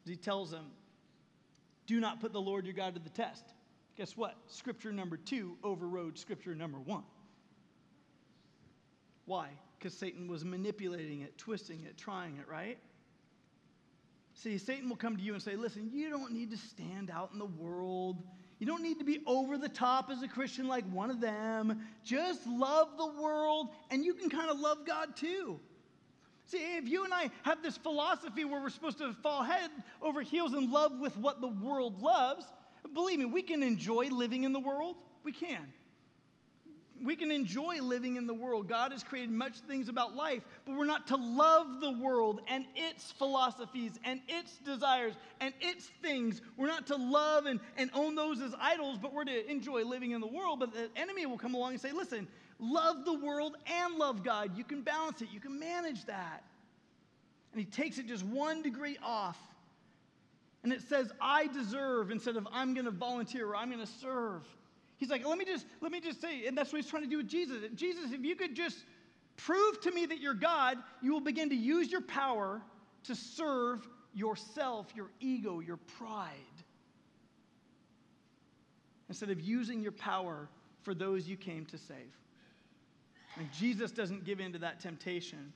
He 0.06 0.16
tells 0.16 0.52
them, 0.52 0.66
do 1.88 2.00
not 2.00 2.20
put 2.22 2.34
the 2.34 2.42
Lord 2.42 2.66
your 2.66 2.76
God 2.76 2.94
to 2.94 3.00
the 3.00 3.10
test. 3.10 3.44
Guess 3.98 4.16
what? 4.16 4.36
Scripture 4.48 4.92
number 4.92 5.18
two 5.18 5.58
overrode 5.64 6.20
scripture 6.20 6.54
number 6.54 6.78
one. 6.78 7.04
Why? 9.26 9.50
Because 9.78 9.94
Satan 9.94 10.28
was 10.28 10.46
manipulating 10.46 11.22
it, 11.22 11.38
twisting 11.38 11.84
it, 11.84 11.98
trying 11.98 12.38
it, 12.38 12.48
right? 12.48 12.78
See, 14.36 14.60
Satan 14.60 14.88
will 14.88 14.98
come 14.98 15.18
to 15.18 15.24
you 15.24 15.34
and 15.34 15.42
say, 15.42 15.56
listen, 15.56 15.90
you 15.92 16.12
don't 16.12 16.32
need 16.32 16.52
to 16.52 16.58
stand 16.58 17.10
out 17.10 17.32
in 17.34 17.40
the 17.40 17.46
world. 17.46 18.22
You 18.60 18.68
don't 18.68 18.84
need 18.84 19.00
to 19.00 19.06
be 19.06 19.22
over 19.26 19.58
the 19.58 19.70
top 19.70 20.10
as 20.12 20.22
a 20.22 20.28
Christian 20.28 20.68
like 20.68 20.86
one 20.92 21.10
of 21.10 21.20
them. 21.20 21.82
Just 22.04 22.46
love 22.46 22.90
the 22.98 23.22
world, 23.22 23.70
and 23.90 24.06
you 24.06 24.14
can 24.14 24.30
kind 24.30 24.50
of 24.50 24.60
love 24.60 24.86
God 24.86 25.16
too. 25.16 25.60
See, 26.48 26.78
if 26.78 26.88
you 26.88 27.04
and 27.04 27.14
I 27.14 27.30
have 27.44 27.62
this 27.62 27.78
philosophy 27.78 28.46
where 28.46 28.62
we're 28.62 28.70
supposed 28.70 28.98
to 29.00 29.14
fall 29.22 29.44
head 29.44 29.70
over 30.02 30.22
heels 30.22 30.54
in 30.54 30.72
love 30.72 31.00
with 31.00 31.16
what 31.18 31.42
the 31.42 31.48
world 31.48 32.02
loves, 32.02 32.46
believe 32.94 33.20
me, 33.20 33.26
we 33.26 33.42
can 33.42 33.62
enjoy 33.62 34.08
living 34.08 34.44
in 34.44 34.54
the 34.54 34.60
world. 34.60 34.96
We 35.24 35.34
can 35.34 35.74
we 37.04 37.16
can 37.16 37.32
enjoy 37.32 37.82
living 37.82 38.16
in 38.16 38.28
the 38.28 38.34
world. 38.34 38.68
God 38.68 38.92
has 38.92 39.04
created 39.04 39.32
much 39.32 39.60
things 39.62 39.90
about 39.90 40.16
life, 40.16 40.44
but 40.66 40.76
we're 40.76 40.86
not 40.86 41.08
to 41.08 41.16
love 41.16 41.80
the 41.82 41.92
world 41.92 42.42
and 42.48 42.66
its 42.76 43.12
philosophies 43.12 44.00
and 44.04 44.22
its 44.28 44.58
desires 44.60 45.14
and 45.40 45.54
its 45.62 45.90
things. 46.02 46.42
We're 46.58 46.68
not 46.68 46.88
to 46.88 46.96
love 46.96 47.46
and, 47.46 47.60
and 47.78 47.90
own 47.94 48.16
those 48.16 48.42
as 48.42 48.54
idols, 48.60 48.98
but 49.02 49.14
we're 49.14 49.26
to 49.26 49.50
enjoy 49.50 49.84
living 49.84 50.12
in 50.12 50.22
the 50.22 50.28
world. 50.28 50.60
But 50.60 50.74
the 50.74 50.90
enemy 50.96 51.26
will 51.26 51.38
come 51.38 51.54
along 51.54 51.74
and 51.74 51.82
say, 51.82 51.92
listen, 51.92 52.28
love 52.60 53.06
the 53.06 53.14
world 53.14 53.56
and 53.66 53.96
love 53.96 54.24
God. 54.24 54.58
You 54.58 54.64
can 54.64 54.82
balance 54.82 55.22
it, 55.22 55.30
you 55.32 55.40
can 55.40 55.60
manage 55.60 56.06
that. 56.06 56.44
And 57.54 57.60
he 57.60 57.66
takes 57.66 57.98
it 57.98 58.08
just 58.08 58.26
one 58.26 58.62
degree 58.62 58.98
off. 59.04 59.38
And 60.64 60.74
it 60.74 60.82
says, 60.82 61.12
I 61.22 61.48
deserve 61.48 62.12
instead 62.12 62.36
of 62.36 62.48
I'm 62.52 62.74
going 62.74 62.86
to 62.86 62.92
volunteer 62.92 63.48
or 63.48 63.56
I'm 63.56 63.72
going 63.72 63.86
to 63.86 63.92
serve. 63.92 64.44
He's 64.98 65.10
like, 65.10 65.26
let 65.26 65.38
me 65.38 65.46
just 65.46 65.66
let 65.80 65.92
me 65.92 66.00
just 66.00 66.20
say, 66.20 66.48
and 66.48 66.58
that's 66.58 66.74
what 66.74 66.82
he's 66.82 66.90
trying 66.90 67.04
to 67.04 67.10
do 67.10 67.18
with 67.18 67.28
Jesus. 67.28 67.58
Jesus, 67.76 68.12
if 68.12 68.24
you 68.24 68.36
could 68.36 68.56
just 68.56 68.78
prove 69.38 69.80
to 69.82 69.92
me 69.92 70.06
that 70.08 70.20
you're 70.20 70.34
God, 70.34 70.78
you 71.02 71.14
will 71.14 71.22
begin 71.22 71.50
to 71.50 71.56
use 71.56 71.92
your 71.92 72.02
power 72.02 72.62
to 73.04 73.16
serve 73.16 73.88
yourself, 74.14 74.88
your 74.96 75.10
ego, 75.20 75.60
your 75.60 75.78
pride. 75.78 76.34
Instead 79.08 79.30
of 79.30 79.40
using 79.40 79.82
your 79.82 79.92
power 79.92 80.50
for 80.82 80.94
those 80.94 81.28
you 81.28 81.38
came 81.38 81.66
to 81.68 81.78
save. 81.78 82.18
And 83.38 83.52
Jesus 83.54 83.92
doesn't 83.92 84.26
give 84.26 84.40
in 84.40 84.54
to 84.54 84.60
that 84.60 84.80
temptation. 84.80 85.54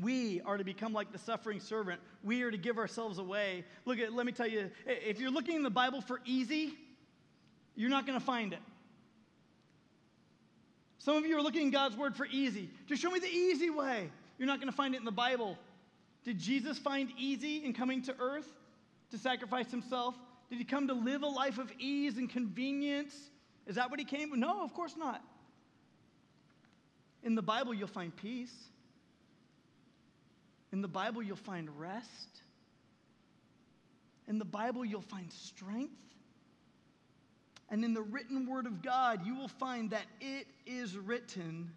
We 0.00 0.40
are 0.42 0.56
to 0.56 0.64
become 0.64 0.92
like 0.92 1.12
the 1.12 1.18
suffering 1.18 1.60
servant. 1.60 2.00
We 2.22 2.42
are 2.42 2.50
to 2.50 2.56
give 2.56 2.78
ourselves 2.78 3.18
away. 3.18 3.64
Look 3.84 3.98
at, 3.98 4.12
let 4.12 4.26
me 4.26 4.32
tell 4.32 4.46
you, 4.46 4.70
if 4.86 5.18
you're 5.18 5.30
looking 5.30 5.56
in 5.56 5.62
the 5.62 5.70
Bible 5.70 6.00
for 6.00 6.20
easy, 6.24 6.74
you're 7.74 7.90
not 7.90 8.06
going 8.06 8.18
to 8.18 8.24
find 8.24 8.52
it. 8.52 8.60
Some 10.98 11.16
of 11.16 11.26
you 11.26 11.36
are 11.36 11.42
looking 11.42 11.62
in 11.62 11.70
God's 11.70 11.96
word 11.96 12.16
for 12.16 12.26
easy. 12.26 12.70
Just 12.86 13.02
show 13.02 13.10
me 13.10 13.18
the 13.18 13.26
easy 13.26 13.70
way. 13.70 14.10
You're 14.38 14.46
not 14.46 14.60
going 14.60 14.70
to 14.70 14.76
find 14.76 14.94
it 14.94 14.98
in 14.98 15.04
the 15.04 15.10
Bible. 15.10 15.58
Did 16.24 16.38
Jesus 16.38 16.78
find 16.78 17.10
easy 17.18 17.64
in 17.64 17.72
coming 17.72 18.02
to 18.02 18.14
earth 18.20 18.48
to 19.10 19.18
sacrifice 19.18 19.70
himself? 19.70 20.14
Did 20.48 20.58
he 20.58 20.64
come 20.64 20.86
to 20.88 20.94
live 20.94 21.22
a 21.22 21.26
life 21.26 21.58
of 21.58 21.72
ease 21.78 22.18
and 22.18 22.28
convenience? 22.28 23.14
Is 23.66 23.76
that 23.76 23.90
what 23.90 23.98
he 23.98 24.04
came? 24.04 24.38
No, 24.38 24.62
of 24.62 24.74
course 24.74 24.96
not. 24.96 25.22
In 27.22 27.34
the 27.34 27.42
Bible, 27.42 27.74
you'll 27.74 27.88
find 27.88 28.14
peace. 28.16 28.54
In 30.72 30.82
the 30.82 30.88
Bible, 30.88 31.22
you'll 31.22 31.36
find 31.36 31.68
rest. 31.78 32.42
In 34.26 34.38
the 34.38 34.44
Bible, 34.44 34.84
you'll 34.84 35.00
find 35.00 35.32
strength. 35.32 35.94
And 37.70 37.84
in 37.84 37.94
the 37.94 38.02
written 38.02 38.46
word 38.48 38.66
of 38.66 38.82
God, 38.82 39.26
you 39.26 39.34
will 39.34 39.48
find 39.48 39.90
that 39.90 40.04
it 40.20 40.46
is 40.66 40.96
written 40.96 41.70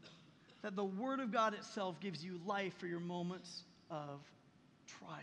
that 0.62 0.75
the 0.75 0.84
word 0.84 1.19
of 1.19 1.32
God 1.32 1.54
itself 1.54 1.99
gives 1.99 2.23
you 2.23 2.39
life 2.45 2.73
for 2.77 2.88
your 2.88 2.99
moments 2.99 3.63
of 3.89 4.21
trial. 4.88 5.17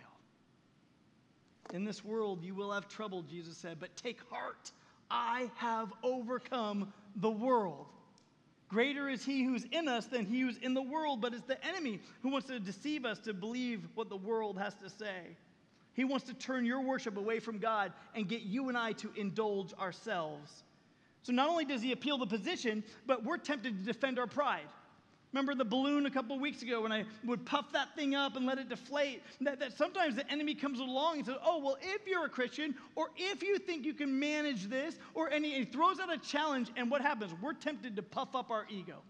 In 1.73 1.85
this 1.85 2.05
world, 2.05 2.43
you 2.43 2.55
will 2.55 2.73
have 2.73 2.89
trouble, 2.89 3.23
Jesus 3.23 3.57
said, 3.57 3.79
but 3.79 3.95
take 3.97 4.19
heart. 4.31 4.73
I 5.11 5.51
have 5.57 5.93
overcome 6.03 6.93
the 7.17 7.31
world. 7.31 7.87
Greater 8.69 9.09
is 9.09 9.25
he 9.25 9.45
who's 9.45 9.65
in 9.73 9.89
us 9.89 10.07
than 10.07 10.27
he 10.27 10.41
who's 10.41 10.59
in 10.59 10.75
the 10.75 10.83
world, 10.83 11.21
but 11.21 11.33
it's 11.33 11.47
the 11.47 11.63
enemy 11.67 12.01
who 12.23 12.29
wants 12.29 12.49
to 12.49 12.61
deceive 12.61 13.05
us 13.07 13.19
to 13.21 13.33
believe 13.33 13.89
what 13.95 14.11
the 14.11 14.17
world 14.17 14.59
has 14.59 14.75
to 14.75 14.91
say. 14.91 15.37
He 15.95 16.05
wants 16.05 16.27
to 16.27 16.35
turn 16.35 16.67
your 16.67 16.81
worship 16.83 17.17
away 17.17 17.41
from 17.41 17.59
God 17.59 17.93
and 18.15 18.29
get 18.29 18.43
you 18.43 18.69
and 18.69 18.77
I 18.77 18.93
to 18.93 19.11
indulge 19.17 19.73
ourselves. 19.75 20.63
So 21.23 21.33
not 21.33 21.49
only 21.49 21.65
does 21.65 21.83
he 21.83 21.93
appeal 21.93 22.19
the 22.19 22.27
position, 22.27 22.85
but 23.07 23.25
we're 23.25 23.39
tempted 23.39 23.79
to 23.79 23.85
defend 23.85 24.19
our 24.19 24.27
pride. 24.27 24.69
Remember 25.33 25.55
the 25.55 25.65
balloon 25.65 26.07
a 26.07 26.11
couple 26.11 26.39
weeks 26.39 26.63
ago 26.63 26.83
when 26.83 26.93
I 26.93 27.05
would 27.25 27.45
puff 27.45 27.71
that 27.73 27.95
thing 27.95 28.15
up 28.15 28.37
and 28.37 28.47
let 28.47 28.59
it 28.59 28.71
deflate? 28.71 29.23
That, 29.43 29.61
that 29.61 29.77
sometimes 29.77 30.17
the 30.17 30.31
enemy 30.31 30.55
comes 30.55 30.81
along 30.81 31.19
and 31.19 31.27
says, 31.27 31.37
Oh, 31.45 31.59
well, 31.63 31.77
if 31.83 32.07
you're 32.07 32.25
a 32.25 32.31
Christian, 32.31 32.75
or 32.97 33.11
if 33.17 33.43
you 33.43 33.59
think 33.59 33.85
you 33.85 33.93
can 33.93 34.19
manage 34.19 34.69
this, 34.69 34.99
or 35.15 35.31
any, 35.31 35.51
he, 35.51 35.65
throws 35.65 36.01
out 36.01 36.11
a 36.11 36.17
challenge, 36.17 36.71
and 36.77 36.91
what 36.91 37.03
happens? 37.03 37.33
We're 37.43 37.53
tempted 37.53 37.95
to 37.97 38.03
puff 38.03 38.35
up 38.35 38.51
our 38.51 38.67
ego. 38.71 39.03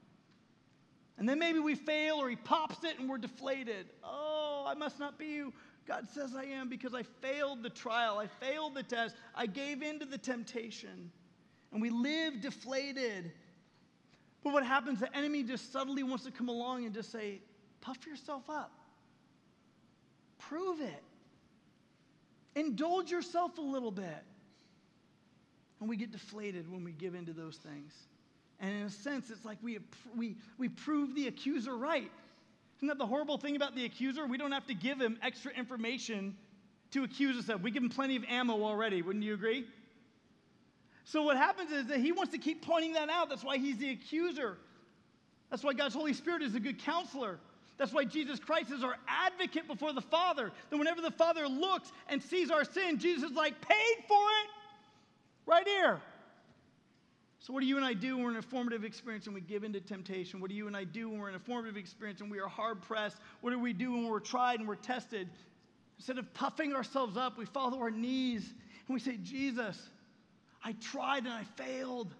And 1.19 1.29
then 1.29 1.39
maybe 1.39 1.61
we 1.61 1.77
fail, 1.77 2.17
or 2.17 2.29
he 2.29 2.37
pops 2.37 2.85
it 2.85 2.99
and 2.99 3.09
we're 3.09 3.19
deflated. 3.19 3.87
Oh, 4.03 4.65
I 4.67 4.75
must 4.75 4.99
not 4.99 5.19
be 5.19 5.27
you. 5.27 5.53
God 5.87 6.09
says 6.13 6.35
I 6.37 6.45
am 6.45 6.69
because 6.69 6.95
I 6.95 7.03
failed 7.03 7.63
the 7.63 7.71
trial. 7.71 8.19
I 8.19 8.27
failed 8.27 8.75
the 8.75 8.83
test. 8.83 9.17
I 9.35 9.47
gave 9.47 9.83
in 9.83 10.01
to 10.01 10.05
the 10.05 10.19
temptation. 10.19 11.11
And 11.73 11.81
we 11.81 11.91
live 11.91 12.41
deflated. 12.41 13.33
But 14.49 14.55
what 14.55 14.65
happens? 14.65 15.01
The 15.01 15.15
enemy 15.15 15.43
just 15.43 15.71
subtly 15.75 16.03
wants 16.03 16.25
to 16.25 16.31
come 16.31 16.49
along 16.49 16.87
and 16.87 16.95
just 16.95 17.13
say, 17.13 17.43
puff 17.83 18.07
yourself 18.07 18.49
up. 18.49 18.73
Prove 20.39 20.81
it. 20.81 21.03
Indulge 22.55 23.11
yourself 23.11 23.59
a 23.59 23.61
little 23.61 23.91
bit. 23.91 24.25
And 25.81 25.89
we 25.91 25.99
get 25.99 26.13
deflated 26.13 26.73
when 26.73 26.83
we 26.83 26.93
give 26.93 27.15
into 27.15 27.35
those 27.35 27.57
things. 27.57 27.93
And 28.59 28.75
in 28.75 28.87
a 28.87 28.91
sense, 28.91 29.29
it's 29.29 29.45
like 29.45 29.59
we, 29.61 29.81
we, 30.17 30.37
we 30.57 30.71
prove 30.71 31.15
the 31.15 31.29
accuser 31.29 31.77
right. 31.77 32.11
Isn't 32.79 32.89
that 32.89 32.97
the 32.97 33.07
horrible 33.07 33.37
thing 33.37 33.55
about 33.55 33.77
the 33.77 33.85
accuser? 33.85 34.27
We 34.27 34.39
don't 34.39 34.53
have 34.53 34.67
to 34.69 34.75
give 34.75 34.99
him 34.99 35.19
extra 35.23 35.53
information 35.53 36.35
to 36.93 37.05
accuse 37.05 37.37
us 37.37 37.51
of. 37.51 37.63
We 37.63 37.71
give 37.71 37.83
him 37.83 37.91
plenty 37.91 38.17
of 38.17 38.25
ammo 38.31 38.65
already, 38.65 39.03
wouldn't 39.03 39.27
you 39.27 39.35
agree? 39.35 39.67
So 41.09 41.23
what 41.23 41.39
happens 41.39 41.73
is 41.73 41.87
that 41.87 42.01
he 42.01 42.13
wants 42.13 42.33
to 42.33 42.39
keep 42.39 42.61
pointing 42.61 42.93
that 42.93 43.09
out. 43.09 43.31
That's 43.31 43.43
why 43.43 43.57
he's 43.57 43.79
the 43.79 43.91
accuser. 43.91 44.59
That's 45.49 45.65
why 45.65 45.73
God's 45.73 45.95
Holy 45.95 46.13
Spirit 46.13 46.43
is 46.43 46.55
a 46.55 46.61
good 46.61 46.79
counselor. 46.79 47.39
That's 47.79 47.95
why 47.95 48.05
Jesus 48.05 48.39
Christ 48.39 48.71
is 48.71 48.85
our 48.85 48.97
advocate 49.09 49.67
before 49.67 49.95
the 49.95 50.03
Father. 50.03 50.53
That 50.69 50.77
whenever 50.77 51.01
the 51.01 51.11
Father 51.11 51.49
looks 51.49 51.93
and 52.11 52.23
sees 52.23 52.51
our 52.51 52.63
sin, 52.63 52.99
Jesus 52.99 53.31
is 53.31 53.37
like, 53.37 53.59
paid 53.63 54.05
for 54.07 54.21
it 54.21 54.51
right 55.47 55.67
here. 55.67 55.99
So, 57.39 57.55
what 57.55 57.61
do 57.61 57.67
you 57.67 57.79
and 57.79 57.87
I 57.87 57.95
do 57.95 58.17
when 58.17 58.27
we're 58.27 58.33
in 58.33 58.37
a 58.37 58.43
formative 58.43 58.85
experience 58.85 59.25
and 59.25 59.35
we 59.35 59.41
give 59.41 59.65
into 59.65 59.81
temptation? 59.81 60.41
What 60.41 60.51
do 60.51 60.57
you 60.57 60.67
and 60.67 60.77
I 60.77 60.85
do 60.85 61.09
when 61.09 61.21
we're 61.21 61.31
in 61.31 61.37
a 61.37 61.41
formative 61.41 61.79
experience 61.79 62.21
and 62.21 62.31
we 62.31 62.39
are 62.39 62.49
hard 62.49 62.83
pressed? 62.83 63.17
What 63.41 63.53
do 63.53 63.59
we 63.59 63.73
do 63.73 63.93
when 63.93 64.09
we're 64.09 64.21
tried 64.21 64.59
and 64.59 64.69
we're 64.69 64.75
tested? 64.75 65.31
Instead 65.97 66.19
of 66.19 66.35
puffing 66.35 66.75
ourselves 66.75 67.17
up, 67.17 67.39
we 67.39 67.47
fall 67.47 67.71
to 67.71 67.79
our 67.79 67.91
knees 67.91 68.53
and 68.87 68.95
we 68.95 69.01
say, 69.01 69.17
Jesus, 69.23 69.89
I 70.65 70.73
tried 70.73 71.25
and 71.25 71.33
I 71.33 71.45
failed. 71.57 72.15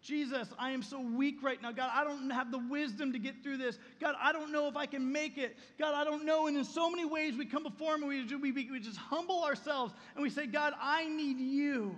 Jesus, 0.00 0.48
I 0.58 0.70
am 0.70 0.82
so 0.82 1.00
weak 1.00 1.42
right 1.42 1.60
now. 1.60 1.72
God, 1.72 1.90
I 1.92 2.04
don't 2.04 2.30
have 2.30 2.50
the 2.50 2.58
wisdom 2.58 3.12
to 3.12 3.18
get 3.18 3.42
through 3.42 3.58
this. 3.58 3.78
God, 4.00 4.14
I 4.20 4.32
don't 4.32 4.52
know 4.52 4.68
if 4.68 4.76
I 4.76 4.86
can 4.86 5.10
make 5.12 5.38
it. 5.38 5.56
God, 5.78 5.94
I 5.94 6.04
don't 6.04 6.24
know. 6.24 6.46
And 6.46 6.56
in 6.56 6.64
so 6.64 6.88
many 6.88 7.04
ways, 7.04 7.36
we 7.36 7.44
come 7.44 7.64
before 7.64 7.94
Him 7.96 8.04
and 8.04 8.40
we, 8.40 8.52
we, 8.52 8.70
we 8.70 8.80
just 8.80 8.96
humble 8.96 9.42
ourselves 9.42 9.92
and 10.14 10.22
we 10.22 10.30
say, 10.30 10.46
God, 10.46 10.72
I 10.80 11.08
need 11.08 11.38
you. 11.38 11.96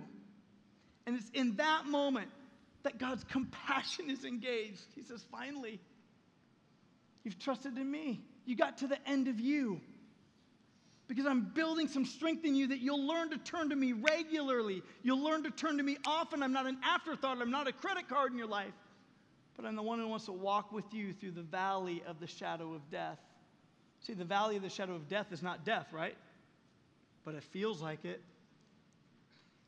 And 1.05 1.15
it's 1.15 1.29
in 1.33 1.55
that 1.57 1.85
moment 1.85 2.29
that 2.83 2.97
God's 2.97 3.23
compassion 3.29 4.09
is 4.09 4.25
engaged. 4.25 4.85
He 4.95 5.03
says, 5.03 5.23
finally, 5.31 5.79
you've 7.23 7.39
trusted 7.39 7.77
in 7.77 7.89
me. 7.89 8.21
You 8.45 8.55
got 8.55 8.79
to 8.79 8.87
the 8.87 8.97
end 9.07 9.27
of 9.27 9.39
you. 9.39 9.79
Because 11.11 11.25
I'm 11.25 11.41
building 11.53 11.89
some 11.89 12.05
strength 12.05 12.45
in 12.45 12.55
you 12.55 12.67
that 12.67 12.79
you'll 12.79 13.05
learn 13.05 13.31
to 13.31 13.37
turn 13.37 13.69
to 13.71 13.75
me 13.75 13.91
regularly. 13.91 14.81
You'll 15.03 15.21
learn 15.21 15.43
to 15.43 15.51
turn 15.51 15.75
to 15.75 15.83
me 15.83 15.97
often. 16.05 16.41
I'm 16.41 16.53
not 16.53 16.67
an 16.67 16.77
afterthought. 16.81 17.41
I'm 17.41 17.51
not 17.51 17.67
a 17.67 17.73
credit 17.73 18.07
card 18.07 18.31
in 18.31 18.37
your 18.37 18.47
life. 18.47 18.71
But 19.57 19.65
I'm 19.65 19.75
the 19.75 19.81
one 19.83 19.99
who 19.99 20.07
wants 20.07 20.23
to 20.27 20.31
walk 20.31 20.71
with 20.71 20.85
you 20.93 21.11
through 21.11 21.31
the 21.31 21.41
valley 21.41 22.01
of 22.07 22.21
the 22.21 22.27
shadow 22.27 22.73
of 22.73 22.89
death. 22.89 23.19
See, 23.99 24.13
the 24.13 24.23
valley 24.23 24.55
of 24.55 24.61
the 24.61 24.69
shadow 24.69 24.95
of 24.95 25.09
death 25.09 25.33
is 25.33 25.43
not 25.43 25.65
death, 25.65 25.91
right? 25.91 26.15
But 27.25 27.35
it 27.35 27.43
feels 27.43 27.81
like 27.81 28.05
it 28.05 28.21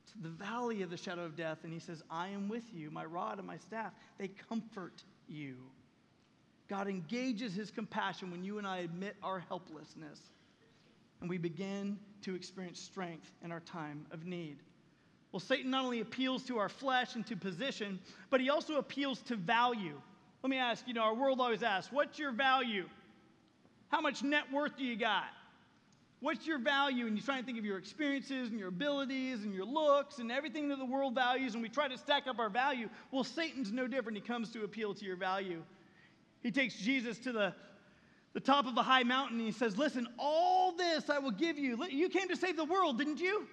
It's 0.06 0.14
the 0.22 0.30
valley 0.30 0.82
of 0.82 0.90
the 0.90 0.96
shadow 0.96 1.26
of 1.26 1.36
death, 1.36 1.58
and 1.66 1.74
he 1.74 1.80
says, 1.80 2.02
I 2.10 2.30
am 2.30 2.48
with 2.48 2.64
you. 2.74 2.90
My 2.90 3.04
rod 3.04 3.38
and 3.38 3.46
my 3.46 3.58
staff, 3.58 3.92
they 4.18 4.30
comfort 4.30 5.04
you. 5.28 5.58
God 6.70 6.88
engages 6.88 7.54
his 7.54 7.70
compassion 7.70 8.32
when 8.32 8.46
you 8.46 8.60
and 8.60 8.66
I 8.66 8.78
admit 8.78 9.18
our 9.22 9.40
helplessness, 9.40 10.22
and 11.22 11.30
we 11.30 11.38
begin 11.38 11.98
to 12.22 12.36
experience 12.36 12.80
strength 12.80 13.32
in 13.44 13.52
our 13.52 13.60
time 13.62 14.06
of 14.12 14.26
need. 14.26 14.58
Well, 15.32 15.40
Satan 15.40 15.72
not 15.72 15.84
only 15.84 16.02
appeals 16.02 16.44
to 16.44 16.60
our 16.60 16.70
flesh 16.70 17.16
and 17.16 17.26
to 17.28 17.36
position, 17.36 18.00
but 18.30 18.40
he 18.40 18.50
also 18.50 18.78
appeals 18.78 19.20
to 19.24 19.36
value. 19.36 20.00
Let 20.44 20.50
me 20.50 20.58
ask 20.58 20.88
you 20.88 20.94
know, 20.94 21.02
our 21.02 21.16
world 21.16 21.40
always 21.40 21.64
asks, 21.64 21.92
What's 21.92 22.20
your 22.20 22.32
value? 22.32 22.88
How 23.90 24.02
much 24.02 24.24
net 24.24 24.52
worth 24.52 24.78
do 24.78 24.84
you 24.84 24.96
got? 24.96 25.26
What's 26.20 26.48
your 26.48 26.58
value? 26.58 27.06
And 27.06 27.18
you 27.18 27.22
try 27.22 27.38
and 27.38 27.46
think 27.46 27.60
of 27.60 27.66
your 27.66 27.78
experiences 27.78 28.50
and 28.50 28.58
your 28.58 28.70
abilities 28.70 29.44
and 29.44 29.54
your 29.54 29.66
looks 29.66 30.20
and 30.20 30.32
everything 30.32 30.70
that 30.70 30.78
the 30.78 30.86
world 30.86 31.16
values, 31.16 31.54
and 31.54 31.62
we 31.62 31.68
try 31.68 31.90
to 31.90 31.98
stack 31.98 32.28
up 32.28 32.40
our 32.40 32.50
value. 32.50 32.88
Well, 33.12 33.26
Satan's 33.26 33.72
no 33.72 33.88
different. 33.88 34.18
He 34.18 34.24
comes 34.24 34.50
to 34.52 34.64
appeal 34.64 34.94
to 34.94 35.06
your 35.06 35.18
value. 35.18 35.62
He 36.42 36.50
takes 36.50 36.76
Jesus 36.76 37.18
to 37.20 37.34
the, 37.34 37.54
the 38.34 38.40
top 38.40 38.66
of 38.66 38.76
a 38.78 38.84
high 38.84 39.04
mountain 39.04 39.38
and 39.38 39.46
he 39.46 39.52
says, 39.52 39.78
Listen, 39.78 40.08
all 40.18 40.72
this 40.74 41.10
I 41.10 41.20
will 41.20 41.32
give 41.32 41.58
you. 41.58 41.84
You 41.90 42.10
came 42.10 42.28
to 42.30 42.36
save 42.36 42.58
the 42.58 42.66
world, 42.66 42.98
didn't 42.98 43.20
you? 43.20 43.48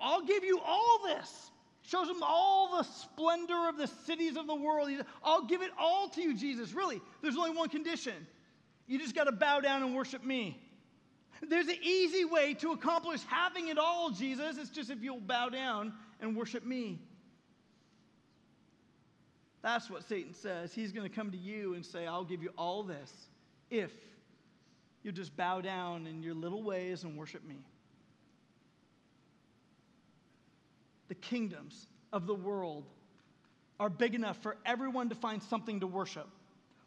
I'll 0.00 0.24
give 0.24 0.42
you 0.42 0.60
all 0.64 1.00
this. 1.06 1.50
Shows 1.82 2.08
him 2.08 2.22
all 2.22 2.76
the 2.76 2.82
splendor 2.82 3.68
of 3.68 3.76
the 3.76 3.86
cities 3.86 4.36
of 4.36 4.46
the 4.46 4.54
world. 4.54 4.88
Says, 4.88 5.04
I'll 5.22 5.44
give 5.44 5.62
it 5.62 5.70
all 5.78 6.08
to 6.10 6.22
you, 6.22 6.36
Jesus. 6.36 6.72
Really, 6.72 7.00
there's 7.22 7.36
only 7.36 7.56
one 7.56 7.68
condition 7.68 8.14
you 8.86 8.98
just 8.98 9.14
got 9.14 9.24
to 9.24 9.32
bow 9.32 9.60
down 9.60 9.84
and 9.84 9.94
worship 9.94 10.24
me. 10.24 10.60
There's 11.48 11.68
an 11.68 11.78
easy 11.80 12.24
way 12.24 12.54
to 12.54 12.72
accomplish 12.72 13.20
having 13.28 13.68
it 13.68 13.78
all, 13.78 14.10
Jesus. 14.10 14.58
It's 14.58 14.68
just 14.68 14.90
if 14.90 15.00
you'll 15.00 15.20
bow 15.20 15.48
down 15.48 15.92
and 16.20 16.36
worship 16.36 16.66
me. 16.66 16.98
That's 19.62 19.90
what 19.90 20.08
Satan 20.08 20.34
says. 20.34 20.72
He's 20.72 20.92
going 20.92 21.08
to 21.08 21.14
come 21.14 21.30
to 21.30 21.36
you 21.36 21.74
and 21.74 21.84
say, 21.84 22.06
I'll 22.06 22.24
give 22.24 22.42
you 22.42 22.50
all 22.56 22.82
this 22.82 23.12
if 23.70 23.92
you 25.02 25.12
just 25.12 25.36
bow 25.36 25.60
down 25.60 26.06
in 26.06 26.22
your 26.22 26.34
little 26.34 26.62
ways 26.62 27.04
and 27.04 27.16
worship 27.16 27.46
me. 27.46 27.56
The 31.08 31.14
kingdoms 31.14 31.86
of 32.12 32.26
the 32.26 32.34
world 32.34 32.84
are 33.78 33.90
big 33.90 34.14
enough 34.14 34.38
for 34.42 34.56
everyone 34.64 35.08
to 35.08 35.14
find 35.14 35.42
something 35.42 35.80
to 35.80 35.86
worship. 35.86 36.28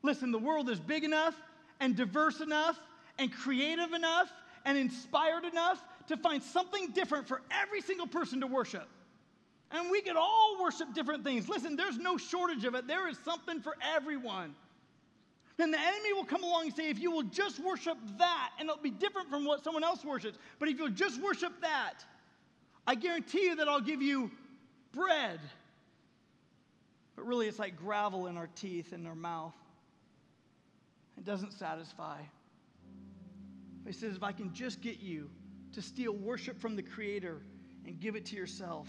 Listen, 0.02 0.32
the 0.32 0.40
world 0.40 0.70
is 0.70 0.80
big 0.80 1.04
enough 1.04 1.36
and 1.80 1.96
diverse 1.96 2.40
enough 2.40 2.80
and 3.18 3.32
creative 3.32 3.94
enough 3.94 4.32
and 4.66 4.78
inspired 4.78 5.46
enough 5.46 5.84
to 6.08 6.18
find 6.18 6.42
something 6.42 6.92
different 6.92 7.28
for 7.28 7.42
every 7.52 7.82
single 7.82 8.08
person 8.08 8.42
to 8.42 8.48
worship. 8.48 8.88
And 9.74 9.90
we 9.90 10.02
could 10.02 10.16
all 10.16 10.58
worship 10.62 10.94
different 10.94 11.24
things. 11.24 11.50
Listen, 11.50 11.76
there's 11.76 11.98
no 11.98 12.16
shortage 12.16 12.64
of 12.64 12.76
it. 12.76 12.88
There 12.88 13.10
is 13.10 13.18
something 13.26 13.60
for 13.60 13.76
everyone. 13.96 14.54
And 15.60 15.74
the 15.74 15.80
enemy 15.80 16.14
will 16.14 16.26
come 16.26 16.44
along 16.44 16.66
and 16.66 16.76
say, 16.76 16.90
if 16.90 17.00
you 17.00 17.12
will 17.12 17.24
just 17.24 17.60
worship 17.60 17.98
that, 18.20 18.52
and 18.60 18.70
it'll 18.70 18.82
be 18.82 18.92
different 18.92 19.30
from 19.30 19.46
what 19.46 19.64
someone 19.64 19.84
else 19.84 20.06
worships, 20.06 20.38
but 20.60 20.70
if 20.70 20.78
you'll 20.78 20.90
just 20.90 21.22
worship 21.22 21.54
that, 21.62 22.06
I 22.86 22.96
guarantee 22.96 23.46
you 23.46 23.56
that 23.56 23.68
I'll 23.68 23.82
give 23.82 24.02
you 24.02 24.30
bread. 24.94 25.40
But 27.16 27.26
really, 27.26 27.48
it's 27.48 27.60
like 27.60 27.78
gravel 27.78 28.28
in 28.28 28.38
our 28.38 28.50
teeth 28.56 28.94
and 28.94 29.08
our 29.08 29.16
mouth. 29.16 29.56
It 31.18 31.26
doesn't 31.26 31.54
satisfy. 31.54 32.18
He 33.86 33.94
says, 33.94 34.16
if 34.16 34.24
I 34.24 34.32
can 34.32 34.54
just 34.54 34.82
get 34.82 35.00
you 35.00 35.30
to 35.74 35.82
steal 35.82 36.14
worship 36.14 36.60
from 36.60 36.76
the 36.76 36.84
Creator 36.84 37.42
and 37.86 38.00
give 38.00 38.16
it 38.16 38.26
to 38.28 38.36
yourself. 38.36 38.88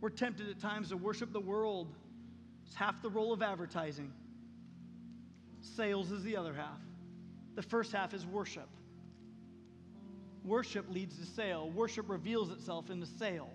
We're 0.00 0.10
tempted 0.10 0.48
at 0.48 0.60
times 0.60 0.88
to 0.90 0.96
worship 0.96 1.32
the 1.32 1.40
world. 1.40 1.88
It's 2.66 2.74
half 2.74 3.02
the 3.02 3.10
role 3.10 3.32
of 3.32 3.42
advertising. 3.42 4.12
Sales 5.60 6.10
is 6.10 6.22
the 6.22 6.36
other 6.36 6.54
half. 6.54 6.80
The 7.54 7.62
first 7.62 7.92
half 7.92 8.14
is 8.14 8.24
worship. 8.24 8.68
Worship 10.42 10.86
leads 10.88 11.18
to 11.18 11.26
sale. 11.26 11.70
Worship 11.70 12.08
reveals 12.08 12.50
itself 12.50 12.88
in 12.88 12.98
the 12.98 13.06
sale. 13.06 13.50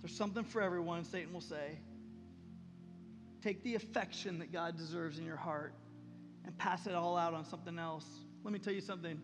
There's 0.00 0.16
something 0.16 0.44
for 0.44 0.62
everyone, 0.62 1.04
Satan 1.04 1.32
will 1.32 1.42
say. 1.42 1.78
Take 3.42 3.62
the 3.62 3.74
affection 3.74 4.38
that 4.38 4.50
God 4.50 4.78
deserves 4.78 5.18
in 5.18 5.26
your 5.26 5.36
heart 5.36 5.74
and 6.46 6.56
pass 6.56 6.86
it 6.86 6.94
all 6.94 7.16
out 7.16 7.34
on 7.34 7.44
something 7.44 7.78
else. 7.78 8.06
Let 8.44 8.52
me 8.52 8.58
tell 8.58 8.72
you 8.72 8.80
something. 8.80 9.20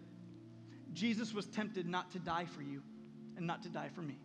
Jesus 0.92 1.32
was 1.32 1.46
tempted 1.46 1.86
not 1.86 2.10
to 2.12 2.18
die 2.18 2.44
for 2.44 2.62
you 2.62 2.82
and 3.38 3.46
not 3.46 3.62
to 3.62 3.70
die 3.70 3.88
for 3.94 4.02
me. 4.02 4.18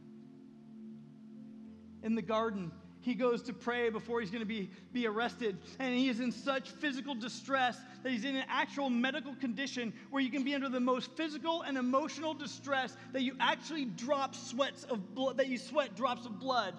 In 2.02 2.16
the 2.16 2.22
garden, 2.22 2.72
he 3.00 3.14
goes 3.14 3.44
to 3.44 3.54
pray 3.54 3.90
before 3.90 4.20
he's 4.20 4.32
going 4.32 4.42
to 4.42 4.46
be, 4.46 4.70
be 4.92 5.08
arrested. 5.08 5.58
And 5.80 5.96
he 5.96 6.10
is 6.10 6.20
in 6.20 6.32
such 6.32 6.70
physical 6.72 7.14
distress 7.14 7.78
that 8.02 8.12
he's 8.12 8.26
in 8.26 8.36
an 8.36 8.46
actual 8.50 8.90
medical 8.90 9.36
condition 9.36 9.94
where 10.10 10.22
you 10.22 10.32
can 10.32 10.44
be 10.44 10.56
under 10.56 10.68
the 10.68 10.80
most 10.80 11.12
physical 11.16 11.62
and 11.62 11.78
emotional 11.78 12.34
distress 12.34 12.98
that 13.14 13.22
you 13.22 13.36
actually 13.40 13.86
drop 13.86 14.36
sweats 14.36 14.84
of 14.86 15.14
blood, 15.14 15.38
that 15.38 15.48
you 15.48 15.58
sweat 15.58 15.96
drops 15.96 16.26
of 16.26 16.40
blood. 16.40 16.74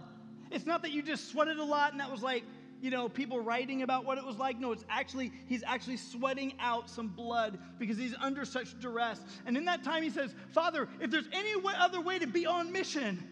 It's 0.51 0.67
not 0.67 0.83
that 0.83 0.91
you 0.91 1.03
just 1.03 1.31
sweated 1.31 1.59
a 1.59 1.65
lot 1.65 1.93
and 1.93 2.01
that 2.01 2.11
was 2.11 2.23
like, 2.23 2.43
you 2.85 2.91
know, 2.91 3.09
people 3.09 3.41
writing 3.41 3.81
about 3.81 4.05
what 4.05 4.19
it 4.19 4.25
was 4.27 4.37
like. 4.37 4.61
No, 4.61 4.71
it's 4.73 4.85
actually, 4.91 5.33
he's 5.47 5.63
actually 5.67 5.97
sweating 5.97 6.53
out 6.61 6.91
some 6.91 7.09
blood 7.09 7.59
because 7.79 7.97
he's 7.97 8.15
under 8.21 8.45
such 8.45 8.79
duress. 8.79 9.19
And 9.47 9.57
in 9.57 9.65
that 9.65 9.83
time, 9.83 10.03
he 10.03 10.11
says, 10.11 10.35
Father, 10.51 10.87
if 11.01 11.11
there's 11.11 11.29
any 11.33 11.53
other 11.79 12.03
way 12.03 12.19
to 12.19 12.27
be 12.27 12.45
on 12.45 12.73
mission, 12.73 13.27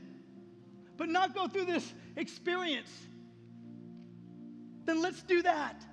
but 0.96 1.10
not 1.10 1.34
go 1.34 1.48
through 1.48 1.66
this 1.66 1.92
experience, 2.16 2.90
then 4.86 5.02
let's 5.02 5.22
do 5.22 5.42
that. 5.42 5.84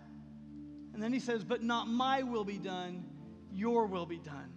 And 0.94 1.04
then 1.04 1.12
he 1.12 1.20
says, 1.20 1.44
But 1.44 1.62
not 1.62 1.90
my 1.90 2.24
will 2.24 2.46
be 2.46 2.60
done, 2.60 3.04
your 3.52 3.88
will 3.88 4.06
be 4.06 4.20
done. 4.20 4.54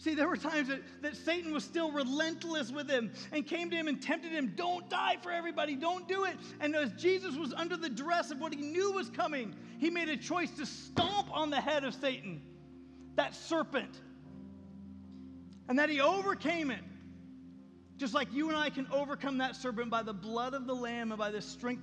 See, 0.00 0.14
there 0.14 0.28
were 0.28 0.36
times 0.38 0.68
that, 0.68 0.80
that 1.02 1.14
Satan 1.14 1.52
was 1.52 1.62
still 1.62 1.92
relentless 1.92 2.70
with 2.70 2.88
him 2.88 3.12
and 3.32 3.46
came 3.46 3.68
to 3.68 3.76
him 3.76 3.86
and 3.86 4.00
tempted 4.00 4.32
him, 4.32 4.54
Don't 4.56 4.88
die 4.88 5.18
for 5.22 5.30
everybody, 5.30 5.76
don't 5.76 6.08
do 6.08 6.24
it. 6.24 6.36
And 6.58 6.74
as 6.74 6.90
Jesus 6.92 7.36
was 7.36 7.52
under 7.52 7.76
the 7.76 7.90
duress 7.90 8.30
of 8.30 8.40
what 8.40 8.54
he 8.54 8.62
knew 8.62 8.92
was 8.92 9.10
coming, 9.10 9.54
he 9.78 9.90
made 9.90 10.08
a 10.08 10.16
choice 10.16 10.50
to 10.52 10.64
stomp 10.64 11.28
on 11.30 11.50
the 11.50 11.60
head 11.60 11.84
of 11.84 11.94
Satan, 11.94 12.40
that 13.16 13.34
serpent, 13.34 14.00
and 15.68 15.78
that 15.78 15.90
he 15.90 16.00
overcame 16.00 16.70
it. 16.70 16.80
Just 17.98 18.14
like 18.14 18.32
you 18.32 18.48
and 18.48 18.56
I 18.56 18.70
can 18.70 18.86
overcome 18.90 19.36
that 19.38 19.54
serpent 19.54 19.90
by 19.90 20.02
the 20.02 20.14
blood 20.14 20.54
of 20.54 20.66
the 20.66 20.74
Lamb 20.74 21.12
and 21.12 21.18
by 21.18 21.30
the 21.30 21.42
strength 21.42 21.78